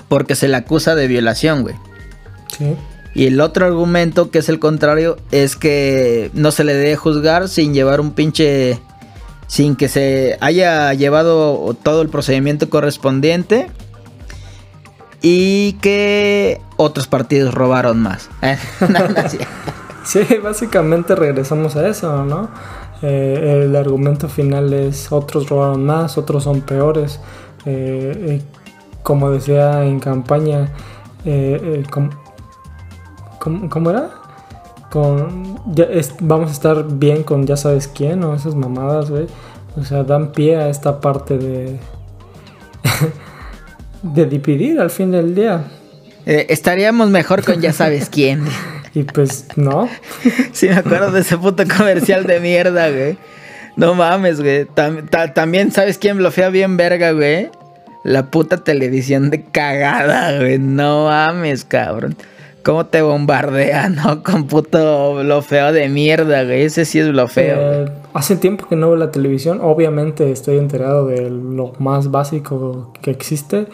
porque 0.08 0.34
se 0.34 0.48
le 0.48 0.56
acusa 0.56 0.94
de 0.94 1.06
violación, 1.06 1.62
güey. 1.62 1.74
Sí. 2.56 2.76
Y 3.14 3.26
el 3.26 3.40
otro 3.40 3.66
argumento, 3.66 4.30
que 4.30 4.38
es 4.38 4.48
el 4.48 4.58
contrario, 4.58 5.18
es 5.32 5.56
que 5.56 6.30
no 6.32 6.50
se 6.50 6.64
le 6.64 6.72
debe 6.74 6.96
juzgar 6.96 7.48
sin 7.48 7.74
llevar 7.74 8.00
un 8.00 8.12
pinche... 8.12 8.80
Sin 9.48 9.76
que 9.76 9.88
se 9.88 10.36
haya 10.40 10.92
llevado 10.94 11.76
todo 11.82 12.02
el 12.02 12.08
procedimiento 12.08 12.68
correspondiente. 12.68 13.68
Y 15.22 15.74
que 15.74 16.60
otros 16.76 17.06
partidos 17.06 17.54
robaron 17.54 18.00
más. 18.02 18.28
Sí, 20.06 20.20
básicamente 20.40 21.16
regresamos 21.16 21.74
a 21.74 21.88
eso, 21.88 22.24
¿no? 22.24 22.48
Eh, 23.02 23.64
el 23.64 23.74
argumento 23.74 24.28
final 24.28 24.72
es 24.72 25.10
otros 25.10 25.48
robaron 25.48 25.84
más, 25.84 26.16
otros 26.16 26.44
son 26.44 26.60
peores. 26.60 27.18
Eh, 27.64 28.12
eh, 28.16 28.42
como 29.02 29.32
decía 29.32 29.84
en 29.84 29.98
campaña, 29.98 30.72
¿cómo, 33.68 33.90
era? 33.90 34.10
Con, 34.92 35.60
vamos 36.20 36.50
a 36.50 36.52
estar 36.52 36.86
bien 36.86 37.24
con 37.24 37.44
ya 37.44 37.56
sabes 37.56 37.88
quién 37.88 38.22
o 38.22 38.32
esas 38.32 38.54
mamadas, 38.54 39.10
güey. 39.10 39.26
O 39.76 39.82
sea, 39.84 40.04
dan 40.04 40.30
pie 40.30 40.56
a 40.56 40.68
esta 40.68 41.00
parte 41.00 41.36
de, 41.36 41.80
de 44.14 44.26
dividir 44.26 44.80
al 44.80 44.90
fin 44.90 45.10
del 45.10 45.34
día. 45.34 45.64
estaríamos 46.24 47.10
mejor 47.10 47.44
con 47.44 47.60
ya 47.60 47.72
sabes 47.72 48.08
quién. 48.10 48.44
Y 48.94 49.02
pues, 49.02 49.46
no. 49.56 49.88
sí, 50.52 50.68
me 50.68 50.76
acuerdo 50.76 51.12
de 51.12 51.20
ese 51.20 51.36
puto 51.36 51.64
comercial 51.76 52.24
de 52.24 52.40
mierda, 52.40 52.90
güey. 52.90 53.18
No 53.76 53.94
mames, 53.94 54.40
güey. 54.40 54.66
también, 55.34 55.70
¿sabes 55.70 55.98
quién 55.98 56.16
blofea 56.16 56.48
bien 56.48 56.78
verga, 56.78 57.12
güey? 57.12 57.50
La 58.04 58.30
puta 58.30 58.56
televisión 58.56 59.28
de 59.28 59.44
cagada, 59.44 60.38
güey. 60.38 60.58
No 60.58 61.04
mames, 61.04 61.66
cabrón. 61.66 62.16
¿Cómo 62.66 62.86
te 62.86 63.02
bombardea, 63.02 63.88
no? 63.90 64.22
Con 64.24 64.46
puto 64.46 65.16
blofeo 65.16 65.72
de 65.72 65.88
mierda, 65.88 66.44
güey. 66.44 66.62
Ese 66.62 66.84
sí 66.86 66.98
es 66.98 67.08
blofeo. 67.08 67.84
Eh, 67.84 67.92
hace 68.14 68.36
tiempo 68.36 68.66
que 68.66 68.76
no 68.76 68.88
veo 68.88 68.96
la 68.96 69.10
televisión. 69.10 69.60
Obviamente 69.62 70.32
estoy 70.32 70.56
enterado 70.56 71.06
de 71.06 71.28
lo 71.30 71.74
más 71.78 72.10
básico 72.10 72.92
que 73.02 73.10
existe. 73.10 73.66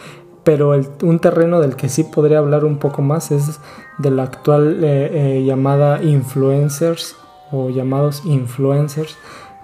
Pero 0.44 0.74
un 1.02 1.18
terreno 1.20 1.60
del 1.60 1.76
que 1.76 1.88
sí 1.88 2.04
podría 2.04 2.38
hablar 2.38 2.64
un 2.64 2.78
poco 2.78 3.00
más 3.02 3.30
es 3.30 3.60
de 3.98 4.10
la 4.10 4.24
actual 4.24 4.82
eh, 4.82 5.10
eh, 5.12 5.44
llamada 5.44 6.02
influencers 6.02 7.16
o 7.50 7.70
llamados 7.70 8.22
influencers. 8.24 9.16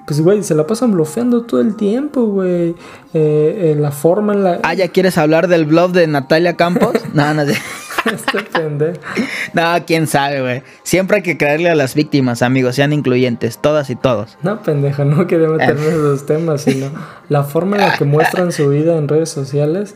Pues, 0.06 0.20
güey, 0.20 0.42
se 0.42 0.54
la 0.54 0.66
pasan 0.66 0.92
bloqueando 0.92 1.42
todo 1.42 1.60
el 1.60 1.76
tiempo, 1.76 2.26
güey. 2.26 2.74
Eh, 3.12 3.76
la 3.78 3.90
forma 3.90 4.32
en 4.32 4.44
la... 4.44 4.60
Ah, 4.62 4.74
¿ya 4.74 4.88
quieres 4.88 5.18
hablar 5.18 5.48
del 5.48 5.66
blog 5.66 5.92
de 5.92 6.06
Natalia 6.06 6.56
Campos? 6.56 6.94
no, 7.12 7.34
no 7.34 7.44
sé. 7.44 7.58
este 8.06 8.42
pendejo. 8.44 9.00
No, 9.54 9.62
quién 9.86 10.06
sabe, 10.06 10.40
güey. 10.40 10.62
Siempre 10.82 11.18
hay 11.18 11.22
que 11.22 11.36
creerle 11.36 11.70
a 11.70 11.74
las 11.74 11.94
víctimas, 11.94 12.42
amigos, 12.42 12.76
sean 12.76 12.92
incluyentes, 12.92 13.58
todas 13.58 13.90
y 13.90 13.96
todos. 13.96 14.36
No, 14.42 14.62
pendejo, 14.62 15.04
no 15.04 15.26
quería 15.26 15.48
meterme 15.48 15.86
en 15.86 15.92
esos 15.92 16.26
temas, 16.26 16.62
sino 16.62 16.90
la 17.28 17.44
forma 17.44 17.76
en 17.76 17.82
la 17.82 17.96
que 17.96 18.04
muestran 18.06 18.52
su 18.52 18.68
vida 18.68 18.96
en 18.96 19.08
redes 19.08 19.30
sociales 19.30 19.94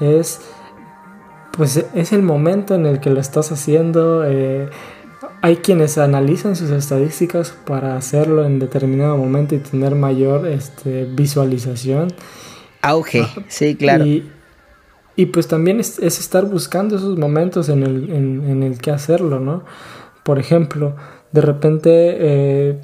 es 0.00 0.40
pues 1.56 1.84
es 1.94 2.12
el 2.12 2.22
momento 2.22 2.74
en 2.74 2.86
el 2.86 3.00
que 3.00 3.10
lo 3.10 3.20
estás 3.20 3.52
haciendo. 3.52 4.24
Eh, 4.24 4.68
hay 5.40 5.56
quienes 5.56 5.98
analizan 5.98 6.56
sus 6.56 6.70
estadísticas 6.70 7.54
para 7.66 7.96
hacerlo 7.96 8.44
en 8.44 8.58
determinado 8.58 9.16
momento 9.16 9.54
y 9.54 9.58
tener 9.58 9.94
mayor 9.94 10.46
este, 10.46 11.04
visualización. 11.04 12.12
Auge, 12.82 13.22
ah, 13.22 13.42
sí, 13.48 13.76
claro. 13.76 14.04
Y, 15.16 15.26
pues 15.26 15.46
también 15.46 15.78
es, 15.78 15.98
estar 16.00 16.44
buscando 16.46 16.96
esos 16.96 17.16
momentos 17.18 17.68
en 17.68 17.84
el, 17.84 18.10
en, 18.10 18.62
el 18.64 18.78
que 18.78 18.90
hacerlo, 18.90 19.38
¿no? 19.38 19.64
Por 20.24 20.40
ejemplo, 20.40 20.96
de 21.30 21.40
repente 21.40 21.90
eh, 21.92 22.80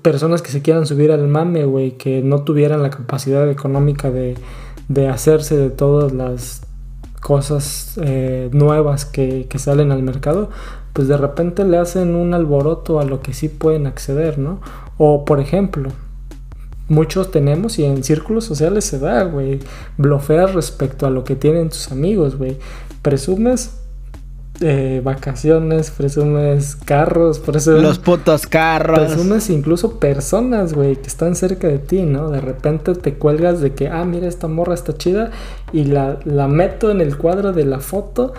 personas 0.00 0.40
que 0.40 0.50
se 0.50 0.62
quieran 0.62 0.86
subir 0.86 1.12
al 1.12 1.28
mame, 1.28 1.64
güey, 1.66 1.98
que 1.98 2.22
no 2.22 2.44
tuvieran 2.44 2.82
la 2.82 2.88
capacidad 2.88 3.50
económica 3.50 4.10
de, 4.10 4.36
de 4.88 5.08
hacerse 5.08 5.56
de 5.56 5.70
todas 5.70 6.12
las 6.12 6.62
cosas 7.20 7.98
eh, 8.02 8.50
nuevas 8.52 9.04
que, 9.04 9.48
salen 9.56 9.90
al 9.90 10.02
mercado, 10.02 10.50
pues 10.92 11.08
de 11.08 11.16
repente 11.16 11.64
le 11.64 11.78
hacen 11.78 12.14
un 12.14 12.34
alboroto 12.34 13.00
a 13.00 13.04
lo 13.04 13.20
que 13.20 13.34
sí 13.34 13.48
pueden 13.48 13.86
acceder, 13.86 14.38
¿no? 14.38 14.60
O 14.96 15.24
por 15.24 15.40
ejemplo, 15.40 15.90
muchos 16.88 17.30
tenemos 17.30 17.78
y 17.78 17.84
en 17.84 18.04
círculos 18.04 18.44
sociales 18.44 18.84
se 18.84 18.98
da, 18.98 19.24
güey, 19.24 19.60
blofeas 19.98 20.54
respecto 20.54 21.06
a 21.06 21.10
lo 21.10 21.24
que 21.24 21.36
tienen 21.36 21.68
tus 21.68 21.90
amigos, 21.90 22.36
güey. 22.36 22.58
Presumes 23.02 23.76
eh, 24.60 25.00
vacaciones, 25.04 25.90
presumes 25.90 26.76
carros, 26.76 27.38
presumes... 27.38 27.82
Los 27.82 27.98
putos 27.98 28.46
carros. 28.46 28.98
Presumes 28.98 29.50
incluso 29.50 29.98
personas, 29.98 30.72
güey, 30.72 30.96
que 30.96 31.08
están 31.08 31.34
cerca 31.34 31.68
de 31.68 31.78
ti, 31.78 32.02
¿no? 32.02 32.30
De 32.30 32.40
repente 32.40 32.94
te 32.94 33.14
cuelgas 33.14 33.60
de 33.60 33.74
que, 33.74 33.88
ah, 33.88 34.04
mira, 34.04 34.26
esta 34.28 34.48
morra 34.48 34.74
está 34.74 34.96
chida 34.96 35.30
y 35.72 35.84
la, 35.84 36.18
la 36.24 36.48
meto 36.48 36.90
en 36.90 37.00
el 37.00 37.16
cuadro 37.16 37.52
de 37.52 37.64
la 37.64 37.80
foto 37.80 38.32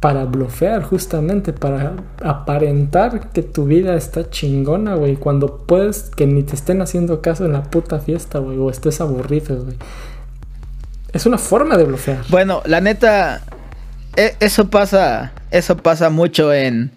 para 0.00 0.24
blofear 0.24 0.82
justamente, 0.82 1.52
para 1.52 1.92
aparentar 2.22 3.30
que 3.30 3.42
tu 3.42 3.66
vida 3.66 3.94
está 3.96 4.30
chingona, 4.30 4.94
güey, 4.94 5.16
cuando 5.16 5.58
puedes 5.66 6.10
que 6.16 6.26
ni 6.26 6.42
te 6.42 6.54
estén 6.54 6.80
haciendo 6.80 7.20
caso 7.20 7.44
en 7.44 7.52
la 7.52 7.64
puta 7.64 7.98
fiesta, 7.98 8.38
güey, 8.38 8.56
o 8.56 8.70
estés 8.70 9.00
aburrido, 9.02 9.62
güey. 9.62 9.76
Es 11.12 11.26
una 11.26 11.38
forma 11.38 11.76
de 11.76 11.84
blofear. 11.84 12.24
Bueno, 12.30 12.62
la 12.64 12.80
neta, 12.80 13.42
eso 14.40 14.70
pasa, 14.70 15.32
eso 15.50 15.76
pasa 15.76 16.10
mucho 16.10 16.52
en, 16.52 16.90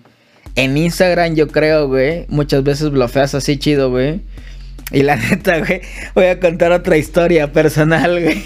en 0.55 0.77
Instagram, 0.77 1.35
yo 1.35 1.47
creo, 1.47 1.87
güey. 1.87 2.25
Muchas 2.29 2.63
veces 2.63 2.89
blofeas 2.91 3.35
así 3.35 3.57
chido, 3.57 3.89
güey. 3.89 4.21
Y 4.91 5.03
la 5.03 5.15
neta, 5.29 5.59
güey, 5.59 5.81
voy 6.13 6.25
a 6.25 6.39
contar 6.39 6.71
otra 6.71 6.97
historia 6.97 7.51
personal, 7.51 8.21
güey. 8.21 8.43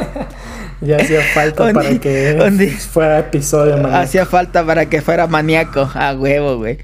ya 0.80 0.96
hacía 0.96 1.22
falta 1.34 1.72
para 1.72 1.98
que 1.98 2.76
fuera 2.92 3.18
episodio 3.18 3.76
maníaco. 3.76 3.96
Hacía 3.96 4.26
falta 4.26 4.64
para 4.64 4.86
que 4.86 5.02
fuera 5.02 5.26
maníaco, 5.26 5.90
a 5.94 6.14
huevo, 6.14 6.56
güey. 6.56 6.78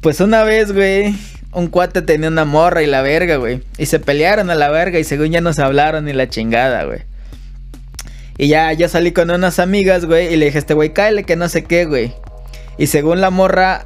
Pues 0.00 0.20
una 0.20 0.44
vez, 0.44 0.72
güey, 0.72 1.14
un 1.52 1.68
cuate 1.68 2.02
tenía 2.02 2.28
una 2.28 2.44
morra 2.44 2.82
y 2.82 2.86
la 2.86 3.02
verga, 3.02 3.36
güey. 3.36 3.62
Y 3.78 3.86
se 3.86 3.98
pelearon 3.98 4.50
a 4.50 4.54
la 4.54 4.70
verga 4.70 4.98
y 4.98 5.04
según 5.04 5.30
ya 5.30 5.40
nos 5.40 5.58
hablaron 5.58 6.08
y 6.08 6.12
la 6.12 6.28
chingada, 6.28 6.84
güey. 6.84 7.09
Y 8.40 8.48
ya 8.48 8.72
yo 8.72 8.88
salí 8.88 9.12
con 9.12 9.30
unas 9.30 9.58
amigas, 9.58 10.06
güey, 10.06 10.32
y 10.32 10.36
le 10.36 10.46
dije, 10.46 10.56
este 10.56 10.72
güey, 10.72 10.94
cáele 10.94 11.24
que 11.24 11.36
no 11.36 11.50
sé 11.50 11.64
qué, 11.64 11.84
güey. 11.84 12.14
Y 12.78 12.86
según 12.86 13.20
la 13.20 13.28
morra, 13.28 13.84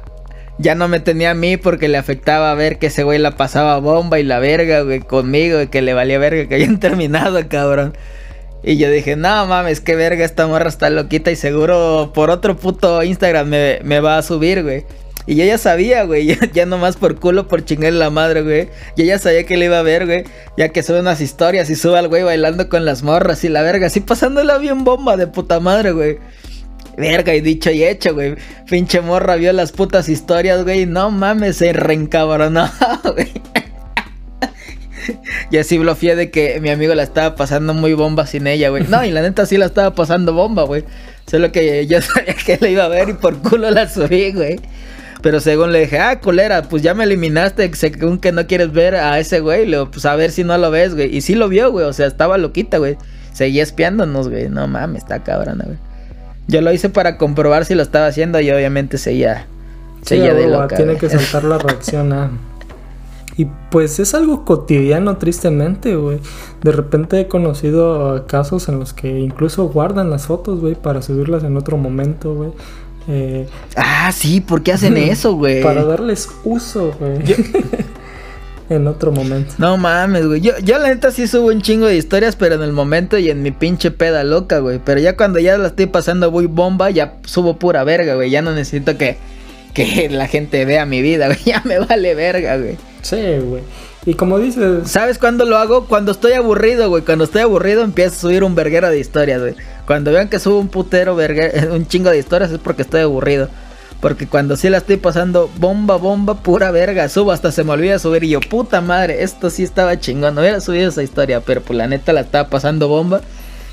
ya 0.57 0.75
no 0.75 0.87
me 0.87 1.01
tenía 1.01 1.31
a 1.31 1.33
mí 1.33 1.57
porque 1.57 1.89
le 1.89 1.97
afectaba 1.97 2.53
ver 2.53 2.79
que 2.79 2.87
ese 2.87 3.03
güey 3.03 3.19
la 3.19 3.31
pasaba 3.31 3.77
bomba 3.79 4.17
y 4.17 4.23
la 4.23 4.39
verga, 4.39 4.79
güey, 4.79 5.01
conmigo, 5.01 5.61
y 5.61 5.67
que 5.67 5.81
le 5.81 5.93
valía 5.93 6.19
verga 6.19 6.47
que 6.47 6.55
hayan 6.55 6.79
terminado, 6.79 7.37
cabrón. 7.49 7.97
Y 8.63 8.77
yo 8.77 8.89
dije, 8.89 9.17
no 9.17 9.45
mames, 9.45 9.81
qué 9.81 9.97
verga, 9.97 10.23
esta 10.23 10.47
morra 10.47 10.69
está 10.69 10.89
loquita 10.89 11.31
y 11.31 11.35
seguro 11.35 12.13
por 12.15 12.29
otro 12.29 12.55
puto 12.55 13.03
Instagram 13.03 13.49
me, 13.49 13.79
me 13.83 13.99
va 13.99 14.17
a 14.17 14.23
subir, 14.23 14.63
güey. 14.63 14.85
Y 15.27 15.35
yo 15.35 15.45
ya 15.45 15.57
sabía, 15.57 16.03
güey, 16.03 16.25
ya, 16.27 16.37
ya, 16.53 16.65
nomás 16.65 16.97
por 16.97 17.19
culo, 17.19 17.47
por 17.47 17.65
chingarle 17.65 17.99
la 17.99 18.09
madre, 18.09 18.41
güey. 18.41 18.69
Yo 18.95 19.05
ya 19.05 19.19
sabía 19.19 19.45
que 19.45 19.57
le 19.57 19.65
iba 19.65 19.79
a 19.79 19.83
ver, 19.83 20.05
güey. 20.05 20.23
Ya 20.57 20.69
que 20.69 20.83
sube 20.83 20.99
unas 20.99 21.21
historias 21.21 21.69
y 21.69 21.75
sube 21.75 21.97
al 21.97 22.07
güey 22.07 22.23
bailando 22.23 22.69
con 22.69 22.85
las 22.85 23.03
morras 23.03 23.43
y 23.43 23.49
la 23.49 23.61
verga, 23.61 23.87
así 23.87 23.99
pasándola 23.99 24.57
bien 24.57 24.83
bomba 24.83 25.17
de 25.17 25.27
puta 25.27 25.59
madre, 25.59 25.91
güey. 25.91 26.17
Verga, 26.97 27.35
y 27.35 27.41
dicho 27.41 27.71
y 27.71 27.83
hecho, 27.83 28.13
güey. 28.13 28.35
Pinche 28.69 29.01
morra 29.01 29.35
vio 29.35 29.51
las 29.51 29.71
putas 29.71 30.07
historias, 30.07 30.63
güey. 30.63 30.85
No 30.85 31.11
mames, 31.11 31.57
se 31.57 31.73
reencabronó, 31.73 32.69
güey. 33.03 33.31
y 35.51 35.57
así 35.57 35.77
bloqueé 35.77 36.15
de 36.15 36.31
que 36.31 36.59
mi 36.61 36.69
amigo 36.69 36.95
la 36.95 37.03
estaba 37.03 37.35
pasando 37.35 37.73
muy 37.73 37.93
bomba 37.93 38.25
sin 38.27 38.47
ella, 38.47 38.69
güey. 38.69 38.83
No, 38.87 39.03
y 39.03 39.11
la 39.11 39.21
neta 39.21 39.45
sí 39.45 39.57
la 39.57 39.65
estaba 39.65 39.95
pasando 39.95 40.33
bomba, 40.33 40.63
güey. 40.63 40.83
Solo 41.27 41.51
que 41.51 41.85
yo 41.87 42.01
sabía 42.01 42.33
que 42.33 42.57
la 42.59 42.69
iba 42.69 42.85
a 42.85 42.89
ver 42.89 43.09
y 43.09 43.13
por 43.13 43.37
culo 43.37 43.69
la 43.71 43.89
subí, 43.89 44.31
güey. 44.31 44.59
Pero 45.25 45.39
según 45.39 45.71
le 45.71 45.79
dije, 45.79 45.97
ah, 45.97 46.19
culera, 46.19 46.61
pues 46.61 46.83
ya 46.83 46.93
me 46.93 47.03
eliminaste, 47.03 47.73
según 47.73 48.19
que 48.19 48.31
no 48.31 48.45
quieres 48.45 48.71
ver 48.71 48.93
a 48.93 49.17
ese 49.17 49.39
güey, 49.39 49.65
le 49.65 49.83
pues 49.87 50.05
a 50.05 50.15
ver 50.15 50.29
si 50.29 50.43
no 50.43 50.55
lo 50.59 50.69
ves, 50.69 50.93
güey. 50.93 51.17
Y 51.17 51.21
sí 51.21 51.33
lo 51.33 51.49
vio, 51.49 51.71
güey, 51.71 51.87
o 51.87 51.93
sea, 51.93 52.05
estaba 52.05 52.37
loquita, 52.37 52.77
güey. 52.77 52.95
Seguía 53.33 53.63
espiándonos, 53.63 54.29
güey. 54.29 54.49
No 54.49 54.67
mames, 54.67 55.01
está 55.01 55.23
cabrona, 55.23 55.65
güey. 55.65 55.79
Yo 56.47 56.61
lo 56.61 56.71
hice 56.71 56.89
para 56.89 57.17
comprobar 57.17 57.65
si 57.65 57.73
lo 57.73 57.81
estaba 57.81 58.05
haciendo 58.05 58.39
y 58.39 58.51
obviamente 58.51 58.99
seguía, 58.99 59.47
seguía 60.03 60.35
de 60.35 60.47
loca. 60.47 60.75
Tiene 60.75 60.95
que 60.95 61.09
saltar 61.09 61.43
la 61.43 61.57
reacción 61.57 62.13
a... 62.13 62.29
Y 63.35 63.47
pues 63.71 63.99
es 63.99 64.13
algo 64.13 64.45
cotidiano, 64.45 65.17
tristemente, 65.17 65.95
güey. 65.95 66.19
De 66.61 66.71
repente 66.71 67.19
he 67.19 67.27
conocido 67.27 68.27
casos 68.27 68.69
en 68.69 68.77
los 68.77 68.93
que 68.93 69.21
incluso 69.21 69.69
guardan 69.69 70.11
las 70.11 70.27
fotos, 70.27 70.59
güey, 70.59 70.75
para 70.75 71.01
subirlas 71.01 71.43
en 71.43 71.57
otro 71.57 71.77
momento, 71.77 72.35
güey. 72.35 72.51
Eh, 73.07 73.47
ah, 73.75 74.11
sí, 74.11 74.41
¿por 74.41 74.63
qué 74.63 74.73
hacen 74.73 74.97
eso, 74.97 75.33
güey? 75.35 75.61
Para 75.61 75.83
darles 75.83 76.29
uso, 76.43 76.95
güey. 76.99 77.19
en 78.69 78.87
otro 78.87 79.11
momento. 79.11 79.53
No 79.57 79.77
mames, 79.77 80.25
güey. 80.25 80.41
Yo, 80.41 80.53
yo 80.63 80.77
la 80.79 80.89
neta 80.89 81.11
sí 81.11 81.27
subo 81.27 81.47
un 81.47 81.61
chingo 81.61 81.85
de 81.85 81.95
historias, 81.95 82.35
pero 82.35 82.55
en 82.55 82.63
el 82.63 82.71
momento 82.71 83.17
y 83.17 83.29
en 83.29 83.43
mi 83.43 83.51
pinche 83.51 83.91
peda 83.91 84.23
loca, 84.23 84.59
güey. 84.59 84.79
Pero 84.83 84.99
ya 84.99 85.15
cuando 85.15 85.39
ya 85.39 85.57
la 85.57 85.67
estoy 85.67 85.85
pasando 85.85 86.31
muy 86.31 86.47
bomba, 86.47 86.89
ya 86.89 87.17
subo 87.25 87.57
pura 87.57 87.83
verga, 87.83 88.15
güey. 88.15 88.29
Ya 88.31 88.41
no 88.41 88.53
necesito 88.53 88.97
que, 88.97 89.17
que 89.73 90.09
la 90.09 90.27
gente 90.27 90.65
vea 90.65 90.85
mi 90.85 91.01
vida, 91.01 91.27
güey. 91.27 91.39
Ya 91.45 91.61
me 91.65 91.79
vale 91.79 92.15
verga, 92.15 92.57
güey. 92.57 92.77
Sí, 93.01 93.17
güey. 93.43 93.61
Y 94.07 94.13
como 94.13 94.37
dices... 94.37 94.89
¿Sabes 94.89 95.17
cuándo 95.17 95.45
lo 95.45 95.57
hago? 95.57 95.85
Cuando 95.85 96.11
estoy 96.11 96.33
aburrido, 96.33 96.89
güey. 96.89 97.03
Cuando 97.03 97.23
estoy 97.23 97.41
aburrido 97.41 97.83
empiezo 97.83 98.15
a 98.15 98.19
subir 98.19 98.43
un 98.43 98.53
verguero 98.53 98.89
de 98.89 98.99
historias, 98.99 99.41
güey. 99.41 99.55
Cuando 99.85 100.11
vean 100.11 100.29
que 100.29 100.39
subo 100.39 100.59
un 100.59 100.67
putero, 100.67 101.15
un 101.71 101.87
chingo 101.87 102.09
de 102.09 102.19
historias 102.19 102.51
es 102.51 102.59
porque 102.59 102.81
estoy 102.81 103.01
aburrido. 103.01 103.49
Porque 104.01 104.27
cuando 104.27 104.57
sí 104.57 104.69
la 104.69 104.77
estoy 104.77 104.97
pasando 104.97 105.49
bomba, 105.57 105.95
bomba, 105.95 106.35
pura 106.35 106.69
verga, 106.71 107.07
subo 107.09 107.31
hasta 107.31 107.51
se 107.51 107.63
me 107.63 107.71
olvida 107.71 107.97
subir 107.97 108.23
y 108.23 108.29
yo, 108.29 108.39
puta 108.39 108.81
madre, 108.81 109.23
esto 109.23 109.49
sí 109.49 109.63
estaba 109.63 109.99
chingón, 109.99 110.35
no 110.35 110.41
hubiera 110.41 110.61
subido 110.61 110.89
esa 110.89 111.01
historia, 111.01 111.39
pero 111.41 111.61
pues 111.61 111.77
la 111.77 111.87
neta 111.87 112.13
la 112.13 112.21
estaba 112.21 112.49
pasando 112.49 112.87
bomba 112.87 113.21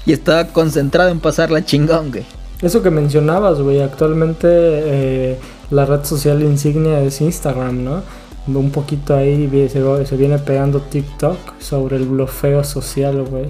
y 0.06 0.12
estaba 0.12 0.46
concentrado 0.48 1.10
en 1.10 1.20
pasarla 1.20 1.64
chingón, 1.64 2.10
güey. 2.12 2.24
Eso 2.62 2.82
que 2.82 2.90
mencionabas, 2.90 3.60
güey, 3.60 3.82
actualmente 3.82 4.46
eh, 4.48 5.38
la 5.70 5.84
red 5.84 6.04
social 6.04 6.40
insignia 6.42 7.00
es 7.00 7.20
Instagram, 7.20 7.82
¿no? 7.82 8.02
Un 8.46 8.70
poquito 8.70 9.16
ahí 9.16 9.48
se, 9.70 10.06
se 10.06 10.16
viene 10.16 10.38
pegando 10.38 10.80
TikTok 10.80 11.60
sobre 11.60 11.96
el 11.96 12.04
blofeo 12.04 12.62
social, 12.64 13.22
güey. 13.22 13.46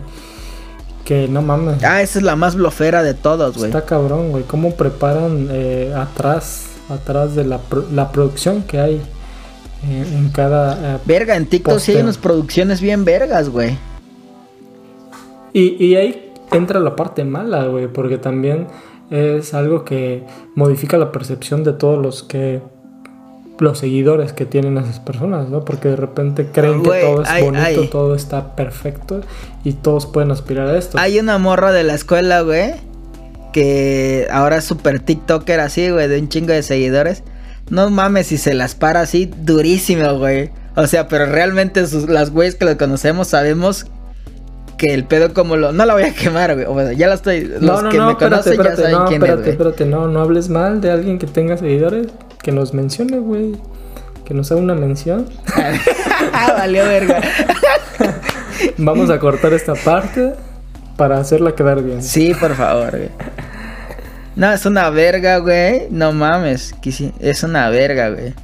Que 1.05 1.27
no 1.29 1.43
mames. 1.43 1.83
Ah, 1.83 2.03
esa 2.03 2.19
es 2.19 2.25
la 2.25 2.37
más 2.37 2.55
blofera 2.55 3.03
de 3.03 3.15
todos, 3.15 3.57
güey. 3.57 3.71
Está 3.71 3.85
cabrón, 3.85 4.31
güey. 4.31 4.45
¿Cómo 4.45 4.75
preparan 4.75 5.49
eh, 5.51 5.93
atrás, 5.97 6.67
atrás 6.89 7.35
de 7.35 7.45
la, 7.45 7.61
la 7.93 8.13
producción 8.13 8.63
que 8.63 8.79
hay 8.79 9.03
eh, 9.89 10.07
en 10.17 10.29
cada. 10.31 10.97
Eh, 10.97 10.99
Verga, 11.05 11.37
en 11.37 11.47
TikTok 11.47 11.79
sí 11.79 11.93
hay 11.93 12.03
unas 12.03 12.19
producciones 12.19 12.81
bien 12.81 13.05
vergas, 13.05 13.49
güey. 13.49 13.77
Y, 15.53 15.85
y 15.85 15.97
ahí 15.97 16.33
entra 16.53 16.79
la 16.79 16.95
parte 16.95 17.25
mala, 17.25 17.67
güey, 17.67 17.89
porque 17.89 18.19
también 18.19 18.69
es 19.11 19.53
algo 19.53 19.85
que 19.85 20.25
modifica 20.55 20.97
la 20.97 21.13
percepción 21.13 21.65
de 21.65 21.73
todos 21.73 22.01
los 22.03 22.23
que 22.23 22.63
los 23.59 23.79
seguidores 23.79 24.33
que 24.33 24.47
tienen 24.47 24.79
esas 24.79 24.99
personas, 24.99 25.49
¿no? 25.49 25.65
Porque 25.65 25.89
de 25.89 25.97
repente 25.97 26.49
creen 26.53 26.83
que 26.83 27.01
todo 27.01 27.23
es 27.23 27.43
bonito, 27.43 27.89
todo 27.91 28.15
está 28.15 28.57
perfecto 28.57 29.21
y 29.65 29.75
todos 29.75 30.07
pueden 30.07 30.31
aspirar 30.31 30.69
a 30.69 30.79
esto. 30.79 30.99
Hay 30.99 31.19
una 31.19 31.39
morra 31.39 31.73
de 31.73 31.85
la 31.85 31.95
escuela, 31.95 32.41
güey, 32.43 32.75
que 33.53 34.27
ahora 34.31 34.57
es 34.57 34.65
súper 34.65 35.01
TikToker 35.01 35.61
así, 35.61 35.91
güey, 35.91 36.09
de 36.09 36.19
un 36.19 36.29
chingo 36.29 36.53
de 36.53 36.63
seguidores. 36.63 37.23
No 37.71 37.89
mames 37.91 38.27
si 38.29 38.39
se 38.39 38.55
las 38.55 38.75
para 38.75 39.01
así 39.01 39.27
durísimo, 39.27 40.19
güey. 40.19 40.51
O 40.75 40.87
sea, 40.87 41.09
pero 41.09 41.27
realmente 41.27 41.85
las 42.09 42.31
güeyes 42.31 42.55
que 42.55 42.65
lo 42.65 42.77
conocemos 42.77 43.29
sabemos 43.29 43.87
que 44.83 44.93
el 44.93 45.05
pedo 45.05 45.33
como 45.33 45.55
lo... 45.57 45.71
No 45.71 45.87
la 45.87 45.95
voy 45.95 46.03
a 46.03 46.13
quemar, 46.13 46.55
güey. 46.55 46.67
O 46.67 46.77
sea, 46.77 46.93
ya 46.93 47.07
la 47.07 47.15
estoy... 47.15 47.43
Los 47.45 47.63
no, 47.63 47.83
no, 47.83 47.89
que 47.89 47.99
no, 47.99 48.07
me 48.07 48.13
espérate, 48.15 48.35
conocen 48.35 48.53
espérate, 48.55 48.77
ya 48.77 48.83
saben 48.83 48.99
no, 48.99 49.05
quién 49.05 49.23
espérate, 49.23 49.43
es, 49.43 49.49
espérate, 49.51 49.87
no, 49.87 50.09
no 50.09 50.21
hables 50.21 50.49
mal 50.49 50.81
de 50.81 50.91
alguien 50.91 51.21
que 51.21 51.29
tenga 51.29 51.57
seguidores 51.57 52.09
que 52.43 52.51
nos 52.51 52.75
mencione, 52.75 53.21
güey. 53.21 53.53
Que 54.25 54.35
nos 54.35 54.51
haga 54.51 54.61
una 54.61 54.75
mención. 54.75 55.29
ah, 56.33 56.55
valió 56.59 56.83
verga. 56.83 57.21
Vamos 58.77 59.09
a 59.11 59.21
cortar 59.21 59.53
esta 59.53 59.75
parte 59.75 60.33
para 60.97 61.19
hacerla 61.19 61.55
quedar 61.55 61.81
bien. 61.81 62.03
Sí, 62.03 62.35
por 62.35 62.57
favor, 62.57 62.91
güey. 62.91 63.11
No, 64.35 64.53
es 64.53 64.67
una 64.67 64.91
verga, 64.91 65.39
güey. 65.39 65.87
No 65.91 66.11
mames. 66.11 66.75
Es 67.21 67.45
una 67.45 67.71
verga, 67.71 68.11
güey. 68.11 68.35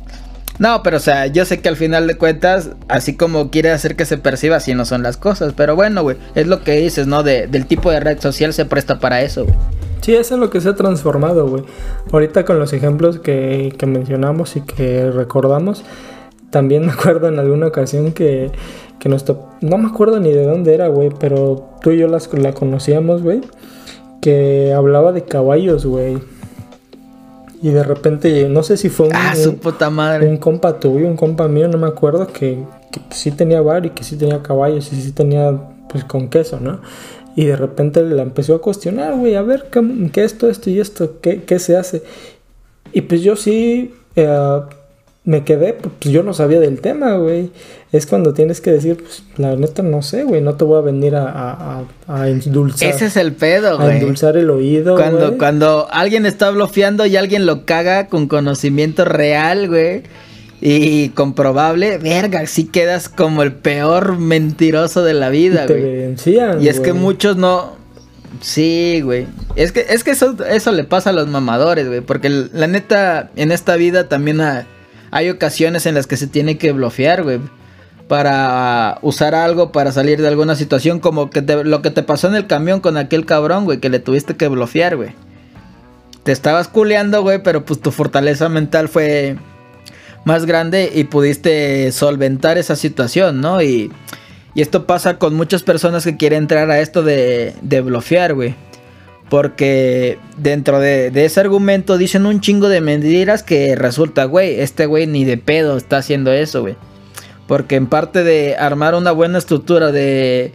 No, 0.59 0.83
pero 0.83 0.97
o 0.97 1.01
sea, 1.01 1.27
yo 1.27 1.45
sé 1.45 1.61
que 1.61 1.69
al 1.69 1.77
final 1.77 2.07
de 2.07 2.17
cuentas, 2.17 2.71
así 2.89 3.17
como 3.17 3.51
quiere 3.51 3.71
hacer 3.71 3.95
que 3.95 4.05
se 4.05 4.19
perciba, 4.19 4.57
así 4.57 4.75
no 4.75 4.85
son 4.85 5.03
las 5.03 5.17
cosas. 5.17 5.53
Pero 5.57 5.77
bueno, 5.77 6.03
güey, 6.03 6.17
es 6.35 6.47
lo 6.47 6.65
que 6.65 6.73
dices, 6.73 7.07
¿no? 7.07 7.23
del 7.23 7.67
tipo 7.67 7.91
de 7.91 8.01
red 8.01 8.21
social 8.21 8.53
se 8.53 8.65
presta 8.65 8.99
para 8.99 9.23
eso, 9.23 9.45
güey. 9.45 9.57
Sí, 10.01 10.15
eso 10.15 10.35
es 10.35 10.41
lo 10.41 10.51
que 10.51 10.61
se 10.61 10.69
ha 10.69 10.75
transformado, 10.75 11.49
güey. 11.49 11.65
Ahorita 12.13 12.45
con 12.45 12.59
los 12.59 12.73
ejemplos 12.73 13.19
que, 13.21 13.75
mencionamos 13.87 14.57
y 14.57 14.63
que 14.63 15.11
recordamos, 15.11 15.85
también 16.51 16.87
me 16.87 16.93
acuerdo 16.93 17.29
en 17.29 17.39
alguna 17.39 17.69
ocasión 17.69 18.13
que, 18.13 18.51
que 18.99 19.09
nos 19.09 19.25
No 19.61 19.79
me 19.79 19.89
acuerdo 19.89 20.19
ni 20.19 20.33
de 20.33 20.45
dónde 20.45 20.75
era, 20.75 20.89
güey, 20.89 21.11
pero 21.21 21.69
tú 21.83 21.91
y 21.93 21.99
yo 21.99 22.09
las, 22.09 22.33
la 22.33 22.53
conocíamos, 22.53 23.23
güey. 23.23 23.43
Que 24.21 24.73
hablaba 24.73 25.13
de 25.13 25.25
caballos, 25.25 25.87
güey. 25.87 26.19
Y 27.61 27.71
de 27.71 27.83
repente, 27.83 28.49
no 28.49 28.63
sé 28.63 28.77
si 28.77 28.89
fue 28.89 29.09
un, 29.09 29.17
ah, 29.17 29.35
su 29.35 29.57
puta 29.57 29.91
madre. 29.91 30.29
un 30.29 30.37
compa 30.37 30.79
tuyo, 30.79 31.07
un 31.07 31.17
compa 31.17 31.49
mío, 31.49 31.69
no 31.69 31.79
me 31.79 31.89
acuerdo, 31.89 32.27
que, 32.29 32.59
que 32.93 33.01
sí 33.11 33.33
tenía 33.33 33.61
bar 33.61 33.85
y 33.87 33.91
que 33.91 34.05
sí 34.05 34.17
tenía 34.17 34.43
caballos 34.43 34.93
y 34.93 35.01
sí 35.01 35.13
tenía, 35.13 35.53
pues, 35.89 36.05
con 36.05 36.29
queso, 36.29 36.61
¿no? 36.61 36.81
Y 37.35 37.47
de 37.47 37.57
repente 37.57 38.03
la 38.03 38.23
empezó 38.23 38.55
a 38.55 38.61
cuestionar, 38.61 39.17
güey, 39.17 39.35
a 39.35 39.43
ver, 39.43 39.67
¿qué, 40.13 40.25
esto, 40.25 40.49
esto 40.49 40.71
y 40.71 40.81
esto? 40.81 41.21
¿Qué, 41.21 41.43
¿Qué, 41.45 41.59
se 41.59 41.77
hace? 41.77 42.03
Y 42.93 43.03
pues 43.03 43.23
yo 43.23 43.37
sí 43.37 43.95
eh, 44.17 44.61
me 45.29 45.45
quedé, 45.45 45.75
pues 45.75 45.93
yo 46.11 46.23
no 46.23 46.33
sabía 46.33 46.59
del 46.59 46.81
tema, 46.81 47.17
güey. 47.17 47.51
Es 47.93 48.07
cuando 48.07 48.33
tienes 48.33 48.63
que 48.63 48.71
decir, 48.71 48.97
pues 48.97 49.23
la 49.37 49.57
neta 49.57 49.83
no 49.83 50.01
sé, 50.01 50.25
güey, 50.25 50.41
no 50.41 50.55
te 50.55 50.65
voy 50.65 50.79
a 50.79 50.81
venir 50.81 51.17
a, 51.17 51.29
a, 51.29 51.85
a 52.07 52.29
endulzar. 52.31 52.89
Ese 52.89 53.07
es 53.07 53.17
el 53.19 53.33
pedo, 53.33 53.77
güey. 53.77 53.91
A 53.91 53.95
endulzar 53.99 54.39
el 54.39 54.49
oído, 54.49 54.97
cuando, 54.97 55.37
Cuando 55.37 55.87
alguien 55.91 56.25
está 56.25 56.49
bloqueando 56.49 57.05
y 57.05 57.17
alguien 57.17 57.45
lo 57.45 57.67
caga 57.67 58.07
con 58.07 58.27
conocimiento 58.27 59.05
real, 59.05 59.69
güey 59.69 60.03
y 60.61 61.11
comprobable, 61.11 61.99
verga, 61.99 62.45
sí 62.47 62.65
quedas 62.65 63.09
como 63.09 63.43
el 63.43 63.53
peor 63.53 64.19
mentiroso 64.19 65.05
de 65.05 65.15
la 65.15 65.29
vida, 65.29 65.67
güey. 65.67 66.17
Y 66.61 66.69
es 66.69 66.81
que 66.81 66.95
muchos 66.95 67.37
no. 67.37 67.77
Sí, 68.41 69.03
güey. 69.03 69.27
Es 69.57 69.73
que, 69.73 69.87
es 69.91 70.05
que 70.05 70.13
eso, 70.13 70.37
eso 70.51 70.73
le 70.73 70.85
pasa 70.85 71.11
a 71.11 71.13
los 71.13 71.29
mamadores, 71.29 71.87
güey. 71.87 72.01
Porque 72.01 72.29
la 72.29 72.67
neta, 72.67 73.31
en 73.37 73.53
esta 73.53 73.77
vida 73.77 74.09
también 74.09 74.41
hay 75.11 75.31
ocasiones 75.31 75.87
en 75.87 75.95
las 75.95 76.07
que 76.07 76.17
se 76.17 76.27
tiene 76.27 76.59
que 76.59 76.73
bloquear, 76.73 77.23
güey. 77.23 77.41
Para 78.09 78.99
usar 79.03 79.35
algo, 79.35 79.71
para 79.71 79.93
salir 79.93 80.21
de 80.23 80.29
alguna 80.29 80.55
situación, 80.55 80.99
como 80.99 81.29
que 81.29 81.43
lo 81.43 81.83
que 81.83 81.91
te 81.91 82.03
pasó 82.03 82.29
en 82.29 82.37
el 82.37 82.47
camión 82.47 82.81
con 82.81 82.97
aquel 82.97 83.27
cabrón, 83.27 83.65
güey, 83.65 83.81
que 83.81 83.91
le 83.91 83.99
tuviste 83.99 84.35
que 84.37 84.49
bloquear, 84.49 84.97
güey. 84.97 85.11
Te 86.23 86.33
estabas 86.33 86.69
culeando, 86.69 87.23
güey, 87.23 87.43
pero 87.43 87.65
pues 87.65 87.81
tu 87.81 87.91
fortaleza 87.91 88.49
mental 88.49 88.89
fue 88.89 89.37
más 90.25 90.47
grande 90.47 90.91
y 90.95 91.05
pudiste 91.05 91.93
solventar 91.93 92.59
esa 92.59 92.77
situación, 92.77 93.41
¿no? 93.41 93.63
Y, 93.63 93.93
y 94.55 94.63
esto 94.63 94.87
pasa 94.87 95.19
con 95.19 95.35
muchas 95.35 95.63
personas 95.63 96.05
que 96.05 96.17
quieren 96.17 96.45
entrar 96.45 96.71
a 96.71 96.81
esto 96.81 97.03
de, 97.03 97.55
de 97.63 97.81
blofear, 97.81 98.35
güey. 98.35 98.55
Porque 99.29 100.19
dentro 100.39 100.81
de, 100.81 101.13
ese 101.15 101.41
argumento 101.41 101.99
dicen 101.99 102.25
un 102.25 102.41
chingo 102.41 102.69
de 102.69 102.81
mentiras 102.81 103.43
que 103.43 103.77
resulta, 103.77 104.25
güey, 104.25 104.61
este 104.61 104.87
güey 104.87 105.07
ni 105.07 105.25
de 105.25 105.37
pedo 105.37 105.77
está 105.77 105.99
haciendo 105.99 106.33
eso, 106.33 106.63
güey. 106.63 106.77
Porque 107.47 107.77
en 107.77 107.87
parte 107.87 108.25
de 108.25 108.57
armar 108.57 108.95
una 108.95 109.13
buena 109.13 109.39
estructura 109.39 109.93
de 109.93 110.53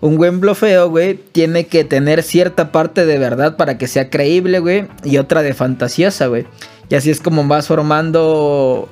un 0.00 0.16
buen 0.16 0.40
blofeo, 0.40 0.88
güey, 0.90 1.14
tiene 1.14 1.66
que 1.66 1.84
tener 1.84 2.22
cierta 2.22 2.72
parte 2.72 3.06
de 3.06 3.18
verdad 3.18 3.56
para 3.56 3.78
que 3.78 3.86
sea 3.86 4.10
creíble, 4.10 4.58
güey, 4.58 4.86
y 5.04 5.18
otra 5.18 5.42
de 5.42 5.54
fantasiosa, 5.54 6.26
güey. 6.26 6.46
Y 6.88 6.94
así 6.94 7.10
es 7.10 7.20
como 7.20 7.46
vas 7.46 7.68
formando 7.68 8.88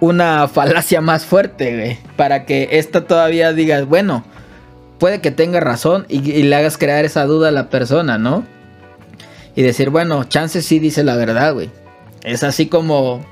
una 0.00 0.48
falacia 0.48 1.00
más 1.00 1.24
fuerte, 1.24 1.76
güey. 1.76 1.98
Para 2.16 2.44
que 2.44 2.68
esta 2.72 3.06
todavía 3.06 3.52
digas, 3.52 3.86
bueno, 3.86 4.24
puede 4.98 5.20
que 5.20 5.30
tenga 5.30 5.60
razón 5.60 6.06
y, 6.08 6.20
le 6.20 6.56
hagas 6.56 6.78
crear 6.78 7.04
esa 7.04 7.24
duda 7.24 7.48
a 7.48 7.52
la 7.52 7.70
persona, 7.70 8.18
¿no? 8.18 8.44
y 9.58 9.62
decir, 9.62 9.90
bueno, 9.90 10.22
Chance 10.22 10.62
sí 10.62 10.78
dice 10.78 11.02
la 11.02 11.16
verdad, 11.16 11.52
güey. 11.52 11.68
Es 12.22 12.44
así 12.44 12.66
como 12.66 13.26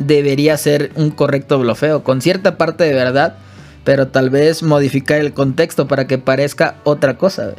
debería 0.00 0.56
ser 0.56 0.90
un 0.96 1.12
correcto 1.12 1.60
blofeo, 1.60 2.02
con 2.02 2.20
cierta 2.20 2.58
parte 2.58 2.82
de 2.82 2.92
verdad, 2.92 3.36
pero 3.84 4.08
tal 4.08 4.30
vez 4.30 4.64
modificar 4.64 5.20
el 5.20 5.32
contexto 5.32 5.86
para 5.86 6.08
que 6.08 6.18
parezca 6.18 6.74
otra 6.82 7.16
cosa, 7.18 7.44
güey. 7.44 7.56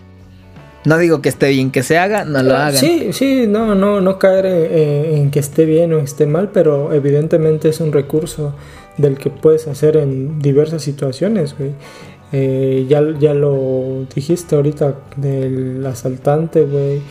No 0.83 0.97
digo 0.97 1.21
que 1.21 1.29
esté 1.29 1.51
bien 1.51 1.71
que 1.71 1.83
se 1.83 1.97
haga, 1.97 2.25
no 2.25 2.43
lo 2.43 2.57
hagan. 2.57 2.75
Sí, 2.75 3.13
sí, 3.13 3.45
no, 3.47 3.75
no, 3.75 4.01
no 4.01 4.19
caer 4.19 4.45
en, 4.45 5.31
que 5.31 5.39
esté 5.39 5.63
bien 5.63 5.93
o 5.93 5.99
esté 5.99 6.25
mal, 6.25 6.49
pero 6.51 6.91
evidentemente 6.91 7.69
es 7.69 7.79
un 7.79 7.93
recurso 7.93 8.53
del 8.97 9.17
que 9.17 9.29
puedes 9.29 9.67
hacer 9.67 9.95
en 9.95 10.39
diversas 10.39 10.81
situaciones, 10.81 11.55
güey. 11.57 11.71
Eh, 12.31 12.85
ya, 12.87 13.01
ya 13.19 13.33
lo 13.33 14.05
dijiste 14.13 14.55
ahorita 14.55 14.95
del 15.17 15.85
asaltante, 15.85 16.65
güey. 16.65 17.01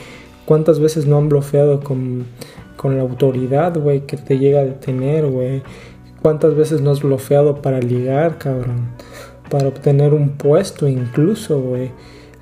¿Cuántas 0.46 0.80
veces 0.80 1.06
no 1.06 1.18
han 1.18 1.28
bloqueado 1.28 1.80
con, 1.80 2.26
con 2.76 2.96
la 2.96 3.02
autoridad, 3.02 3.78
güey, 3.78 4.06
que 4.06 4.16
te 4.16 4.38
llega 4.38 4.60
a 4.60 4.64
detener, 4.64 5.26
güey? 5.26 5.62
¿Cuántas 6.22 6.54
veces 6.54 6.80
no 6.80 6.90
has 6.90 7.02
bloqueado 7.02 7.62
para 7.62 7.80
ligar, 7.80 8.38
cabrón? 8.38 8.90
Para 9.50 9.68
obtener 9.68 10.14
un 10.14 10.30
puesto 10.30 10.88
incluso, 10.88 11.60
güey. 11.60 11.90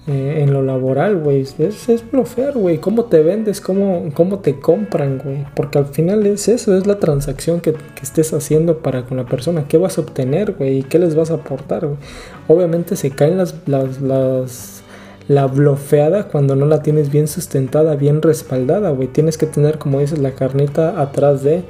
Eh, 0.09 0.43
en 0.43 0.55
lo 0.55 0.63
laboral, 0.63 1.19
güey. 1.19 1.43
Es, 1.43 1.89
es 1.89 2.11
blofear, 2.11 2.55
güey. 2.55 2.79
Cómo 2.79 3.05
te 3.05 3.23
vendes, 3.23 3.61
cómo, 3.61 4.09
cómo 4.15 4.39
te 4.39 4.59
compran, 4.59 5.19
güey. 5.23 5.45
Porque 5.55 5.77
al 5.77 5.87
final 5.87 6.27
es 6.27 6.49
eso, 6.49 6.75
es 6.77 6.87
la 6.87 6.99
transacción 6.99 7.61
que, 7.61 7.75
estés 8.03 8.33
haciendo 8.33 8.79
para 8.79 9.05
con 9.05 9.19
la 9.19 9.27
persona. 9.27 9.67
¿Qué 9.69 9.77
vas 9.77 9.99
a 9.99 10.01
obtener, 10.01 10.53
güey? 10.53 10.79
¿Y 10.79 10.83
qué 10.83 10.99
les 10.99 11.15
vas 11.15 11.31
a 11.31 11.35
aportar, 11.35 11.87
güey? 11.87 11.99
Obviamente 12.47 12.97
se 12.97 13.11
caen 13.11 13.37
las, 13.37 13.55
las, 13.67 14.01
las 14.01 14.83
la 15.29 15.47
blofeada 15.47 16.29
cuando 16.29 16.57
no 16.57 16.65
la 16.65 16.83
tienes 16.83 17.11
bien 17.11 17.29
sustentada, 17.29 17.95
bien 17.95 18.23
respaldada, 18.23 18.89
güey. 18.91 19.09
Tienes 19.09 19.37
que 19.37 19.45
tener, 19.45 19.77
como 19.77 20.01
dices, 20.01 20.19
la 20.19 20.31
carnita 20.31 21.03
atrás 21.03 21.43
de 21.43 21.65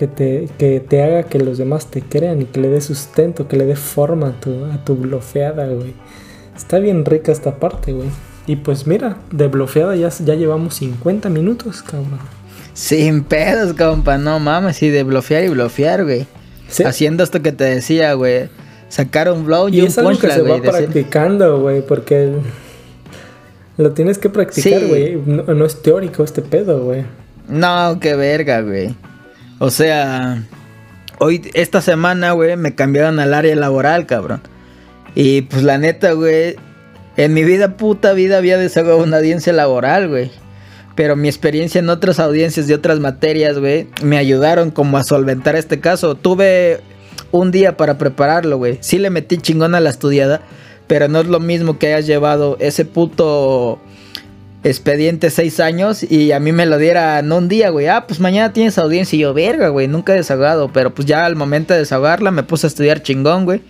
que 0.00 0.08
te, 0.08 0.48
que 0.58 0.80
te 0.80 1.00
haga 1.00 1.22
que 1.22 1.38
los 1.38 1.58
demás 1.58 1.86
te 1.86 2.02
crean 2.02 2.42
y 2.42 2.46
que 2.46 2.60
le 2.60 2.70
dé 2.70 2.80
sustento, 2.80 3.46
que 3.46 3.56
le 3.56 3.66
dé 3.66 3.76
forma 3.76 4.30
a 4.30 4.40
tu, 4.40 4.64
a 4.64 4.84
tu 4.84 4.96
blofeada, 4.96 5.68
güey. 5.68 5.94
Está 6.56 6.78
bien 6.78 7.04
rica 7.04 7.32
esta 7.32 7.56
parte, 7.56 7.92
güey. 7.92 8.08
Y 8.46 8.56
pues 8.56 8.86
mira, 8.86 9.16
de 9.30 9.48
bloqueada 9.48 9.94
ya, 9.96 10.08
ya 10.08 10.34
llevamos 10.34 10.74
50 10.74 11.28
minutos, 11.28 11.82
cabrón. 11.82 12.18
Sin 12.74 13.22
pedos, 13.24 13.74
compa, 13.74 14.18
no 14.18 14.40
mames, 14.40 14.82
y 14.82 14.90
de 14.90 15.02
bloquear 15.02 15.44
y 15.44 15.48
bloquear, 15.48 16.04
güey. 16.04 16.26
Haciendo 16.84 17.22
esto 17.22 17.42
que 17.42 17.52
te 17.52 17.64
decía, 17.64 18.14
güey. 18.14 18.48
Sacar 18.88 19.30
un 19.30 19.44
blow 19.44 19.68
y, 19.68 19.80
un 19.80 19.86
es 19.86 19.98
algo 19.98 20.18
que 20.18 20.30
se 20.30 20.42
va 20.42 20.60
practicando, 20.60 21.60
güey, 21.60 21.80
porque 21.86 22.32
lo 23.76 23.92
tienes 23.92 24.18
que 24.18 24.28
practicar, 24.28 24.86
güey. 24.86 25.16
No, 25.16 25.64
es 25.64 25.80
teórico 25.82 26.24
este 26.24 26.42
pedo, 26.42 26.82
güey. 26.82 27.04
No, 27.48 27.98
qué 28.00 28.16
verga, 28.16 28.60
güey. 28.60 28.94
O 29.58 29.70
sea, 29.70 30.42
hoy, 31.18 31.50
esta 31.54 31.80
semana, 31.80 32.32
güey, 32.32 32.56
me 32.56 32.74
cambiaron 32.74 33.18
al 33.18 33.32
área 33.32 33.54
laboral, 33.56 34.06
cabrón. 34.06 34.40
Y 35.14 35.42
pues 35.42 35.62
la 35.62 35.78
neta, 35.78 36.12
güey, 36.12 36.56
en 37.16 37.34
mi 37.34 37.44
vida 37.44 37.76
puta 37.76 38.12
vida 38.12 38.38
había 38.38 38.56
desahogado 38.56 38.98
una 38.98 39.18
audiencia 39.18 39.52
laboral, 39.52 40.08
güey. 40.08 40.30
Pero 40.94 41.16
mi 41.16 41.28
experiencia 41.28 41.78
en 41.78 41.88
otras 41.88 42.18
audiencias 42.20 42.66
de 42.66 42.74
otras 42.74 43.00
materias, 43.00 43.58
güey, 43.58 43.88
me 44.02 44.18
ayudaron 44.18 44.70
como 44.70 44.98
a 44.98 45.04
solventar 45.04 45.56
este 45.56 45.80
caso. 45.80 46.14
Tuve 46.14 46.80
un 47.30 47.50
día 47.50 47.76
para 47.76 47.98
prepararlo, 47.98 48.58
güey. 48.58 48.78
Sí 48.80 48.98
le 48.98 49.10
metí 49.10 49.38
chingón 49.38 49.74
a 49.74 49.80
la 49.80 49.90
estudiada, 49.90 50.42
pero 50.86 51.08
no 51.08 51.20
es 51.20 51.26
lo 51.26 51.40
mismo 51.40 51.78
que 51.78 51.88
hayas 51.88 52.06
llevado 52.06 52.56
ese 52.60 52.84
puto 52.84 53.80
expediente 54.64 55.30
seis 55.30 55.58
años 55.58 56.04
y 56.04 56.30
a 56.30 56.38
mí 56.38 56.52
me 56.52 56.66
lo 56.66 56.78
dieran 56.78 57.32
un 57.32 57.48
día, 57.48 57.70
güey. 57.70 57.88
Ah, 57.88 58.06
pues 58.06 58.20
mañana 58.20 58.52
tienes 58.52 58.78
audiencia 58.78 59.16
y 59.16 59.20
yo, 59.20 59.34
verga, 59.34 59.68
güey, 59.68 59.88
nunca 59.88 60.12
he 60.12 60.16
desahogado. 60.16 60.70
Pero 60.72 60.94
pues 60.94 61.06
ya 61.06 61.24
al 61.24 61.36
momento 61.36 61.74
de 61.74 61.80
desahogarla 61.80 62.30
me 62.30 62.42
puse 62.42 62.66
a 62.66 62.68
estudiar 62.68 63.02
chingón, 63.02 63.44
güey 63.44 63.62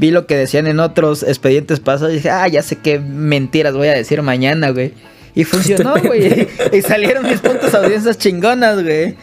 vi 0.00 0.10
lo 0.10 0.26
que 0.26 0.34
decían 0.34 0.66
en 0.66 0.80
otros 0.80 1.22
expedientes 1.22 1.78
pasados 1.78 2.12
y 2.12 2.16
dije, 2.16 2.30
ah, 2.30 2.48
ya 2.48 2.62
sé 2.62 2.76
qué 2.76 2.98
mentiras 2.98 3.74
voy 3.74 3.88
a 3.88 3.92
decir 3.92 4.22
mañana, 4.22 4.70
güey. 4.70 4.94
Y 5.34 5.44
funcionó, 5.44 5.94
güey. 6.02 6.48
y 6.72 6.82
salieron 6.82 7.28
mis 7.28 7.40
puntos 7.40 7.74
audiencias 7.74 8.16
chingonas, 8.16 8.82
güey. 8.82 9.14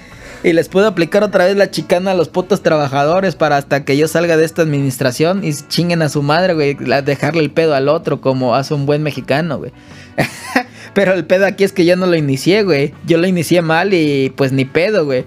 Y 0.44 0.54
les 0.54 0.70
puedo 0.70 0.86
aplicar 0.86 1.24
otra 1.24 1.46
vez 1.46 1.58
la 1.58 1.72
chicana 1.72 2.12
a 2.12 2.14
los 2.14 2.30
putos 2.30 2.62
trabajadores 2.62 3.36
para 3.36 3.58
hasta 3.58 3.84
que 3.84 3.98
yo 3.98 4.08
salga 4.08 4.38
de 4.38 4.46
esta 4.46 4.62
administración 4.62 5.44
y 5.44 5.52
chinguen 5.52 6.04
a 6.04 6.10
su 6.10 6.22
madre, 6.22 6.54
güey. 6.54 6.76
Dejarle 6.76 7.42
el 7.42 7.50
pedo 7.50 7.74
al 7.74 7.90
otro 7.90 8.22
como 8.22 8.54
hace 8.56 8.76
un 8.76 8.86
buen 8.86 9.02
mexicano, 9.02 9.58
güey. 9.58 9.72
Pero 10.94 11.14
el 11.14 11.26
pedo 11.26 11.48
aquí 11.48 11.64
es 11.64 11.74
que 11.74 11.86
yo 11.86 11.96
no 11.96 12.06
lo 12.06 12.16
inicié, 12.16 12.62
güey. 12.62 12.94
Yo 13.08 13.18
lo 13.18 13.26
inicié 13.26 13.64
mal 13.64 13.96
y 13.96 14.32
pues 14.38 14.52
ni 14.52 14.64
pedo, 14.64 15.06
güey 15.06 15.26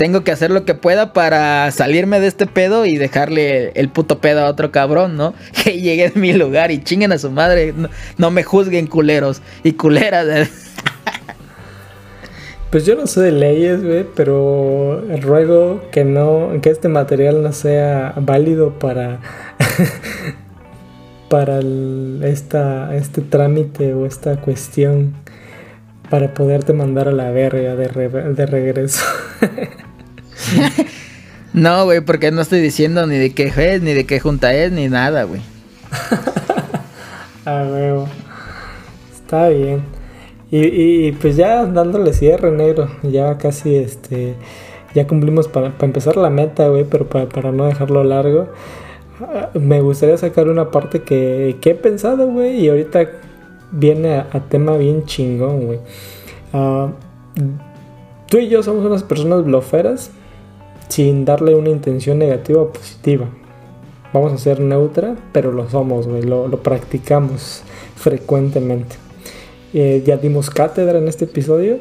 tengo 0.00 0.24
que 0.24 0.32
hacer 0.32 0.50
lo 0.50 0.64
que 0.64 0.74
pueda 0.74 1.12
para 1.12 1.70
salirme 1.72 2.20
de 2.20 2.26
este 2.26 2.46
pedo 2.46 2.86
y 2.86 2.96
dejarle 2.96 3.72
el 3.72 3.90
puto 3.90 4.18
pedo 4.18 4.40
a 4.40 4.48
otro 4.48 4.72
cabrón, 4.72 5.18
¿no? 5.18 5.34
Que 5.62 5.78
llegue 5.78 6.06
a 6.06 6.18
mi 6.18 6.32
lugar 6.32 6.70
y 6.70 6.82
chinguen 6.82 7.12
a 7.12 7.18
su 7.18 7.30
madre. 7.30 7.74
No, 8.16 8.30
me 8.30 8.42
juzguen 8.42 8.86
culeros 8.86 9.42
y 9.62 9.74
culeras. 9.74 10.48
Pues 12.70 12.86
yo 12.86 12.94
no 12.94 13.08
sé 13.08 13.20
de 13.20 13.32
leyes, 13.32 13.82
güey, 13.82 14.06
pero 14.14 15.04
ruego 15.22 15.82
que 15.90 16.04
no, 16.04 16.52
que 16.62 16.70
este 16.70 16.86
material 16.86 17.42
no 17.42 17.52
sea 17.52 18.14
válido 18.16 18.78
para 18.78 19.18
para 21.28 21.58
esta, 22.22 22.94
este 22.94 23.22
trámite 23.22 23.92
o 23.92 24.06
esta 24.06 24.40
cuestión 24.40 25.16
para 26.10 26.32
poderte 26.32 26.72
mandar 26.72 27.08
a 27.08 27.12
la 27.12 27.32
verga 27.32 27.74
de, 27.74 27.88
de 28.34 28.46
regreso. 28.46 29.04
no, 31.52 31.84
güey, 31.84 32.00
porque 32.00 32.30
no 32.30 32.40
estoy 32.40 32.60
diciendo 32.60 33.06
ni 33.06 33.16
de 33.16 33.34
qué 33.34 33.52
es, 33.56 33.82
ni 33.82 33.92
de 33.92 34.06
qué 34.06 34.20
junta 34.20 34.54
es, 34.54 34.72
ni 34.72 34.88
nada, 34.88 35.24
güey. 35.24 35.40
ah, 37.44 37.66
huevo. 37.70 38.08
Está 39.12 39.48
bien. 39.48 39.82
Y, 40.52 41.12
pues 41.12 41.36
ya 41.36 41.64
dándole 41.64 42.12
cierre, 42.12 42.50
negro. 42.50 42.88
Ya 43.02 43.38
casi 43.38 43.76
este. 43.76 44.34
Ya 44.94 45.06
cumplimos 45.06 45.46
para, 45.46 45.72
empezar 45.80 46.16
la 46.16 46.30
meta, 46.30 46.66
güey, 46.68 46.84
pero 46.84 47.08
para, 47.08 47.52
no 47.52 47.66
dejarlo 47.66 48.02
largo. 48.02 48.48
Ah, 49.20 49.50
me 49.54 49.80
gustaría 49.80 50.16
sacar 50.16 50.48
una 50.48 50.72
parte 50.72 51.02
que, 51.02 51.56
he 51.62 51.74
pensado, 51.74 52.26
güey, 52.26 52.64
y 52.64 52.68
ahorita 52.68 53.08
viene 53.70 54.16
a, 54.16 54.40
tema 54.48 54.76
bien 54.76 55.04
chingón, 55.04 55.66
güey. 55.66 55.78
Ah, 56.52 56.88
tú 58.28 58.38
y 58.38 58.48
yo 58.48 58.64
somos 58.64 58.84
unas 58.84 59.04
personas 59.04 59.44
bloferas 59.44 60.10
sin 60.90 61.24
darle 61.24 61.54
una 61.54 61.70
intención 61.70 62.18
negativa 62.18 62.62
o 62.62 62.72
positiva. 62.72 63.26
Vamos 64.12 64.32
a 64.32 64.38
ser 64.38 64.60
neutra, 64.60 65.16
pero 65.32 65.52
lo 65.52 65.70
somos, 65.70 66.06
lo, 66.06 66.50
practicamos 66.62 67.62
frecuentemente. 67.96 68.96
Eh, 69.72 70.02
ya 70.04 70.16
dimos 70.16 70.50
cátedra 70.50 70.98
en 70.98 71.06
este 71.06 71.26
episodio, 71.26 71.78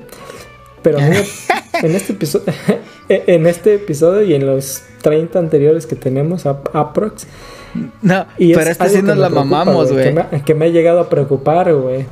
pero 0.84 1.00
en 1.84 1.96
este, 1.96 2.14
episodio, 2.14 2.54
en 3.10 3.48
este 3.48 3.76
episodio 3.76 4.22
y 4.22 4.36
en 4.36 4.46
los 4.46 4.84
30 5.02 5.40
anteriores 5.40 5.88
que 5.88 5.96
tenemos, 5.96 6.46
aprox. 6.46 7.26
No, 8.02 8.26
y 8.38 8.54
pero 8.54 8.70
este 8.70 8.90
sí 8.90 9.02
nos 9.02 9.18
la 9.18 9.30
mamamos, 9.30 9.92
güey. 9.92 10.14
Que, 10.14 10.42
que, 10.46 10.54
me 10.54 10.66
ha 10.66 10.70
llegado 10.70 11.00
a 11.00 11.10
preocupar, 11.10 11.74
güey. 11.74 12.06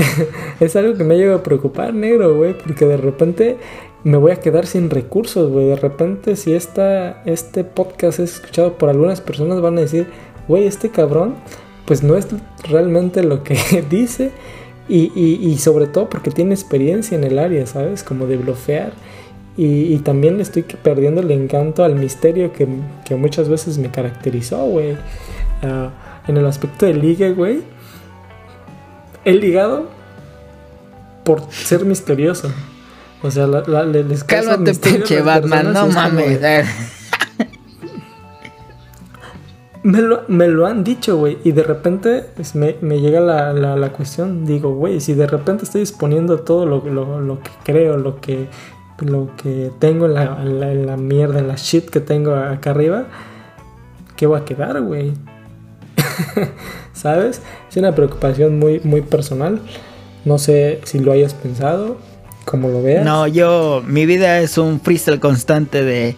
es 0.60 0.74
algo 0.76 0.96
que 0.96 1.04
me 1.04 1.14
ha 1.14 1.18
llegado 1.18 1.38
a 1.38 1.42
preocupar, 1.42 1.94
negro, 1.94 2.36
güey, 2.36 2.56
porque 2.56 2.84
de 2.84 2.96
repente 2.96 3.58
me 4.04 4.16
voy 4.16 4.32
a 4.32 4.40
quedar 4.40 4.66
sin 4.66 4.90
recursos, 4.90 5.50
güey. 5.50 5.66
De 5.68 5.76
repente, 5.76 6.36
si 6.36 6.54
esta, 6.54 7.22
este 7.24 7.64
podcast 7.64 8.18
es 8.18 8.34
escuchado 8.34 8.78
por 8.78 8.88
algunas 8.88 9.20
personas, 9.20 9.60
van 9.60 9.78
a 9.78 9.82
decir, 9.82 10.06
güey, 10.48 10.66
este 10.66 10.90
cabrón, 10.90 11.34
pues 11.86 12.02
no 12.02 12.16
es 12.16 12.26
realmente 12.68 13.22
lo 13.22 13.42
que 13.44 13.56
dice. 13.90 14.32
Y, 14.88 15.56
sobre 15.58 15.86
todo 15.86 16.08
porque 16.08 16.32
tiene 16.32 16.52
experiencia 16.52 17.16
en 17.16 17.22
el 17.22 17.38
área, 17.38 17.64
¿sabes? 17.64 18.02
Como 18.02 18.26
de 18.26 18.36
blofear. 18.36 18.92
Y, 19.56 19.96
también 19.98 20.36
le 20.36 20.42
estoy 20.42 20.62
perdiendo 20.62 21.20
el 21.20 21.30
encanto 21.30 21.84
al 21.84 21.94
misterio 21.94 22.52
que, 22.52 22.66
muchas 23.14 23.48
veces 23.48 23.78
me 23.78 23.90
caracterizó, 23.90 24.64
güey. 24.66 24.96
Ah, 25.62 26.22
en 26.26 26.36
el 26.36 26.46
aspecto 26.46 26.86
de 26.86 26.94
ligue, 26.94 27.32
güey. 27.32 27.60
He 29.24 29.34
ligado 29.34 29.86
por 31.24 31.42
ser 31.52 31.84
misterioso. 31.84 32.50
O 33.22 33.30
sea, 33.30 33.46
la, 33.46 33.62
la, 33.66 33.84
les 33.84 34.24
Cálmate, 34.24 34.74
pinche 34.74 35.20
Batman, 35.20 35.72
no 35.72 35.88
mames. 35.88 36.40
me, 39.82 40.00
lo, 40.00 40.22
me 40.28 40.48
lo 40.48 40.66
han 40.66 40.84
dicho, 40.84 41.18
güey. 41.18 41.36
Y 41.44 41.52
de 41.52 41.62
repente 41.62 42.26
me, 42.54 42.76
me 42.80 43.00
llega 43.00 43.20
la, 43.20 43.52
la, 43.52 43.92
cuestión. 43.92 44.46
Digo, 44.46 44.74
güey, 44.74 45.00
si 45.00 45.12
de 45.12 45.26
repente 45.26 45.64
estoy 45.64 45.82
exponiendo 45.82 46.40
todo 46.40 46.64
lo, 46.64 46.82
lo, 46.86 47.20
lo 47.20 47.40
que 47.40 47.50
creo, 47.62 47.98
lo 47.98 48.22
que, 48.22 48.48
lo 49.00 49.36
que 49.36 49.70
tengo 49.78 50.06
en 50.06 50.14
la, 50.14 50.42
la, 50.42 50.96
mierda, 50.96 51.40
en 51.40 51.48
la 51.48 51.56
shit 51.56 51.90
que 51.90 52.00
tengo 52.00 52.34
acá 52.34 52.70
arriba, 52.70 53.04
¿qué 54.16 54.26
va 54.26 54.38
a 54.38 54.44
quedar, 54.46 54.80
güey? 54.80 55.12
¿Sabes? 56.94 57.42
Es 57.68 57.76
una 57.76 57.94
preocupación 57.94 58.58
muy, 58.58 58.80
muy 58.82 59.02
personal. 59.02 59.60
No 60.24 60.38
sé 60.38 60.80
si 60.84 61.00
lo 61.00 61.12
hayas 61.12 61.34
pensado 61.34 61.98
como 62.50 62.68
lo 62.68 62.82
veas. 62.82 63.04
No, 63.04 63.28
yo, 63.28 63.82
mi 63.86 64.06
vida 64.06 64.40
es 64.40 64.58
un 64.58 64.80
freestyle 64.80 65.20
constante 65.20 65.84
de 65.84 66.16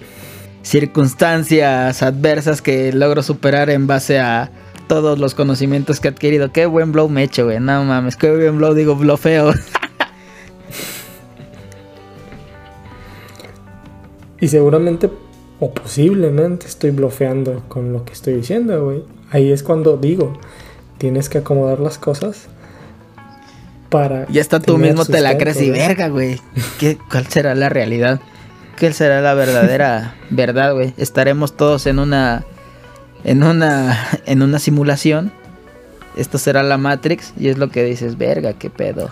circunstancias 0.62 2.02
adversas 2.02 2.62
que 2.62 2.90
logro 2.92 3.22
superar 3.22 3.68
en 3.68 3.86
base 3.86 4.18
a 4.18 4.50
todos 4.88 5.18
los 5.18 5.34
conocimientos 5.34 6.00
que 6.00 6.08
he 6.08 6.10
adquirido. 6.10 6.50
Qué 6.50 6.64
buen 6.64 6.90
blow 6.90 7.10
me 7.10 7.20
he 7.20 7.24
hecho, 7.24 7.44
güey. 7.44 7.60
No 7.60 7.84
mames, 7.84 8.16
qué 8.16 8.34
buen 8.34 8.56
blow, 8.56 8.72
digo, 8.72 8.96
blow 8.96 9.18
feo. 9.18 9.52
y 14.40 14.48
seguramente 14.48 15.10
o 15.60 15.74
posiblemente 15.74 16.66
estoy 16.66 16.92
blofeando 16.92 17.62
con 17.68 17.92
lo 17.92 18.06
que 18.06 18.14
estoy 18.14 18.34
diciendo, 18.34 18.86
güey. 18.86 19.04
Ahí 19.30 19.52
es 19.52 19.62
cuando 19.62 19.98
digo, 19.98 20.32
tienes 20.96 21.28
que 21.28 21.36
acomodar 21.38 21.78
las 21.78 21.98
cosas 21.98 22.48
para... 23.92 24.26
Ya 24.28 24.40
está 24.40 24.58
tú 24.58 24.78
mismo 24.78 25.04
te 25.04 25.20
la 25.20 25.36
crees 25.38 25.60
y 25.60 25.70
verga, 25.70 26.08
güey. 26.08 26.40
¿Cuál 27.10 27.26
será 27.28 27.54
la 27.54 27.68
realidad? 27.68 28.20
¿Qué 28.76 28.92
será 28.92 29.20
la 29.20 29.34
verdadera 29.34 30.16
verdad, 30.30 30.74
güey? 30.74 30.94
Estaremos 30.96 31.56
todos 31.56 31.86
en 31.86 32.00
una... 32.00 32.42
En 33.22 33.44
una... 33.44 34.08
En 34.26 34.42
una 34.42 34.58
simulación. 34.58 35.30
Esto 36.16 36.38
será 36.38 36.64
la 36.64 36.78
Matrix 36.78 37.32
y 37.38 37.48
es 37.48 37.58
lo 37.58 37.68
que 37.68 37.84
dices, 37.84 38.18
verga, 38.18 38.54
qué 38.54 38.70
pedo. 38.70 39.10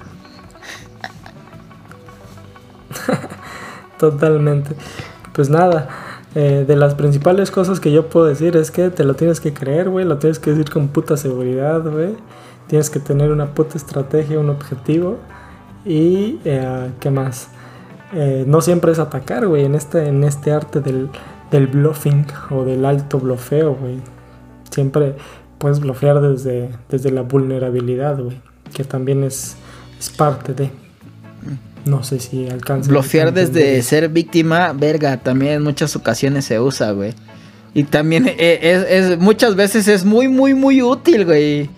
Totalmente. 3.98 4.74
Pues 5.32 5.48
nada, 5.48 5.88
eh, 6.34 6.64
de 6.66 6.76
las 6.76 6.94
principales 6.94 7.50
cosas 7.50 7.80
que 7.80 7.92
yo 7.92 8.08
puedo 8.08 8.26
decir 8.26 8.56
es 8.56 8.70
que 8.70 8.90
te 8.90 9.04
lo 9.04 9.14
tienes 9.14 9.40
que 9.40 9.54
creer, 9.54 9.88
güey, 9.88 10.04
lo 10.04 10.18
tienes 10.18 10.38
que 10.38 10.50
decir 10.50 10.70
con 10.70 10.88
puta 10.88 11.16
seguridad, 11.16 11.82
güey. 11.82 12.16
Tienes 12.70 12.88
que 12.88 13.00
tener 13.00 13.32
una 13.32 13.52
puta 13.52 13.76
estrategia, 13.76 14.38
un 14.38 14.48
objetivo. 14.48 15.18
Y, 15.84 16.38
eh, 16.44 16.92
¿qué 17.00 17.10
más? 17.10 17.48
Eh, 18.14 18.44
no 18.46 18.60
siempre 18.60 18.92
es 18.92 19.00
atacar, 19.00 19.48
güey, 19.48 19.64
en 19.64 19.74
este, 19.74 20.06
en 20.06 20.22
este 20.22 20.52
arte 20.52 20.80
del, 20.80 21.10
del 21.50 21.66
bluffing 21.66 22.26
o 22.50 22.64
del 22.64 22.84
alto 22.84 23.18
blofeo, 23.18 23.74
güey. 23.74 23.96
Siempre 24.70 25.16
puedes 25.58 25.80
blofear 25.80 26.20
desde, 26.20 26.70
desde 26.88 27.10
la 27.10 27.22
vulnerabilidad, 27.22 28.20
güey, 28.20 28.40
que 28.72 28.84
también 28.84 29.24
es, 29.24 29.56
es 29.98 30.08
parte 30.10 30.54
de... 30.54 30.70
No 31.86 32.04
sé 32.04 32.20
si 32.20 32.48
alcanza. 32.48 32.88
Bloquear 32.88 33.32
desde 33.32 33.82
ser 33.82 34.10
víctima, 34.10 34.72
verga, 34.74 35.16
también 35.16 35.54
en 35.54 35.62
muchas 35.64 35.96
ocasiones 35.96 36.44
se 36.44 36.60
usa, 36.60 36.92
güey. 36.92 37.14
Y 37.74 37.82
también 37.82 38.28
eh, 38.38 38.86
es, 38.90 39.18
muchas 39.18 39.56
veces 39.56 39.88
es 39.88 40.04
muy, 40.04 40.28
muy, 40.28 40.54
muy 40.54 40.82
útil, 40.82 41.24
güey. 41.24 41.68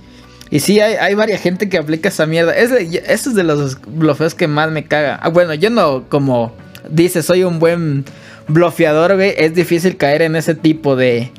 Y 0.53 0.61
sí, 0.61 0.80
hay, 0.80 0.96
hay 0.96 1.14
varias 1.14 1.40
gente 1.40 1.70
que 1.70 1.78
aplica 1.78 2.11
esa 2.11 2.26
mierda. 2.26 2.55
Es 2.55 2.70
es 2.70 3.34
de 3.34 3.42
los 3.42 3.78
blofeos 3.86 4.34
que 4.34 4.46
más 4.46 4.70
me 4.70 4.84
caga. 4.84 5.18
Ah, 5.22 5.30
bueno, 5.30 5.55
yo 5.55 5.70
no, 5.70 6.05
como 6.11 6.53
dice, 6.90 7.22
soy 7.22 7.42
un 7.42 7.59
buen 7.59 8.05
blofeador, 8.48 9.14
güey. 9.14 9.32
Es 9.38 9.55
difícil 9.55 9.96
caer 9.96 10.20
en 10.20 10.36
ese 10.36 10.55
tipo 10.55 10.94
de. 10.94 11.30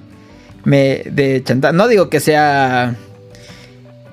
Me, 0.63 1.03
de 1.05 1.43
chantaje. 1.43 1.75
No 1.75 1.87
digo 1.87 2.09
que 2.09 2.19
sea 2.19 2.95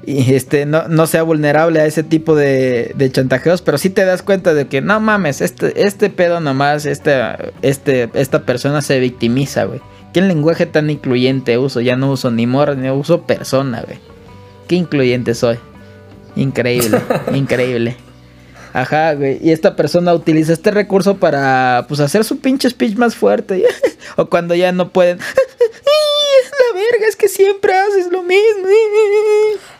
este 0.06 0.66
no, 0.66 0.86
no, 0.88 1.06
sea 1.06 1.22
vulnerable 1.22 1.80
a 1.80 1.86
ese 1.86 2.02
tipo 2.02 2.36
de, 2.36 2.92
de, 2.94 3.10
chantajeos, 3.10 3.62
pero 3.62 3.78
sí 3.78 3.88
te 3.88 4.04
das 4.04 4.22
cuenta 4.22 4.52
de 4.52 4.66
que 4.66 4.82
no 4.82 5.00
mames, 5.00 5.40
este, 5.40 5.86
este 5.86 6.10
pedo 6.10 6.40
nomás, 6.40 6.84
este, 6.84 7.22
este, 7.62 8.10
esta 8.14 8.42
persona 8.42 8.82
se 8.82 8.98
victimiza, 8.98 9.64
güey. 9.64 9.80
¿Qué 10.12 10.20
lenguaje 10.20 10.66
tan 10.66 10.90
incluyente 10.90 11.56
uso? 11.56 11.80
Ya 11.80 11.96
no 11.96 12.10
uso 12.10 12.30
ni 12.30 12.46
morra, 12.46 12.74
ni 12.74 12.90
uso 12.90 13.22
persona, 13.22 13.82
güey. 13.86 14.09
Qué 14.70 14.76
incluyente 14.76 15.34
soy. 15.34 15.58
Increíble, 16.36 17.00
increíble. 17.34 17.96
Ajá, 18.72 19.14
güey. 19.14 19.40
Y 19.42 19.50
esta 19.50 19.74
persona 19.74 20.14
utiliza 20.14 20.52
este 20.52 20.70
recurso 20.70 21.16
para, 21.16 21.86
pues, 21.88 21.98
hacer 21.98 22.22
su 22.22 22.38
pinche 22.38 22.70
speech 22.70 22.94
más 22.94 23.16
fuerte. 23.16 23.64
o 24.16 24.26
cuando 24.26 24.54
ya 24.54 24.70
no 24.70 24.90
pueden. 24.90 25.18
la 25.18 26.78
verga, 26.78 27.08
es 27.08 27.16
que 27.16 27.26
siempre 27.26 27.74
haces 27.74 28.12
lo 28.12 28.22
mismo. 28.22 28.68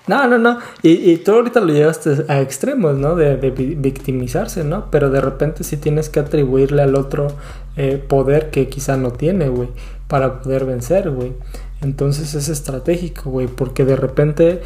No, 0.09 0.27
no, 0.27 0.39
no. 0.39 0.59
Y, 0.83 1.19
tú 1.19 1.35
ahorita 1.35 1.61
lo 1.61 1.73
llevaste 1.73 2.25
a 2.27 2.41
extremos, 2.41 2.97
¿no? 2.97 3.15
De, 3.15 3.37
victimizarse, 3.37 4.65
¿no? 4.65 4.91
Pero 4.91 5.09
de 5.11 5.21
repente 5.21 5.63
sí 5.63 5.77
tienes 5.77 6.09
que 6.09 6.19
atribuirle 6.19 6.83
al 6.83 6.97
otro 6.97 7.29
eh, 7.77 8.05
poder 8.09 8.51
que 8.51 8.69
quizá 8.69 8.97
no 8.97 9.13
tiene, 9.13 9.51
güey, 9.51 9.69
para 10.09 10.41
poder 10.41 10.65
vencer, 10.65 11.13
güey. 11.13 11.35
Entonces 11.83 12.35
es 12.35 12.49
estratégico, 12.49 13.31
güey, 13.31 13.47
porque 13.47 13.85
de 13.85 13.97
repente 13.97 14.61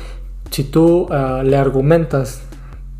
si 0.50 0.64
tú 0.64 1.06
ah, 1.10 1.42
le 1.44 1.56
argumentas 1.56 2.42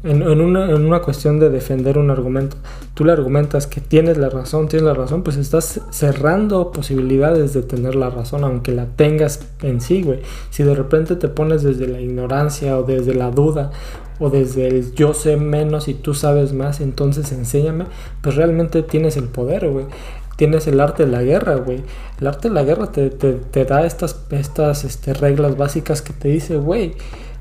en, 0.02 0.22
una, 0.22 0.70
en, 0.70 0.84
una, 0.84 1.00
cuestión 1.00 1.40
de 1.40 1.48
defender 1.48 1.96
un 1.96 2.10
argumento, 2.10 2.58
tú 2.92 3.06
le 3.06 3.12
argumentas 3.12 3.66
que 3.66 3.80
tienes 3.80 4.18
la 4.18 4.28
razón, 4.28 4.68
tienes 4.68 4.86
la 4.86 4.92
razón, 4.92 5.22
pues 5.22 5.38
estás 5.38 5.80
cerrando 5.90 6.72
posibilidades 6.72 7.54
de 7.54 7.62
tener 7.62 7.94
la 7.94 8.10
razón, 8.10 8.44
aunque 8.44 8.72
la 8.72 8.84
tengas 8.84 9.48
en 9.62 9.80
sí, 9.80 10.02
güey. 10.02 10.20
Si 10.50 10.62
de 10.62 10.74
repente 10.74 11.16
te 11.16 11.28
pones 11.28 11.62
desde 11.62 11.88
la 11.88 12.02
ignorancia 12.02 12.78
o 12.78 12.82
desde 12.82 13.14
la 13.14 13.30
duda 13.30 13.70
o 14.18 14.28
desde 14.28 14.68
el 14.68 14.94
yo 14.94 15.14
sé 15.14 15.38
menos 15.38 15.88
y 15.88 15.94
tú 15.94 16.12
sabes 16.12 16.52
más, 16.52 16.82
entonces 16.82 17.32
enséñame, 17.32 17.86
pues 18.20 18.36
realmente 18.36 18.82
tienes 18.82 19.16
el 19.16 19.28
poder, 19.28 19.70
güey. 19.70 19.86
Tienes 20.36 20.66
el 20.66 20.80
arte 20.80 21.06
de 21.06 21.12
la 21.12 21.22
guerra, 21.22 21.56
güey. 21.56 21.82
El 22.20 22.26
arte 22.26 22.48
de 22.48 22.54
la 22.54 22.64
guerra 22.64 22.90
te, 22.90 23.10
te, 23.10 23.32
te 23.32 23.64
da 23.64 23.86
estas, 23.86 24.20
estas 24.30 24.84
este, 24.84 25.14
reglas 25.14 25.56
básicas 25.56 26.02
que 26.02 26.12
te 26.12 26.28
dice, 26.28 26.56
güey 26.56 26.94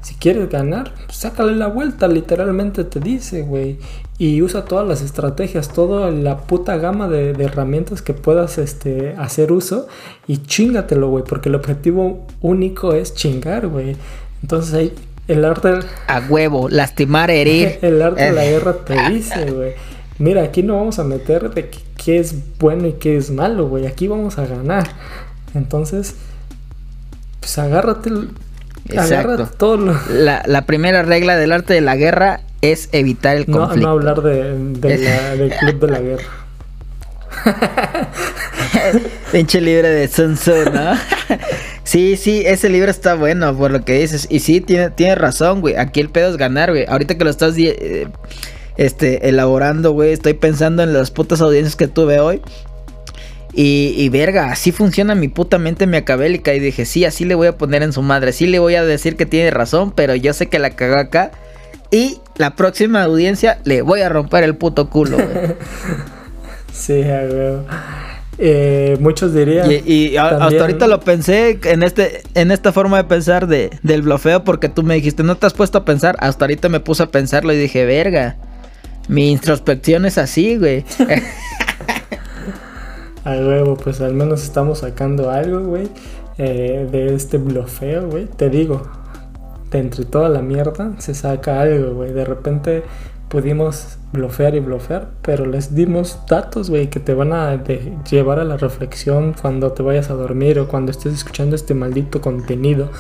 si 0.03 0.15
quieres 0.15 0.49
ganar, 0.49 0.93
pues 1.05 1.17
sácale 1.17 1.55
la 1.55 1.67
vuelta, 1.67 2.09
literalmente 2.09 2.83
te 2.83 2.99
dice, 2.99 3.41
güey. 3.41 3.77
Y 4.17 4.41
usa 4.41 4.65
todas 4.65 4.85
las 4.85 5.01
estrategias, 5.01 5.69
toda 5.69 6.11
la 6.11 6.39
puta 6.39 6.77
gama 6.77 7.07
de, 7.07 7.31
herramientas 7.31 8.01
que 8.01 8.13
puedas 8.13 8.57
este, 8.57 9.15
hacer 9.17 9.53
uso 9.53 9.87
y 10.27 10.37
chingatelo, 10.37 11.09
güey, 11.09 11.23
porque 11.23 11.47
el 11.47 11.55
objetivo 11.55 12.27
único 12.41 12.93
es 12.93 13.13
chingar, 13.13 13.67
güey. 13.67 13.95
Entonces 14.41 14.73
ahí 14.73 14.93
el 15.29 15.45
arte... 15.45 15.79
A 16.07 16.21
huevo, 16.27 16.67
lastimar, 16.67 17.31
herir. 17.31 17.79
el 17.81 18.01
arte 18.01 18.23
de 18.25 18.31
la 18.33 18.43
guerra 18.43 18.73
te 18.73 19.09
dice, 19.09 19.51
güey. 19.51 19.71
Mira, 20.20 20.43
aquí 20.43 20.64
no 20.64 20.76
vamos 20.76 20.99
a 20.99 21.03
meter 21.03 21.49
de 21.51 21.70
qué 22.03 22.20
es 22.20 22.36
bueno 22.59 22.88
y 22.88 22.93
qué 22.93 23.18
es 23.18 23.32
malo, 23.32 23.68
güey. 23.68 23.88
Aquí 23.88 24.07
vamos 24.07 24.38
a 24.38 24.45
ganar. 24.45 24.88
Entonces, 25.53 26.16
pues 27.39 27.57
agárrate 27.57 28.11
Exacto. 28.89 29.49
Todo 29.57 29.97
la, 30.09 30.66
primera 30.66 31.03
regla 31.03 31.38
del 31.38 31.51
arte 31.51 31.74
de 31.74 31.82
la 31.82 31.95
guerra 31.95 32.41
es 32.61 32.89
evitar 32.91 33.38
el 33.38 33.45
conflicto. 33.45 33.88
No, 33.88 33.89
hablar 33.89 34.22
de, 34.22 34.57
del 34.57 35.53
club 35.59 35.80
de 35.80 35.88
la 35.88 35.99
guerra. 35.99 36.24
Pinche 39.32 39.61
libre 39.61 39.89
de 39.89 40.07
Sun 40.07 40.36
Tzu, 40.36 40.70
¿no? 40.72 40.93
sí, 41.84 42.18
sí, 42.18 42.43
ese 42.45 42.70
libro 42.70 42.91
está 42.91 43.16
bueno 43.16 43.55
por 43.57 43.72
lo 43.72 43.84
que 43.84 43.99
dices. 43.99 44.28
Y 44.30 44.39
sí, 44.39 44.61
tiene, 44.61 44.89
tiene 44.91 45.16
razón, 45.16 45.61
güey. 45.61 45.76
Aquí 45.76 45.99
el 45.99 46.09
pedo 46.09 46.30
es 46.30 46.38
ganar, 46.38 46.72
güey. 46.72 46.86
Ahorita 46.88 47.18
que 47.18 47.24
lo 47.24 47.30
estás 47.30 47.55
eh, 47.57 48.07
este, 48.78 49.30
elaborando, 49.30 49.91
güey, 49.91 50.11
estoy 50.11 50.34
pensando 50.34 50.84
en 50.84 50.93
las 50.93 51.11
putas 51.11 51.41
audiencias 51.41 51.76
que 51.76 51.88
tuve 51.88 52.19
hoy. 52.19 52.41
Y, 53.55 54.09
verga, 54.09 54.51
así 54.51 54.71
funciona 54.71 55.13
mi 55.13 55.28
puta 55.28 55.59
mente 55.59 55.86
miacabélica. 55.86 56.55
Y 56.55 56.59
dije, 56.59 56.86
sí, 56.86 57.05
así 57.05 57.24
le 57.24 57.36
voy 57.36 57.47
a 57.47 57.57
poner 57.57 57.84
en 57.84 57.93
su 57.93 58.01
madre. 58.01 58.34
Sí 58.34 58.47
le 58.47 58.57
voy 58.57 58.74
a 58.74 58.84
decir 58.84 59.15
que 59.15 59.28
tiene 59.28 59.51
razón, 59.51 59.91
pero 59.91 60.15
yo 60.15 60.34
sé 60.34 60.47
que 60.47 60.57
la 60.57 60.71
cagó 60.71 60.95
acá. 60.95 61.32
Y 61.91 62.17
la 62.38 62.55
próxima 62.55 63.03
audiencia 63.03 63.59
le 63.63 63.84
voy 63.84 64.01
a 64.01 64.09
romper 64.09 64.43
el 64.43 64.55
puto 64.55 64.89
culo, 64.89 65.17
sí, 66.74 67.03
güey. 67.03 67.59
Eh, 68.39 68.97
muchos 68.99 69.36
dirían. 69.36 69.69
Y, 69.69 70.17
hasta 70.17 70.61
ahorita 70.61 70.88
lo 70.88 70.99
pensé 71.01 71.59
en 71.65 71.84
este 71.84 72.24
en 72.34 72.49
esta 72.49 72.71
forma 72.71 72.97
de 72.97 73.03
pensar 73.03 73.45
de, 73.45 73.69
del 73.84 74.01
blofeo 74.01 74.43
porque 74.43 74.69
tú 74.69 74.82
me 74.82 74.95
dijiste, 74.95 75.21
no 75.21 75.38
te 75.38 75.45
has 75.45 75.53
puesto 75.53 75.78
a 75.78 75.86
pensar. 75.86 76.15
Hasta 76.19 76.45
ahorita 76.45 76.67
me 76.69 76.80
puse 76.80 77.03
a 77.03 77.11
pensarlo 77.11 77.53
y 77.53 77.57
dije, 77.57 77.86
verga, 77.86 78.38
mi 79.08 79.32
introspección 79.32 80.06
es 80.06 80.18
así, 80.18 80.58
güey. 80.58 80.86
A 83.26 83.32
huevo, 83.32 83.78
pues 83.78 84.01
al 84.01 84.14
menos 84.14 84.43
estamos 84.43 84.80
sacando 84.80 85.32
algo, 85.32 85.62
güey, 85.62 85.88
eh, 86.38 86.88
de 86.91 87.16
este 87.16 87.38
blofeo, 87.38 88.10
güey. 88.10 88.26
Te 88.26 88.49
digo, 88.49 88.82
de 89.72 89.80
entre 89.80 90.04
toda 90.04 90.28
la 90.28 90.41
mierda 90.41 90.93
se 90.99 91.14
saca 91.14 91.62
algo, 91.62 91.93
güey. 91.93 92.12
De 92.12 92.26
repente 92.26 92.84
pudimos 93.30 93.97
blofear 94.12 94.56
y 94.56 94.60
blofear, 94.60 95.12
pero 95.22 95.45
les 95.45 95.74
dimos 95.74 96.20
datos, 96.30 96.70
güey, 96.70 96.89
que 96.89 96.99
te 96.99 97.14
van 97.14 97.32
a 97.34 97.64
llevar 98.10 98.39
a 98.39 98.43
la 98.43 98.58
reflexión 98.58 99.34
cuando 99.41 99.72
te 99.72 99.84
vayas 99.84 100.10
a 100.10 100.14
dormir 100.14 100.60
o 100.60 100.68
cuando 100.68 100.91
estés 100.91 101.14
escuchando 101.14 101.56
este 101.56 101.74
maldito 101.74 102.20
contenido. 102.20 102.91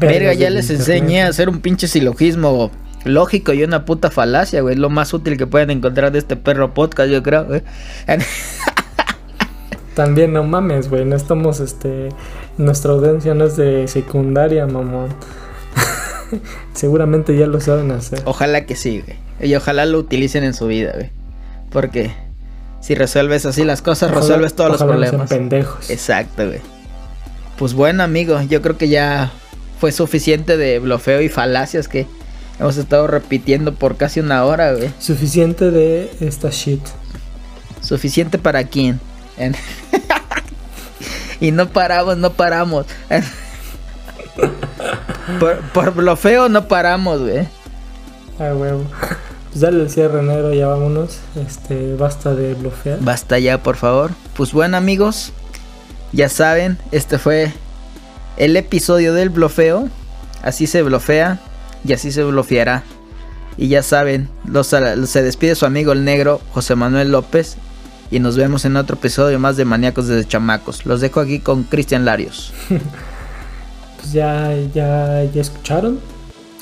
Verga, 0.00 0.32
ya 0.32 0.48
les 0.48 0.70
enseñé 0.70 1.22
a 1.22 1.28
hacer 1.28 1.50
un 1.50 1.60
pinche 1.60 1.86
silogismo 1.86 2.70
lógico 3.04 3.52
y 3.52 3.62
una 3.64 3.84
puta 3.84 4.10
falacia, 4.10 4.60
güey. 4.60 4.76
Lo 4.76 4.90
más 4.90 5.12
útil 5.14 5.36
que 5.36 5.46
pueden 5.46 5.70
encontrar 5.70 6.12
de 6.12 6.18
este 6.18 6.36
perro 6.36 6.74
podcast, 6.74 7.10
yo 7.10 7.22
creo, 7.22 7.44
güey. 7.44 7.62
También 9.94 10.32
no 10.32 10.42
mames, 10.42 10.88
güey, 10.88 11.04
no 11.04 11.14
estamos, 11.16 11.60
este, 11.60 12.08
nuestra 12.56 12.92
audiencia 12.92 13.34
no 13.34 13.44
es 13.44 13.56
de 13.56 13.86
secundaria, 13.88 14.66
mamón. 14.66 15.08
Seguramente 16.72 17.36
ya 17.36 17.46
lo 17.46 17.60
saben 17.60 17.90
hacer. 17.90 18.22
Ojalá 18.24 18.64
que 18.64 18.74
sí, 18.74 19.02
güey. 19.04 19.18
Y 19.50 19.54
ojalá 19.54 19.84
lo 19.84 19.98
utilicen 19.98 20.44
en 20.44 20.54
su 20.54 20.66
vida, 20.66 20.92
güey. 20.94 21.10
Porque 21.70 22.12
si 22.80 22.94
resuelves 22.94 23.44
así 23.44 23.64
las 23.64 23.82
cosas, 23.82 24.08
Ojalá- 24.10 24.20
resuelves 24.22 24.54
todos 24.54 24.70
los 24.72 24.80
ojalá 24.80 24.94
no 24.94 25.00
sean 25.02 25.10
problemas. 25.10 25.28
pendejos. 25.28 25.90
Exacto, 25.90 26.46
güey. 26.46 26.60
Pues 27.58 27.74
bueno, 27.74 28.02
amigo, 28.02 28.40
yo 28.48 28.62
creo 28.62 28.78
que 28.78 28.88
ya 28.88 29.30
fue 29.78 29.92
suficiente 29.92 30.56
de 30.56 30.78
blofeo 30.78 31.20
y 31.20 31.28
falacias 31.28 31.86
que 31.86 32.06
hemos 32.62 32.76
estado 32.76 33.08
repitiendo 33.08 33.74
por 33.74 33.96
casi 33.96 34.20
una 34.20 34.44
hora, 34.44 34.72
güey. 34.72 34.90
Suficiente 35.00 35.72
de 35.72 36.12
esta 36.20 36.50
shit. 36.50 36.80
Suficiente 37.80 38.38
para 38.38 38.62
quién. 38.64 39.00
En- 39.36 39.56
y 41.40 41.50
no 41.50 41.68
paramos, 41.68 42.16
no 42.18 42.32
paramos. 42.34 42.86
por, 45.40 45.58
por 45.72 45.92
blofeo 45.92 46.48
no 46.48 46.68
paramos, 46.68 47.20
güey. 47.20 47.48
Ah, 48.38 48.54
huevo. 48.54 48.84
Pues 49.50 49.60
dale 49.60 49.82
el 49.82 49.90
cierre 49.90 50.22
negro, 50.22 50.54
ya 50.54 50.68
vámonos. 50.68 51.18
Este, 51.34 51.96
basta 51.96 52.32
de 52.32 52.54
blofear. 52.54 53.00
Basta 53.00 53.40
ya, 53.40 53.60
por 53.60 53.76
favor. 53.76 54.12
Pues 54.36 54.52
bueno, 54.52 54.76
amigos, 54.76 55.32
ya 56.12 56.28
saben, 56.28 56.78
este 56.92 57.18
fue 57.18 57.52
el 58.36 58.56
episodio 58.56 59.14
del 59.14 59.30
blofeo. 59.30 59.88
Así 60.42 60.68
se 60.68 60.82
blofea 60.82 61.40
y 61.84 61.92
así 61.92 62.12
se 62.12 62.24
blofeará. 62.24 62.82
Y 63.56 63.68
ya 63.68 63.82
saben, 63.82 64.28
se 65.04 65.22
despide 65.22 65.54
su 65.54 65.66
amigo 65.66 65.92
el 65.92 66.04
negro 66.04 66.40
José 66.52 66.74
Manuel 66.74 67.12
López. 67.12 67.56
Y 68.10 68.18
nos 68.20 68.36
vemos 68.36 68.64
en 68.66 68.76
otro 68.76 68.96
episodio 68.96 69.38
más 69.38 69.56
de 69.56 69.64
Maníacos 69.64 70.06
desde 70.06 70.28
Chamacos. 70.28 70.84
Los 70.84 71.00
dejo 71.00 71.20
aquí 71.20 71.38
con 71.40 71.62
Cristian 71.64 72.04
Larios. 72.04 72.52
Pues 73.96 74.12
ya, 74.12 74.52
ya, 74.74 75.22
ya 75.32 75.40
escucharon. 75.40 76.00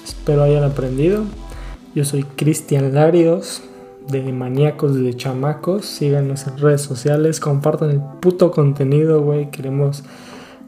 Espero 0.05 0.43
hayan 0.43 0.63
aprendido. 0.65 1.25
Yo 1.95 2.05
soy 2.05 2.25
Cristian 2.25 2.95
Larios 2.95 3.63
de 4.09 4.21
Maníacos 4.33 4.95
de 4.97 5.17
Chamacos. 5.17 5.87
Síganos 5.87 6.47
en 6.47 6.59
redes 6.59 6.83
sociales. 6.83 7.41
Compartan 7.41 7.91
el 7.91 8.01
puto 8.21 8.51
contenido, 8.51 9.23
güey. 9.23 9.51
Queremos 9.51 10.05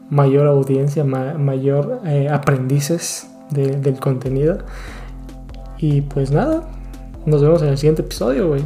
mayor 0.09 0.47
audiencia, 0.47 1.03
ma- 1.03 1.35
mayor 1.35 2.01
eh, 2.05 2.27
aprendices 2.31 3.27
de- 3.53 3.77
del 3.77 3.99
contenido. 3.99 4.59
Y 5.77 6.01
pues 6.01 6.31
nada. 6.31 6.63
Nos 7.25 7.41
vemos 7.41 7.61
en 7.61 7.69
el 7.69 7.77
siguiente 7.77 8.01
episodio, 8.01 8.49
güey. 8.49 8.63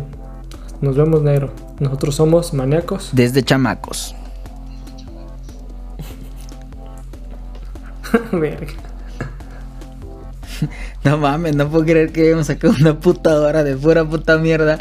Nos 0.81 0.95
vemos, 0.95 1.21
negro. 1.21 1.51
Nosotros 1.79 2.15
somos 2.15 2.53
Maníacos. 2.53 3.09
Desde 3.13 3.43
Chamacos. 3.43 4.15
Verga. 8.31 8.67
No 11.03 11.17
mames, 11.17 11.55
no 11.55 11.69
puedo 11.69 11.85
creer 11.85 12.11
que 12.11 12.31
hemos 12.31 12.47
sacado 12.47 12.73
una 12.81 12.99
puta 12.99 13.39
hora 13.39 13.63
de 13.63 13.77
pura 13.77 14.03
puta 14.03 14.37
mierda. 14.39 14.77